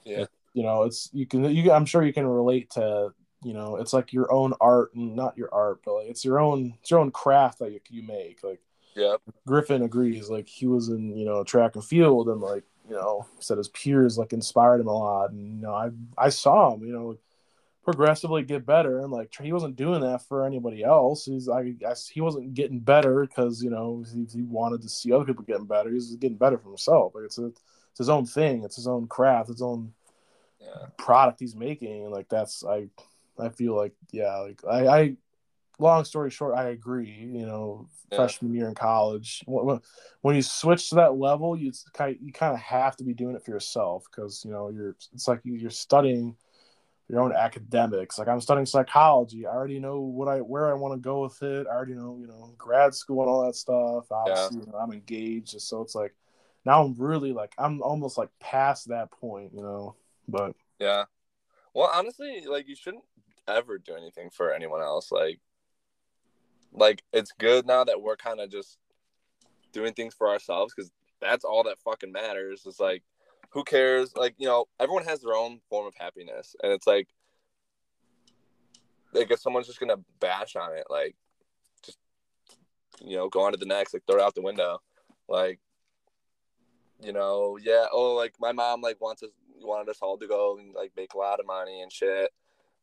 Yeah. 0.05 0.25
you 0.53 0.63
know, 0.63 0.83
it's 0.83 1.09
you 1.13 1.25
can 1.25 1.43
you. 1.45 1.71
I'm 1.71 1.85
sure 1.85 2.03
you 2.03 2.13
can 2.13 2.27
relate 2.27 2.71
to 2.71 3.13
you 3.43 3.53
know, 3.53 3.77
it's 3.77 3.93
like 3.93 4.11
your 4.11 4.31
own 4.33 4.53
art 4.59 4.93
and 4.95 5.15
not 5.15 5.37
your 5.37 5.53
art, 5.53 5.79
but 5.85 5.93
like 5.95 6.07
it's 6.09 6.25
your 6.25 6.39
own 6.39 6.73
it's 6.81 6.91
your 6.91 6.99
own 6.99 7.11
craft 7.11 7.59
that 7.59 7.71
you, 7.71 7.79
you 7.89 8.03
make. 8.03 8.43
Like 8.43 8.59
Yeah, 8.95 9.15
Griffin 9.47 9.83
agrees. 9.83 10.29
Like 10.29 10.47
he 10.47 10.67
was 10.67 10.89
in 10.89 11.15
you 11.17 11.25
know 11.25 11.43
track 11.43 11.75
and 11.75 11.83
field, 11.85 12.27
and 12.29 12.41
like 12.41 12.63
you 12.89 12.95
know 12.95 13.25
said 13.39 13.57
his 13.57 13.69
peers 13.69 14.17
like 14.17 14.33
inspired 14.33 14.81
him 14.81 14.87
a 14.87 14.93
lot. 14.97 15.31
And 15.31 15.55
you 15.57 15.61
know 15.61 15.73
I 15.73 15.91
I 16.17 16.29
saw 16.29 16.73
him 16.73 16.83
you 16.85 16.93
know 16.93 17.17
progressively 17.83 18.43
get 18.43 18.65
better, 18.65 18.99
and 18.99 19.11
like 19.11 19.33
he 19.41 19.53
wasn't 19.53 19.75
doing 19.75 20.01
that 20.01 20.21
for 20.27 20.45
anybody 20.45 20.83
else. 20.83 21.25
He's 21.25 21.47
I 21.49 21.69
guess 21.69 22.07
he 22.07 22.21
wasn't 22.21 22.53
getting 22.53 22.79
better 22.79 23.25
because 23.25 23.63
you 23.63 23.69
know 23.69 24.03
he, 24.13 24.25
he 24.31 24.43
wanted 24.43 24.81
to 24.81 24.89
see 24.89 25.11
other 25.11 25.25
people 25.25 25.43
getting 25.45 25.65
better. 25.65 25.91
He's 25.91 26.15
getting 26.15 26.37
better 26.37 26.57
for 26.57 26.69
himself. 26.69 27.15
Like 27.15 27.25
it's 27.25 27.37
a, 27.37 27.47
it's 27.47 27.97
his 27.97 28.09
own 28.09 28.25
thing. 28.25 28.63
It's 28.63 28.75
his 28.75 28.87
own 28.87 29.07
craft. 29.07 29.49
His 29.49 29.61
own 29.61 29.93
Yeah. 30.61 30.87
product 30.97 31.39
he's 31.39 31.55
making. 31.55 32.03
And 32.03 32.11
like 32.11 32.27
that's 32.29 32.63
I 32.65 32.89
I 33.39 33.49
feel 33.49 33.75
like 33.75 33.93
yeah 34.11 34.37
like 34.39 34.61
I 34.69 34.87
I 34.87 35.15
long 35.79 36.03
story 36.03 36.29
short 36.29 36.55
I 36.57 36.69
agree. 36.69 37.09
You 37.09 37.45
know 37.45 37.87
Yeah. 38.11 38.17
freshman 38.17 38.53
year 38.53 38.67
in 38.67 38.75
college 38.75 39.43
when, 39.45 39.65
when- 39.65 39.81
when 40.21 40.35
you 40.35 40.41
switch 40.41 40.89
to 40.89 40.95
that 40.95 41.15
level 41.17 41.55
you 41.55 41.71
kind 41.93 42.17
you 42.21 42.33
kind 42.33 42.53
of 42.53 42.59
have 42.59 42.97
to 42.97 43.03
be 43.05 43.13
doing 43.13 43.35
it 43.35 43.43
for 43.45 43.51
yourself 43.51 44.03
because 44.11 44.43
you 44.43 44.51
know 44.51 44.67
you're 44.69 44.95
it's 45.13 45.27
like 45.29 45.39
you're 45.45 45.69
studying 45.69 46.35
your 47.09 47.21
own 47.21 47.33
academics 47.33 48.17
like 48.17 48.27
i'm 48.27 48.39
studying 48.39 48.65
psychology 48.65 49.45
i 49.45 49.49
already 49.49 49.79
know 49.79 49.99
what 49.99 50.27
i 50.27 50.39
where 50.39 50.69
i 50.69 50.73
want 50.73 50.93
to 50.93 50.99
go 50.99 51.23
with 51.23 51.41
it 51.41 51.65
i 51.67 51.71
already 51.75 51.95
know 51.95 52.17
you 52.21 52.27
know 52.27 52.53
grad 52.57 52.93
school 52.93 53.21
and 53.21 53.29
all 53.29 53.45
that 53.45 53.55
stuff 53.55 54.05
obviously 54.11 54.59
you 54.59 54.71
know, 54.71 54.77
i'm 54.77 54.91
engaged 54.93 55.59
so 55.59 55.81
it's 55.81 55.95
like 55.95 56.13
now 56.65 56.83
i'm 56.83 56.93
really 56.97 57.33
like 57.33 57.53
i'm 57.57 57.81
almost 57.81 58.17
like 58.17 58.29
past 58.39 58.87
that 58.89 59.09
point 59.11 59.51
you 59.53 59.61
know 59.61 59.95
but 60.29 60.55
Yeah. 60.79 61.05
Well, 61.73 61.89
honestly, 61.93 62.45
like 62.47 62.67
you 62.67 62.75
shouldn't 62.75 63.03
ever 63.47 63.77
do 63.77 63.95
anything 63.95 64.29
for 64.29 64.53
anyone 64.53 64.81
else. 64.81 65.11
Like, 65.11 65.39
like 66.71 67.03
it's 67.11 67.31
good 67.37 67.65
now 67.65 67.83
that 67.83 68.01
we're 68.01 68.15
kind 68.15 68.39
of 68.39 68.51
just 68.51 68.77
doing 69.73 69.93
things 69.93 70.13
for 70.13 70.29
ourselves 70.29 70.73
because 70.75 70.91
that's 71.19 71.43
all 71.43 71.63
that 71.63 71.79
fucking 71.79 72.11
matters. 72.11 72.65
Is 72.65 72.79
like, 72.79 73.03
who 73.49 73.63
cares? 73.63 74.15
Like, 74.15 74.35
you 74.37 74.47
know, 74.47 74.65
everyone 74.79 75.05
has 75.05 75.21
their 75.21 75.33
own 75.35 75.59
form 75.69 75.87
of 75.87 75.95
happiness, 75.95 76.55
and 76.63 76.71
it's 76.71 76.87
like, 76.87 77.07
like 79.13 79.31
if 79.31 79.39
someone's 79.39 79.67
just 79.67 79.79
gonna 79.79 79.97
bash 80.19 80.55
on 80.55 80.75
it, 80.75 80.85
like, 80.89 81.15
just 81.83 81.97
you 83.01 83.17
know, 83.17 83.29
go 83.29 83.41
on 83.41 83.51
to 83.51 83.57
the 83.57 83.65
next, 83.65 83.93
like 83.93 84.03
throw 84.05 84.17
it 84.17 84.21
out 84.21 84.35
the 84.35 84.41
window, 84.41 84.81
like 85.27 85.59
you 87.01 87.13
know, 87.13 87.57
yeah, 87.61 87.85
oh, 87.91 88.13
like 88.15 88.33
my 88.39 88.51
mom 88.51 88.81
like 88.81 88.99
wants 89.01 89.23
us 89.23 89.29
wanted 89.61 89.89
us 89.89 89.99
all 90.01 90.17
to 90.17 90.27
go 90.27 90.57
and 90.57 90.73
like 90.73 90.91
make 90.95 91.13
a 91.13 91.17
lot 91.17 91.39
of 91.39 91.45
money 91.45 91.81
and 91.81 91.91
shit. 91.91 92.31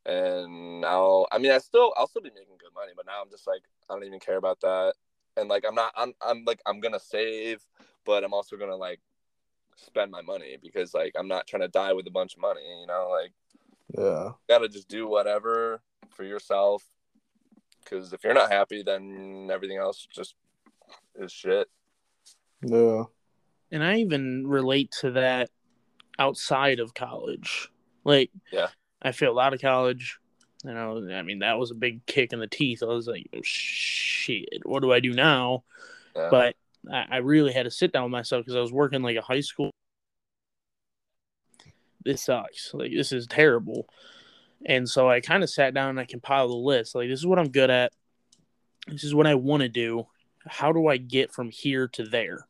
And 0.04 0.80
now, 0.80 1.26
I 1.32 1.38
mean, 1.38 1.50
I 1.50 1.58
still, 1.58 1.92
I'll 1.96 2.06
still 2.06 2.22
be 2.22 2.30
making 2.30 2.58
good 2.58 2.74
money, 2.74 2.92
but 2.96 3.06
now 3.06 3.20
I'm 3.22 3.30
just 3.30 3.46
like, 3.46 3.62
I 3.90 3.94
don't 3.94 4.04
even 4.04 4.20
care 4.20 4.36
about 4.36 4.60
that. 4.60 4.94
And 5.36 5.48
like, 5.48 5.64
I'm 5.66 5.74
not, 5.74 5.92
I'm, 5.96 6.12
I'm 6.24 6.44
like, 6.46 6.60
I'm 6.64 6.80
gonna 6.80 7.00
save, 7.00 7.60
but 8.04 8.22
I'm 8.22 8.32
also 8.32 8.56
gonna 8.56 8.76
like 8.76 9.00
spend 9.76 10.10
my 10.10 10.22
money 10.22 10.56
because 10.62 10.94
like 10.94 11.12
I'm 11.18 11.28
not 11.28 11.46
trying 11.46 11.62
to 11.62 11.68
die 11.68 11.92
with 11.92 12.06
a 12.06 12.10
bunch 12.10 12.34
of 12.34 12.40
money, 12.40 12.62
you 12.80 12.86
know, 12.86 13.08
like 13.10 13.32
yeah 13.96 14.30
gotta 14.48 14.68
just 14.68 14.88
do 14.88 15.06
whatever 15.08 15.80
for 16.10 16.24
yourself. 16.24 16.82
Because 17.82 18.12
if 18.12 18.24
you're 18.24 18.34
not 18.34 18.50
happy, 18.50 18.82
then 18.82 19.48
everything 19.52 19.78
else 19.78 20.06
just 20.12 20.34
is 21.14 21.30
shit. 21.30 21.68
yeah 22.62 23.04
and 23.70 23.82
I 23.84 23.96
even 23.96 24.46
relate 24.46 24.92
to 25.00 25.12
that 25.12 25.50
outside 26.18 26.80
of 26.80 26.94
college. 26.94 27.68
Like, 28.04 28.30
Yeah. 28.52 28.68
I 29.02 29.12
feel 29.12 29.38
out 29.38 29.54
of 29.54 29.60
college. 29.60 30.18
You 30.64 30.72
know, 30.72 31.06
I 31.12 31.22
mean, 31.22 31.40
that 31.40 31.58
was 31.58 31.70
a 31.70 31.74
big 31.74 32.04
kick 32.06 32.32
in 32.32 32.40
the 32.40 32.46
teeth. 32.46 32.82
I 32.82 32.86
was 32.86 33.06
like, 33.06 33.28
oh, 33.34 33.40
shit, 33.42 34.48
what 34.64 34.82
do 34.82 34.92
I 34.92 35.00
do 35.00 35.12
now? 35.12 35.64
Yeah. 36.14 36.28
But 36.30 36.56
I, 36.92 37.06
I 37.10 37.16
really 37.18 37.52
had 37.52 37.64
to 37.64 37.70
sit 37.70 37.92
down 37.92 38.04
with 38.04 38.12
myself 38.12 38.44
because 38.44 38.56
I 38.56 38.60
was 38.60 38.72
working 38.72 39.02
like 39.02 39.16
a 39.16 39.22
high 39.22 39.40
school. 39.40 39.70
This 42.04 42.22
sucks. 42.22 42.72
Like, 42.72 42.92
this 42.92 43.12
is 43.12 43.26
terrible. 43.26 43.88
And 44.64 44.88
so 44.88 45.10
I 45.10 45.20
kind 45.20 45.42
of 45.42 45.50
sat 45.50 45.74
down 45.74 45.90
and 45.90 46.00
I 46.00 46.04
compiled 46.04 46.50
a 46.50 46.54
list. 46.54 46.94
Like, 46.94 47.08
this 47.08 47.18
is 47.18 47.26
what 47.26 47.38
I'm 47.38 47.50
good 47.50 47.70
at. 47.70 47.92
This 48.86 49.04
is 49.04 49.14
what 49.14 49.26
I 49.26 49.34
want 49.34 49.62
to 49.62 49.68
do. 49.68 50.06
How 50.46 50.72
do 50.72 50.86
I 50.86 50.96
get 50.96 51.32
from 51.32 51.50
here 51.50 51.88
to 51.88 52.04
there? 52.04 52.46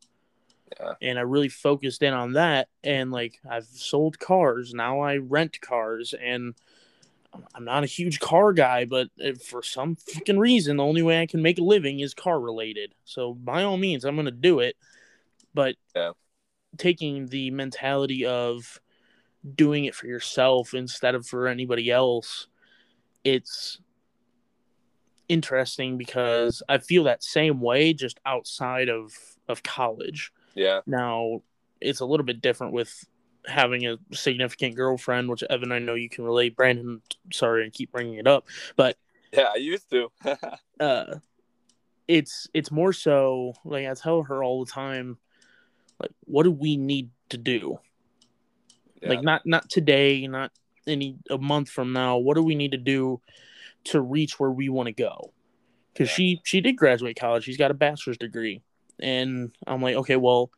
Yeah. 0.81 0.95
and 1.01 1.19
I 1.19 1.23
really 1.23 1.49
focused 1.49 2.03
in 2.03 2.13
on 2.13 2.33
that. 2.33 2.69
And 2.83 3.11
like 3.11 3.41
I've 3.49 3.67
sold 3.67 4.19
cars 4.19 4.75
now, 4.75 5.01
I 5.01 5.17
rent 5.17 5.61
cars, 5.61 6.15
and 6.21 6.55
I'm 7.55 7.65
not 7.65 7.85
a 7.85 7.87
huge 7.87 8.21
car 8.21 8.53
guy, 8.53 8.85
but 8.85 9.09
if 9.17 9.43
for 9.43 9.63
some 9.63 9.97
fucking 9.97 10.39
reason, 10.39 10.77
the 10.77 10.85
only 10.85 11.03
way 11.03 11.21
I 11.21 11.27
can 11.27 11.43
make 11.43 11.59
a 11.59 11.63
living 11.63 12.01
is 12.01 12.15
car 12.15 12.41
related. 12.41 12.95
So 13.05 13.35
by 13.35 13.63
all 13.63 13.77
means, 13.77 14.05
I'm 14.05 14.17
gonna 14.17 14.31
do 14.31 14.61
it. 14.61 14.77
But 15.55 15.77
Yeah. 15.95 16.13
taking 16.77 17.27
the 17.27 17.51
mentality 17.51 18.27
of 18.27 18.81
doing 19.55 19.85
it 19.85 19.95
for 19.95 20.07
yourself 20.07 20.75
instead 20.75 21.15
of 21.15 21.27
for 21.27 21.47
anybody 21.47 21.91
else, 21.91 22.49
it's 23.25 23.81
interesting 25.29 25.97
because 25.97 26.63
I 26.69 26.79
feel 26.79 27.05
that 27.05 27.23
same 27.23 27.61
way 27.61 27.93
just 27.93 28.21
outside 28.27 28.89
of 28.89 29.13
of 29.49 29.63
college. 29.63 30.33
Yeah. 30.55 30.81
Now, 30.87 31.43
it's 31.81 32.01
a 32.01 32.07
little 32.07 32.27
bit 32.27 32.41
different 32.41 32.73
with 32.73 33.07
having 33.47 33.87
a 33.87 33.97
significant 34.13 34.75
girlfriend, 34.77 35.29
which 35.29 35.43
Evan, 35.49 35.73
I 35.73 35.79
know 35.79 35.95
you 35.95 36.09
can 36.09 36.25
relate. 36.25 36.57
Brandon, 36.57 37.01
sorry, 37.33 37.65
I 37.67 37.71
keep 37.71 37.93
bringing 37.93 38.15
it 38.15 38.27
up, 38.27 38.47
but 38.77 38.97
Yeah. 39.33 39.51
I 39.53 39.57
used 39.57 39.91
to. 39.91 40.11
uh, 40.81 41.17
it's 42.09 42.49
it's 42.55 42.71
more 42.71 42.93
so 42.93 43.55
like 43.65 43.87
I 43.87 43.95
tell 43.95 44.23
her 44.23 44.43
all 44.45 44.65
the 44.65 44.71
time, 44.71 45.19
like, 46.01 46.13
what 46.25 46.45
do 46.45 46.51
we 46.51 46.77
need 46.77 47.11
to 47.31 47.39
do? 47.39 47.79
yeah. 49.03 49.09
Like, 49.11 49.23
not 49.23 49.47
not 49.47 49.69
today, 49.69 50.27
not 50.27 50.53
any 50.87 51.17
a 51.31 51.39
month 51.39 51.69
from 51.69 51.93
now. 51.93 52.19
What 52.19 52.35
do 52.35 52.43
we 52.43 52.55
need 52.55 52.73
to 52.73 52.79
do 52.79 53.21
to 53.85 54.01
reach 54.01 54.39
where 54.39 54.51
we 54.51 54.69
want 54.69 54.87
to 54.87 54.93
go? 54.93 55.33
Because 55.93 56.09
Yeah. 56.11 56.15
she 56.15 56.41
she 56.45 56.61
did 56.61 56.77
graduate 56.77 57.19
college. 57.19 57.45
She's 57.45 57.57
got 57.57 57.71
a 57.71 57.75
bachelor's 57.75 58.19
degree, 58.19 58.63
and 59.01 59.53
I'm 59.67 59.83
like, 59.83 59.97
okay, 59.97 60.17
well, 60.17 60.51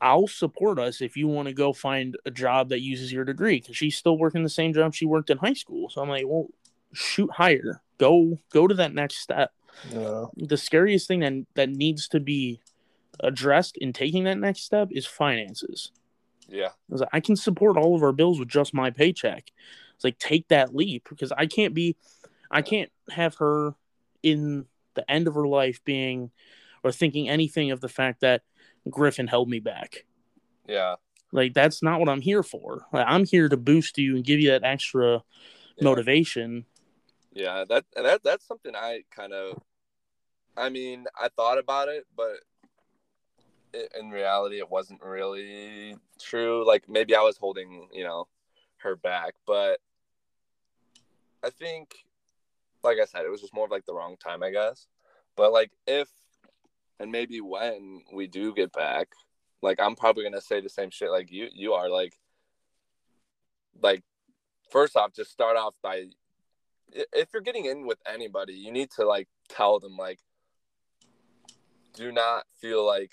I'll 0.00 0.28
support 0.28 0.78
us 0.78 1.00
if 1.00 1.16
you 1.16 1.26
want 1.28 1.48
to 1.48 1.54
go 1.54 1.72
find 1.72 2.16
a 2.24 2.30
job 2.30 2.68
that 2.68 2.80
uses 2.80 3.12
your 3.12 3.24
degree. 3.24 3.60
Because 3.60 3.76
she's 3.76 3.96
still 3.96 4.16
working 4.18 4.42
the 4.42 4.48
same 4.48 4.72
job 4.72 4.94
she 4.94 5.06
worked 5.06 5.30
in 5.30 5.38
high 5.38 5.54
school. 5.54 5.88
So 5.88 6.00
I'm 6.00 6.08
like, 6.08 6.24
well, 6.26 6.46
shoot 6.92 7.30
higher. 7.32 7.82
Go 7.98 8.38
go 8.52 8.66
to 8.66 8.74
that 8.74 8.94
next 8.94 9.16
step. 9.18 9.52
yeah 9.90 10.26
The 10.36 10.56
scariest 10.56 11.08
thing 11.08 11.20
that 11.20 11.32
that 11.54 11.68
needs 11.70 12.08
to 12.08 12.20
be 12.20 12.60
addressed 13.20 13.76
in 13.78 13.92
taking 13.92 14.24
that 14.24 14.38
next 14.38 14.62
step 14.62 14.88
is 14.92 15.06
finances. 15.06 15.90
yeah. 16.48 16.68
I 16.68 16.88
was 16.88 17.00
like, 17.00 17.10
I 17.12 17.20
can 17.20 17.36
support 17.36 17.76
all 17.76 17.96
of 17.96 18.02
our 18.02 18.12
bills 18.12 18.38
with 18.38 18.48
just 18.48 18.72
my 18.72 18.90
paycheck. 18.90 19.50
It's 19.94 20.04
like 20.04 20.18
take 20.18 20.48
that 20.48 20.74
leap 20.74 21.08
because 21.08 21.32
I 21.32 21.46
can't 21.46 21.74
be, 21.74 21.96
I 22.50 22.62
can't 22.62 22.90
have 23.10 23.34
her 23.36 23.74
in 24.22 24.66
the 24.94 25.10
end 25.10 25.26
of 25.26 25.34
her 25.34 25.46
life 25.48 25.82
being 25.84 26.30
or 26.88 26.92
thinking 26.92 27.28
anything 27.28 27.70
of 27.70 27.80
the 27.80 27.88
fact 27.88 28.20
that 28.22 28.42
Griffin 28.88 29.26
held 29.26 29.48
me 29.48 29.60
back. 29.60 30.06
Yeah. 30.66 30.94
Like 31.32 31.52
that's 31.52 31.82
not 31.82 32.00
what 32.00 32.08
I'm 32.08 32.22
here 32.22 32.42
for. 32.42 32.86
Like, 32.92 33.04
I'm 33.06 33.26
here 33.26 33.48
to 33.50 33.56
boost 33.58 33.98
you 33.98 34.16
and 34.16 34.24
give 34.24 34.40
you 34.40 34.50
that 34.50 34.64
extra 34.64 35.22
Yeah. 35.76 35.84
motivation. 35.84 36.64
Yeah, 37.32 37.64
that 37.68 37.84
that 37.94 38.22
that's 38.22 38.46
something 38.46 38.74
I 38.74 39.02
kind 39.14 39.32
of. 39.34 39.62
I 40.56 40.70
mean, 40.70 41.06
I 41.20 41.28
thought 41.28 41.58
about 41.58 41.88
it, 41.88 42.06
but 42.16 42.38
it, 43.72 43.92
in 44.00 44.10
reality, 44.10 44.58
it 44.58 44.70
wasn't 44.70 45.02
really 45.02 45.96
true. 46.18 46.66
Like 46.66 46.88
maybe 46.88 47.14
I 47.14 47.20
was 47.20 47.36
holding, 47.36 47.88
you 47.92 48.02
know, 48.02 48.26
her 48.78 48.96
back, 48.96 49.34
but 49.46 49.80
I 51.44 51.50
think, 51.50 51.94
like 52.82 52.98
I 52.98 53.04
said, 53.04 53.24
it 53.24 53.30
was 53.30 53.40
just 53.42 53.54
more 53.54 53.66
of 53.66 53.70
like 53.70 53.86
the 53.86 53.94
wrong 53.94 54.16
time, 54.16 54.42
I 54.42 54.50
guess. 54.50 54.88
But 55.36 55.52
like 55.52 55.70
if, 55.86 56.08
and 57.00 57.12
maybe 57.12 57.40
when 57.40 58.02
we 58.12 58.26
do 58.26 58.54
get 58.54 58.72
back, 58.72 59.08
like 59.62 59.80
I'm 59.80 59.96
probably 59.96 60.24
gonna 60.24 60.40
say 60.40 60.60
the 60.60 60.68
same 60.68 60.90
shit 60.90 61.10
like 61.10 61.30
you 61.30 61.48
you 61.52 61.72
are 61.74 61.88
like, 61.88 62.18
like 63.80 64.02
first 64.70 64.96
off, 64.96 65.12
just 65.12 65.30
start 65.30 65.56
off 65.56 65.74
by 65.82 66.06
if 66.92 67.28
you're 67.32 67.42
getting 67.42 67.66
in 67.66 67.86
with 67.86 67.98
anybody, 68.06 68.54
you 68.54 68.72
need 68.72 68.90
to 68.92 69.06
like 69.06 69.28
tell 69.48 69.78
them 69.78 69.96
like 69.96 70.20
do 71.94 72.12
not 72.12 72.44
feel 72.60 72.86
like 72.86 73.12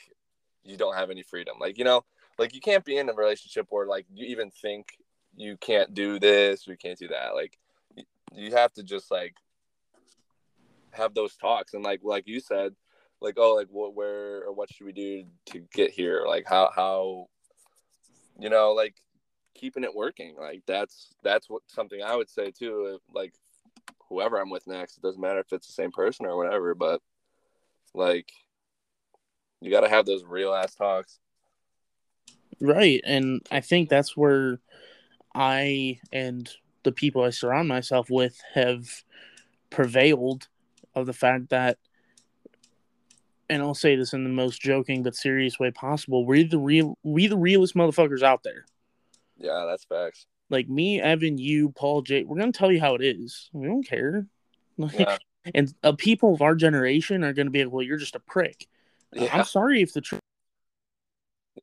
you 0.63 0.77
don't 0.77 0.95
have 0.95 1.09
any 1.09 1.23
freedom. 1.23 1.57
Like, 1.59 1.77
you 1.77 1.83
know, 1.83 2.03
like 2.37 2.53
you 2.53 2.61
can't 2.61 2.85
be 2.85 2.97
in 2.97 3.09
a 3.09 3.13
relationship 3.13 3.67
where 3.69 3.87
like 3.87 4.05
you 4.13 4.25
even 4.27 4.51
think 4.51 4.97
you 5.35 5.57
can't 5.57 5.93
do 5.93 6.19
this, 6.19 6.67
you 6.67 6.77
can't 6.77 6.99
do 6.99 7.07
that. 7.09 7.35
Like 7.35 7.57
you 8.33 8.51
have 8.51 8.73
to 8.73 8.83
just 8.83 9.11
like 9.11 9.35
have 10.91 11.13
those 11.13 11.35
talks 11.35 11.73
and 11.73 11.83
like 11.83 12.01
like 12.03 12.27
you 12.27 12.39
said, 12.39 12.73
like 13.21 13.35
oh 13.37 13.55
like 13.55 13.67
what 13.69 13.95
where 13.95 14.43
or 14.43 14.53
what 14.53 14.71
should 14.71 14.85
we 14.85 14.91
do 14.91 15.23
to 15.45 15.59
get 15.73 15.91
here 15.91 16.25
like 16.27 16.45
how 16.47 16.69
how 16.75 17.27
you 18.39 18.49
know 18.49 18.73
like 18.73 18.95
keeping 19.53 19.83
it 19.83 19.95
working 19.95 20.35
like 20.39 20.61
that's 20.67 21.13
that's 21.23 21.49
what 21.49 21.61
something 21.67 22.01
i 22.03 22.15
would 22.15 22.29
say 22.29 22.51
too 22.51 22.99
like 23.13 23.33
whoever 24.09 24.37
i'm 24.37 24.49
with 24.49 24.67
next 24.67 24.97
it 24.97 25.01
doesn't 25.01 25.21
matter 25.21 25.39
if 25.39 25.53
it's 25.53 25.67
the 25.67 25.73
same 25.73 25.91
person 25.91 26.25
or 26.25 26.35
whatever 26.35 26.75
but 26.75 27.01
like 27.93 28.31
you 29.61 29.71
got 29.71 29.81
to 29.81 29.89
have 29.89 30.05
those 30.05 30.23
real 30.25 30.53
ass 30.53 30.75
talks 30.75 31.19
Right. 32.61 33.01
And 33.05 33.45
I 33.51 33.59
think 33.59 33.89
that's 33.89 34.15
where 34.15 34.59
I 35.33 35.99
and 36.11 36.49
the 36.83 36.91
people 36.91 37.23
I 37.23 37.31
surround 37.31 37.67
myself 37.67 38.09
with 38.09 38.39
have 38.53 39.03
prevailed 39.69 40.47
of 40.93 41.05
the 41.05 41.13
fact 41.13 41.49
that 41.49 41.77
and 43.49 43.61
I'll 43.61 43.73
say 43.75 43.95
this 43.95 44.13
in 44.13 44.23
the 44.23 44.29
most 44.29 44.61
joking 44.61 45.03
but 45.03 45.15
serious 45.15 45.59
way 45.59 45.71
possible, 45.71 46.25
we're 46.25 46.47
the 46.47 46.57
real 46.57 46.97
we 47.03 47.27
the 47.27 47.37
realest 47.37 47.75
motherfuckers 47.75 48.23
out 48.23 48.43
there. 48.43 48.65
yeah 49.37 49.65
that's 49.67 49.85
facts 49.85 50.25
Like 50.49 50.69
me, 50.69 51.01
Evan, 51.01 51.37
you, 51.37 51.69
Paul, 51.71 52.01
Jay, 52.01 52.23
we're 52.23 52.37
gonna 52.37 52.51
tell 52.51 52.71
you 52.71 52.79
how 52.79 52.95
it 52.95 53.03
is. 53.03 53.49
We 53.53 53.67
don't 53.67 53.85
care. 53.87 54.27
Like, 54.77 54.99
yeah 54.99 55.17
And 55.53 55.73
uh, 55.83 55.93
people 55.93 56.33
of 56.33 56.41
our 56.41 56.55
generation 56.55 57.23
are 57.23 57.33
gonna 57.33 57.49
be 57.51 57.63
like, 57.63 57.73
well, 57.73 57.83
you're 57.83 57.97
just 57.97 58.15
a 58.15 58.19
prick. 58.19 58.67
yeah 59.13 59.29
I'm 59.31 59.45
sorry 59.45 59.81
if 59.81 59.93
the 59.93 60.01
truth. 60.01 60.21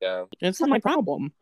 yeah 0.01 0.25
It's 0.41 0.61
not 0.61 0.71
my 0.71 0.81
problem. 0.81 1.33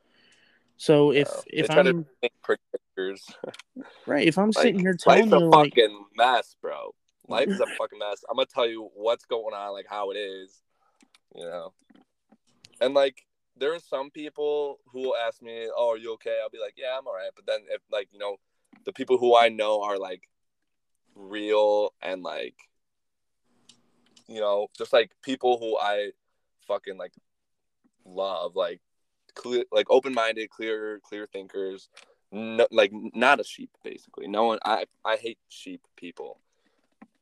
So 0.76 1.12
if 1.12 1.28
Yeah. 1.28 1.64
if 1.64 1.70
I'm 1.70 2.06
predictors 2.42 3.20
right, 4.06 4.26
if 4.26 4.38
I'm 4.38 4.48
Like, 4.48 4.56
sitting 4.56 4.80
here 4.80 4.94
telling 4.94 5.30
you 5.30 5.38
like 5.50 5.72
fucking 5.74 6.06
mess 6.16 6.56
bro 6.62 6.94
life 7.30 7.48
is 7.48 7.60
a 7.60 7.66
fucking 7.78 7.98
mess. 7.98 8.24
I'm 8.28 8.36
gonna 8.36 8.46
tell 8.46 8.68
you 8.68 8.90
what's 8.94 9.24
going 9.24 9.54
on 9.54 9.72
like 9.72 9.86
how 9.88 10.10
it 10.10 10.16
is 10.16 10.62
you 11.34 11.44
know? 11.44 11.72
And 12.80 12.94
like 12.94 13.26
there 13.56 13.74
are 13.74 13.80
some 13.80 14.10
people 14.10 14.78
who 14.86 15.00
will 15.02 15.16
ask 15.16 15.42
me 15.42 15.68
oh 15.76 15.90
are 15.90 15.98
you 15.98 16.12
okay? 16.14 16.38
I'll 16.42 16.50
be 16.50 16.58
like 16.58 16.74
yeah 16.76 16.96
i'm 16.98 17.06
all 17.06 17.14
right 17.14 17.30
but 17.34 17.46
then 17.46 17.60
if 17.70 17.82
like 17.92 18.08
you 18.12 18.18
know 18.18 18.36
the 18.84 18.92
people 18.92 19.18
who 19.18 19.36
i 19.36 19.48
know 19.48 19.82
are 19.82 19.98
like 19.98 20.22
real 21.14 21.92
and 22.00 22.22
like 22.22 22.54
you 24.28 24.40
know 24.40 24.68
just 24.78 24.92
like 24.92 25.10
people 25.22 25.58
who 25.58 25.76
i 25.78 26.10
fucking 26.66 26.96
like 26.96 27.12
love 28.06 28.56
like 28.56 28.80
clear 29.34 29.64
like 29.70 29.86
open-minded 29.90 30.48
clear 30.48 31.00
clear 31.02 31.26
thinkers 31.26 31.90
no, 32.32 32.66
like 32.70 32.92
not 32.92 33.40
a 33.40 33.44
sheep 33.44 33.70
basically. 33.82 34.28
No 34.28 34.44
one 34.44 34.60
i 34.64 34.84
i 35.04 35.16
hate 35.16 35.38
sheep 35.48 35.82
people 35.96 36.40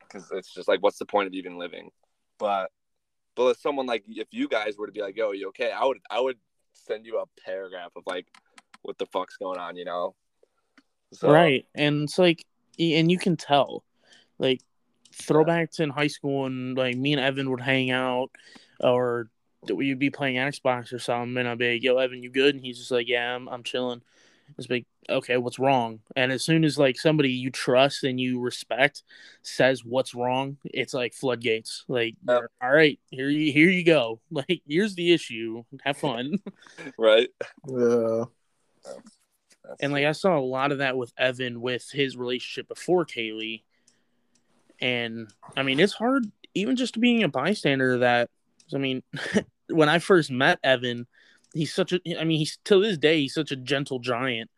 because 0.08 0.30
it's 0.32 0.52
just 0.52 0.68
like 0.68 0.82
what's 0.82 0.98
the 0.98 1.06
point 1.06 1.26
of 1.26 1.34
even 1.34 1.58
living? 1.58 1.90
But 2.38 2.70
but 3.36 3.50
if 3.50 3.58
someone 3.58 3.86
like 3.86 4.04
if 4.08 4.28
you 4.32 4.48
guys 4.48 4.76
were 4.76 4.86
to 4.86 4.92
be 4.92 5.02
like 5.02 5.16
yo 5.16 5.32
you 5.32 5.48
okay? 5.48 5.70
I 5.70 5.84
would 5.84 5.98
i 6.10 6.20
would 6.20 6.38
send 6.72 7.06
you 7.06 7.18
a 7.18 7.24
paragraph 7.44 7.92
of 7.96 8.02
like 8.06 8.26
what 8.82 8.98
the 8.98 9.06
fuck's 9.06 9.36
going 9.36 9.58
on 9.58 9.76
you 9.76 9.84
know? 9.84 10.14
So, 11.12 11.30
right 11.30 11.66
and 11.74 12.04
it's 12.04 12.18
like 12.18 12.44
and 12.78 13.10
you 13.10 13.18
can 13.18 13.36
tell. 13.36 13.84
Like 14.38 14.60
throwbacks 15.12 15.80
in 15.80 15.90
high 15.90 16.06
school 16.06 16.46
and 16.46 16.76
like 16.76 16.96
me 16.96 17.12
and 17.12 17.20
evan 17.20 17.50
would 17.50 17.60
hang 17.60 17.90
out 17.90 18.30
or 18.80 19.28
we'd 19.68 19.98
be 19.98 20.10
playing 20.10 20.36
xbox 20.36 20.92
or 20.92 21.00
something 21.00 21.36
and 21.38 21.48
i'd 21.48 21.58
be 21.58 21.74
like 21.74 21.82
yo 21.82 21.98
evan 21.98 22.22
you 22.22 22.30
good? 22.30 22.54
And 22.54 22.64
he's 22.64 22.78
just 22.78 22.92
like 22.92 23.08
yeah 23.08 23.34
i'm, 23.34 23.48
I'm 23.48 23.64
chilling 23.64 24.02
it's 24.56 24.70
like 24.70 24.86
okay 25.10 25.36
what's 25.36 25.58
wrong 25.58 26.00
and 26.16 26.32
as 26.32 26.42
soon 26.42 26.64
as 26.64 26.78
like 26.78 26.98
somebody 26.98 27.30
you 27.30 27.50
trust 27.50 28.04
and 28.04 28.18
you 28.20 28.40
respect 28.40 29.02
says 29.42 29.84
what's 29.84 30.14
wrong 30.14 30.56
it's 30.64 30.94
like 30.94 31.12
floodgates 31.14 31.84
like 31.88 32.14
Yep. 32.28 32.42
all 32.62 32.70
right 32.70 32.98
here 33.10 33.28
you 33.28 33.52
here 33.52 33.68
you 33.68 33.84
go 33.84 34.20
like 34.30 34.62
here's 34.66 34.94
the 34.94 35.12
issue 35.12 35.64
have 35.84 35.96
fun 35.98 36.38
right 36.98 37.28
Yeah. 37.66 38.24
That's- 38.84 39.76
And 39.80 39.92
like 39.92 40.06
I 40.06 40.12
saw 40.12 40.38
a 40.38 40.40
lot 40.40 40.72
of 40.72 40.78
that 40.78 40.96
with 40.96 41.12
Evan 41.18 41.60
with 41.60 41.90
his 41.92 42.16
relationship 42.16 42.68
before 42.68 43.04
Kaylee. 43.04 43.64
And 44.80 45.28
I 45.56 45.62
mean, 45.62 45.78
it's 45.78 45.92
hard 45.92 46.24
even 46.54 46.74
just 46.76 46.98
being 46.98 47.22
a 47.22 47.28
bystander 47.28 47.98
that. 47.98 48.30
I 48.74 48.78
mean, 48.78 49.02
when 49.68 49.88
I 49.90 49.98
first 49.98 50.30
met 50.30 50.58
Evan, 50.62 51.06
he's 51.54 51.72
such 51.74 51.92
a 51.92 52.00
I 52.18 52.24
mean, 52.24 52.38
he's 52.38 52.58
to 52.64 52.80
this 52.82 52.98
day 52.98 53.20
he's 53.22 53.34
such 53.34 53.52
a 53.52 53.56
gentle 53.56 53.98
giant. 53.98 54.50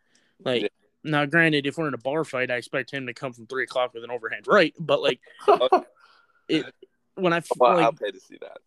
Like 0.44 0.62
Yeah. 0.62 0.68
now 1.04 1.26
granted, 1.26 1.66
if 1.66 1.78
we're 1.78 1.88
in 1.88 1.94
a 1.94 1.98
bar 1.98 2.24
fight, 2.24 2.50
I 2.50 2.56
expect 2.56 2.90
him 2.90 3.06
to 3.06 3.14
come 3.14 3.32
from 3.32 3.46
three 3.46 3.64
o'clock 3.64 3.94
with 3.94 4.04
an 4.04 4.10
overhand 4.10 4.46
right. 4.46 4.74
But 4.78 5.02
like 5.02 5.20
it 6.48 6.66
when 7.14 7.32
I 7.32 7.42
well, 7.56 7.74
like 7.74 7.84
i'll 7.84 7.92
pay 7.92 8.10
to 8.10 8.20
see 8.20 8.38
that 8.40 8.58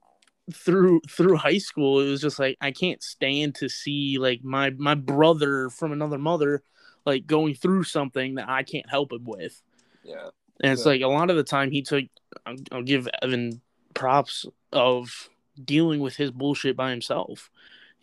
through 0.51 0.99
through 1.09 1.37
high 1.37 1.57
school 1.57 2.01
it 2.01 2.09
was 2.09 2.19
just 2.21 2.37
like 2.37 2.57
i 2.59 2.69
can't 2.69 3.01
stand 3.01 3.55
to 3.55 3.69
see 3.69 4.17
like 4.19 4.43
my 4.43 4.69
my 4.71 4.93
brother 4.93 5.69
from 5.69 5.93
another 5.93 6.17
mother 6.17 6.61
like 7.05 7.25
going 7.25 7.55
through 7.55 7.83
something 7.83 8.35
that 8.35 8.49
i 8.49 8.61
can't 8.61 8.89
help 8.89 9.13
him 9.13 9.23
with 9.23 9.61
yeah 10.03 10.27
and 10.61 10.73
it's 10.73 10.85
Yeah. 10.85 10.91
like 10.91 11.01
a 11.01 11.07
lot 11.07 11.29
of 11.29 11.37
the 11.37 11.43
time 11.43 11.71
he 11.71 11.81
took 11.81 12.03
I'll, 12.45 12.55
I'll 12.73 12.83
give 12.83 13.07
evan 13.21 13.61
props 13.93 14.45
of 14.73 15.29
dealing 15.63 16.01
with 16.01 16.17
his 16.17 16.29
bullshit 16.29 16.75
by 16.75 16.89
himself 16.91 17.49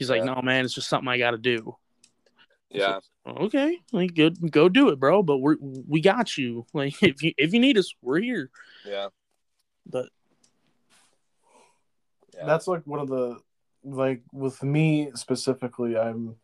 he's 0.01 0.11
like 0.11 0.25
Yeah. 0.25 0.35
no 0.35 0.43
man 0.43 0.65
it's 0.65 0.75
just 0.75 0.89
something 0.89 1.09
i 1.09 1.19
gotta 1.19 1.39
do 1.39 1.77
yeah 2.71 2.99
okay 3.27 3.79
like 3.93 4.15
good 4.15 4.51
go 4.51 4.69
do 4.69 4.89
it 4.89 4.99
bro 4.99 5.23
but 5.23 5.39
we're 5.39 5.57
we 5.61 6.01
got 6.01 6.37
you 6.37 6.67
like 6.75 7.01
if 7.03 7.23
you 7.23 7.33
if 7.39 7.53
you 7.53 7.61
need 7.61 7.79
us 7.79 7.95
we're 8.03 8.21
here 8.21 8.51
yeah 8.85 9.09
but 9.87 10.09
yeah 12.35 12.47
That's 12.47 12.67
like 12.67 12.87
one 12.87 13.01
of 13.01 13.09
the 13.09 13.41
like 13.85 14.23
with 14.33 14.63
me 14.63 15.11
specifically. 15.15 15.97
I'm 15.97 16.37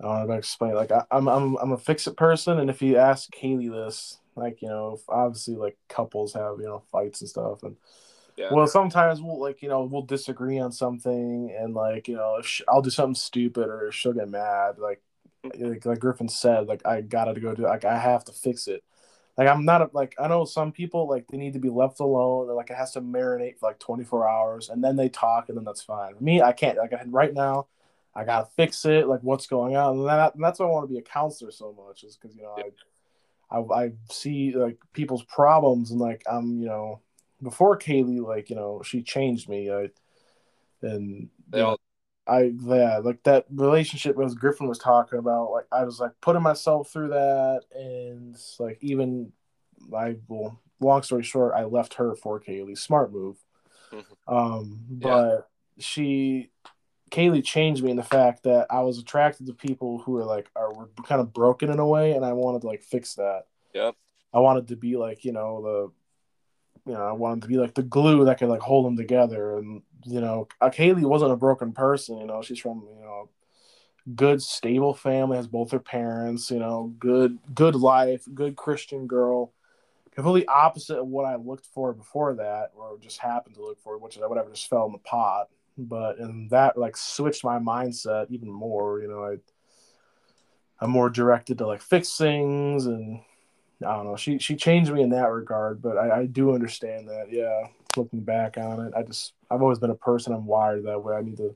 I 0.00 0.04
don't 0.04 0.12
know 0.12 0.18
how 0.18 0.26
to 0.26 0.32
explain. 0.34 0.74
Like 0.74 0.92
I, 0.92 1.04
I'm 1.10 1.28
I'm 1.28 1.56
I'm 1.56 1.72
a 1.72 1.78
fix 1.78 2.06
it 2.06 2.16
person, 2.16 2.58
and 2.58 2.68
if 2.70 2.82
you 2.82 2.96
ask 2.96 3.30
Kaylee 3.32 3.70
this, 3.70 4.18
like 4.34 4.62
you 4.62 4.68
know, 4.68 4.94
if 4.94 5.08
obviously 5.08 5.54
like 5.54 5.76
couples 5.88 6.34
have 6.34 6.56
you 6.58 6.66
know 6.66 6.82
fights 6.92 7.20
and 7.20 7.30
stuff, 7.30 7.62
and 7.62 7.76
yeah 8.36 8.48
well 8.52 8.66
sometimes 8.66 9.20
we'll 9.20 9.40
like 9.40 9.62
you 9.62 9.68
know 9.68 9.84
we'll 9.84 10.02
disagree 10.02 10.58
on 10.58 10.72
something, 10.72 11.54
and 11.58 11.74
like 11.74 12.08
you 12.08 12.16
know 12.16 12.36
if 12.36 12.46
sh- 12.46 12.62
I'll 12.68 12.82
do 12.82 12.90
something 12.90 13.14
stupid 13.14 13.68
or 13.68 13.90
she'll 13.92 14.12
get 14.12 14.28
mad, 14.28 14.78
like 14.78 15.02
mm-hmm. 15.44 15.70
like, 15.70 15.86
like 15.86 15.98
Griffin 15.98 16.28
said, 16.28 16.66
like 16.66 16.86
I 16.86 17.00
gotta 17.00 17.38
go 17.40 17.54
do 17.54 17.62
like 17.62 17.84
I 17.84 17.98
have 17.98 18.24
to 18.26 18.32
fix 18.32 18.68
it. 18.68 18.82
Like 19.36 19.48
I'm 19.48 19.64
not 19.64 19.82
a, 19.82 19.90
like 19.92 20.14
I 20.18 20.28
know 20.28 20.44
some 20.44 20.72
people 20.72 21.08
like 21.08 21.26
they 21.28 21.36
need 21.36 21.52
to 21.54 21.58
be 21.58 21.68
left 21.68 22.00
alone 22.00 22.48
or 22.48 22.54
like 22.54 22.70
it 22.70 22.76
has 22.76 22.92
to 22.92 23.02
marinate 23.02 23.58
for 23.58 23.68
like 23.68 23.78
24 23.78 24.28
hours 24.28 24.70
and 24.70 24.82
then 24.82 24.96
they 24.96 25.08
talk 25.08 25.48
and 25.48 25.58
then 25.58 25.64
that's 25.64 25.82
fine. 25.82 26.14
For 26.14 26.24
me, 26.24 26.40
I 26.40 26.52
can't. 26.52 26.78
Like 26.78 26.94
I, 26.94 27.02
right 27.06 27.34
now, 27.34 27.66
I 28.14 28.24
gotta 28.24 28.48
fix 28.56 28.84
it. 28.86 29.06
Like 29.06 29.20
what's 29.20 29.46
going 29.46 29.76
on? 29.76 29.98
And, 29.98 30.08
that, 30.08 30.34
and 30.34 30.42
that's 30.42 30.58
why 30.58 30.66
I 30.66 30.70
want 30.70 30.88
to 30.88 30.92
be 30.92 30.98
a 30.98 31.02
counselor 31.02 31.50
so 31.50 31.74
much 31.86 32.02
is 32.02 32.16
because 32.16 32.34
you 32.34 32.42
know 32.42 32.56
I, 33.50 33.58
I 33.58 33.84
I 33.84 33.92
see 34.10 34.52
like 34.54 34.78
people's 34.94 35.24
problems 35.24 35.90
and 35.90 36.00
like 36.00 36.22
I'm 36.26 36.58
you 36.58 36.66
know 36.66 37.00
before 37.42 37.78
Kaylee 37.78 38.20
like 38.20 38.50
you 38.50 38.56
know 38.56 38.82
she 38.84 39.02
changed 39.02 39.48
me. 39.48 39.70
I, 39.70 39.90
and 40.82 41.28
they 41.48 41.58
you 41.58 41.64
know, 41.64 41.70
all 41.70 41.80
I 42.26 42.52
yeah, 42.60 42.98
like 42.98 43.22
that 43.22 43.46
relationship 43.54 44.18
as 44.18 44.34
Griffin 44.34 44.66
was 44.66 44.78
talking 44.78 45.18
about, 45.18 45.52
like 45.52 45.66
I 45.70 45.84
was 45.84 46.00
like 46.00 46.12
putting 46.20 46.42
myself 46.42 46.90
through 46.90 47.08
that 47.08 47.62
and 47.74 48.36
like 48.58 48.78
even 48.80 49.32
I 49.96 50.16
well 50.26 50.60
long 50.80 51.02
story 51.02 51.22
short, 51.22 51.54
I 51.54 51.64
left 51.64 51.94
her 51.94 52.16
for 52.16 52.40
Kaylee. 52.40 52.78
Smart 52.78 53.12
move. 53.12 53.36
Mhm. 53.92 54.04
Um 54.26 54.80
but 54.90 55.48
she 55.78 56.50
Kaylee 57.12 57.44
changed 57.44 57.84
me 57.84 57.92
in 57.92 57.96
the 57.96 58.02
fact 58.02 58.42
that 58.42 58.66
I 58.70 58.80
was 58.80 58.98
attracted 58.98 59.46
to 59.46 59.54
people 59.54 59.98
who 59.98 60.16
are 60.16 60.24
like 60.24 60.50
are 60.56 60.74
were 60.74 60.88
kind 61.04 61.20
of 61.20 61.32
broken 61.32 61.70
in 61.70 61.78
a 61.78 61.86
way 61.86 62.12
and 62.12 62.24
I 62.24 62.32
wanted 62.32 62.62
to 62.62 62.66
like 62.66 62.82
fix 62.82 63.14
that. 63.14 63.44
Yep. 63.72 63.94
I 64.34 64.40
wanted 64.40 64.68
to 64.68 64.76
be 64.76 64.96
like, 64.96 65.24
you 65.24 65.32
know, 65.32 65.62
the 65.62 65.92
you 66.86 66.92
know, 66.92 67.02
I 67.02 67.12
wanted 67.12 67.42
to 67.42 67.48
be 67.48 67.56
like 67.56 67.74
the 67.74 67.82
glue 67.82 68.24
that 68.24 68.38
could 68.38 68.48
like 68.48 68.60
hold 68.60 68.86
them 68.86 68.96
together. 68.96 69.58
And 69.58 69.82
you 70.04 70.20
know, 70.20 70.46
uh, 70.60 70.70
Kaylee 70.70 71.02
wasn't 71.02 71.32
a 71.32 71.36
broken 71.36 71.72
person. 71.72 72.18
You 72.18 72.26
know, 72.26 72.42
she's 72.42 72.60
from 72.60 72.86
you 72.98 73.04
know, 73.04 73.28
good 74.14 74.40
stable 74.40 74.94
family, 74.94 75.36
has 75.36 75.48
both 75.48 75.72
her 75.72 75.80
parents. 75.80 76.50
You 76.50 76.60
know, 76.60 76.94
good 76.98 77.38
good 77.54 77.74
life, 77.74 78.24
good 78.32 78.56
Christian 78.56 79.06
girl. 79.06 79.52
Completely 80.14 80.46
opposite 80.46 80.98
of 80.98 81.08
what 81.08 81.26
I 81.26 81.36
looked 81.36 81.66
for 81.66 81.92
before 81.92 82.34
that, 82.36 82.70
or 82.74 82.96
just 82.98 83.18
happened 83.18 83.56
to 83.56 83.62
look 83.62 83.78
for, 83.80 83.98
which 83.98 84.16
is 84.16 84.22
whatever 84.22 84.48
just 84.50 84.70
fell 84.70 84.86
in 84.86 84.92
the 84.92 84.98
pot. 84.98 85.48
But 85.76 86.18
and 86.18 86.48
that 86.50 86.78
like 86.78 86.96
switched 86.96 87.44
my 87.44 87.58
mindset 87.58 88.30
even 88.30 88.50
more. 88.50 89.00
You 89.00 89.08
know, 89.08 89.24
I 89.24 89.36
I'm 90.80 90.90
more 90.90 91.10
directed 91.10 91.58
to 91.58 91.66
like 91.66 91.82
fix 91.82 92.16
things 92.16 92.86
and 92.86 93.20
I 93.84 93.94
don't 93.94 94.06
know. 94.06 94.16
She 94.16 94.38
she 94.38 94.56
changed 94.56 94.90
me 94.90 95.02
in 95.02 95.10
that 95.10 95.30
regard, 95.30 95.82
but 95.82 95.98
I, 95.98 96.20
I 96.20 96.26
do 96.26 96.54
understand 96.54 97.08
that. 97.08 97.26
Yeah, 97.30 97.68
looking 97.96 98.20
back 98.20 98.56
on 98.56 98.86
it, 98.86 98.94
I 98.96 99.02
just 99.02 99.34
I've 99.50 99.62
always 99.62 99.78
been 99.78 99.90
a 99.90 99.96
person. 99.96 100.32
I'm 100.32 100.46
wired 100.46 100.84
that 100.84 101.02
way. 101.02 101.14
I 101.14 101.22
need 101.22 101.36
to. 101.38 101.54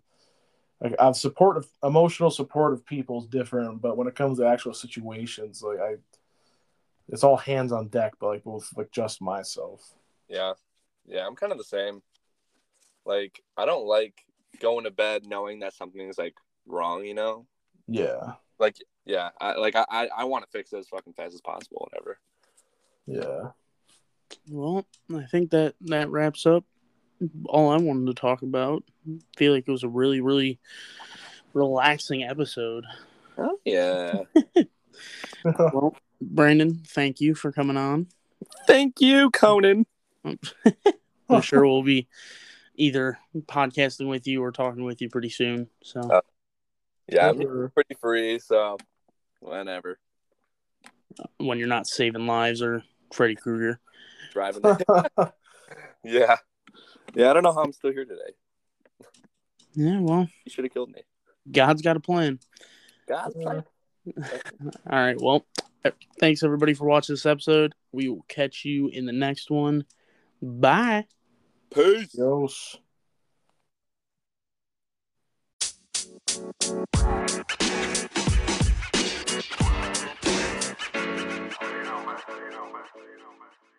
Like, 0.82 0.94
I've 0.98 1.16
supportive, 1.16 1.66
emotional 1.82 2.30
support 2.30 2.72
of 2.72 2.86
people 2.86 3.20
is 3.20 3.26
different, 3.26 3.82
but 3.82 3.98
when 3.98 4.08
it 4.08 4.14
comes 4.14 4.38
to 4.38 4.46
actual 4.46 4.72
situations, 4.72 5.62
like 5.62 5.78
I, 5.78 5.96
it's 7.08 7.22
all 7.22 7.36
hands 7.36 7.72
on 7.72 7.88
deck. 7.88 8.14
But 8.18 8.28
like 8.28 8.44
both 8.44 8.70
like 8.76 8.90
just 8.90 9.22
myself. 9.22 9.94
Yeah, 10.28 10.54
yeah, 11.06 11.26
I'm 11.26 11.36
kind 11.36 11.52
of 11.52 11.58
the 11.58 11.64
same. 11.64 12.02
Like 13.06 13.42
I 13.56 13.64
don't 13.64 13.86
like 13.86 14.14
going 14.60 14.84
to 14.84 14.90
bed 14.90 15.24
knowing 15.26 15.60
that 15.60 15.74
something's 15.74 16.18
like 16.18 16.34
wrong. 16.66 17.04
You 17.04 17.14
know. 17.14 17.46
Yeah. 17.88 18.34
Like 18.58 18.76
yeah, 19.10 19.30
I 19.40 19.54
like 19.56 19.74
I 19.76 19.84
I, 19.90 20.08
I 20.18 20.24
want 20.24 20.44
to 20.44 20.50
fix 20.50 20.72
it 20.72 20.78
as 20.78 20.88
fucking 20.88 21.14
fast 21.14 21.34
as 21.34 21.40
possible. 21.40 21.88
Whatever. 21.90 22.18
Yeah. 23.06 23.50
Well, 24.48 24.86
I 25.14 25.24
think 25.24 25.50
that 25.50 25.74
that 25.82 26.08
wraps 26.10 26.46
up 26.46 26.64
all 27.46 27.70
I 27.70 27.76
wanted 27.76 28.06
to 28.06 28.14
talk 28.14 28.42
about. 28.42 28.84
I 29.08 29.18
feel 29.36 29.52
like 29.52 29.64
it 29.66 29.72
was 29.72 29.82
a 29.82 29.88
really, 29.88 30.20
really 30.20 30.60
relaxing 31.52 32.22
episode. 32.22 32.84
Oh 33.36 33.58
yeah. 33.64 34.22
Well, 35.44 35.96
Brandon, 36.20 36.82
thank 36.86 37.20
you 37.20 37.34
for 37.34 37.52
coming 37.52 37.76
on. 37.76 38.08
Thank 38.66 39.00
you, 39.00 39.30
Conan. 39.30 39.86
I'm 40.24 41.40
sure 41.42 41.66
we'll 41.66 41.82
be 41.82 42.08
either 42.74 43.18
podcasting 43.46 44.08
with 44.08 44.26
you 44.26 44.42
or 44.42 44.52
talking 44.52 44.84
with 44.84 45.00
you 45.00 45.08
pretty 45.08 45.30
soon. 45.30 45.68
So 45.82 46.00
Uh, 46.00 46.20
Yeah, 47.08 47.30
I'm 47.30 47.70
pretty 47.70 47.94
free, 48.00 48.38
so 48.38 48.76
whenever 49.40 49.98
when 51.38 51.58
you're 51.58 51.68
not 51.68 51.86
saving 51.86 52.26
lives 52.26 52.62
or 52.62 52.82
Freddy 53.12 53.34
Krueger. 53.34 53.80
driving. 54.32 54.62
yeah, 56.04 56.36
yeah. 57.14 57.30
I 57.30 57.32
don't 57.32 57.42
know 57.42 57.52
how 57.52 57.62
I'm 57.62 57.72
still 57.72 57.92
here 57.92 58.04
today. 58.04 58.32
Yeah, 59.74 60.00
well, 60.00 60.28
You 60.44 60.50
should 60.50 60.64
have 60.64 60.72
killed 60.72 60.90
me. 60.90 61.02
God's 61.50 61.82
got 61.82 61.96
a 61.96 62.00
plan. 62.00 62.38
God. 63.08 63.32
Yeah. 63.36 63.60
All 64.90 64.98
right. 64.98 65.20
Well, 65.20 65.46
thanks 66.18 66.42
everybody 66.42 66.74
for 66.74 66.86
watching 66.86 67.14
this 67.14 67.26
episode. 67.26 67.74
We 67.92 68.08
will 68.08 68.24
catch 68.28 68.64
you 68.64 68.88
in 68.88 69.06
the 69.06 69.12
next 69.12 69.50
one. 69.50 69.84
Bye. 70.42 71.06
Peace. 71.72 72.14
Yos. 72.14 72.78
You 82.50 83.69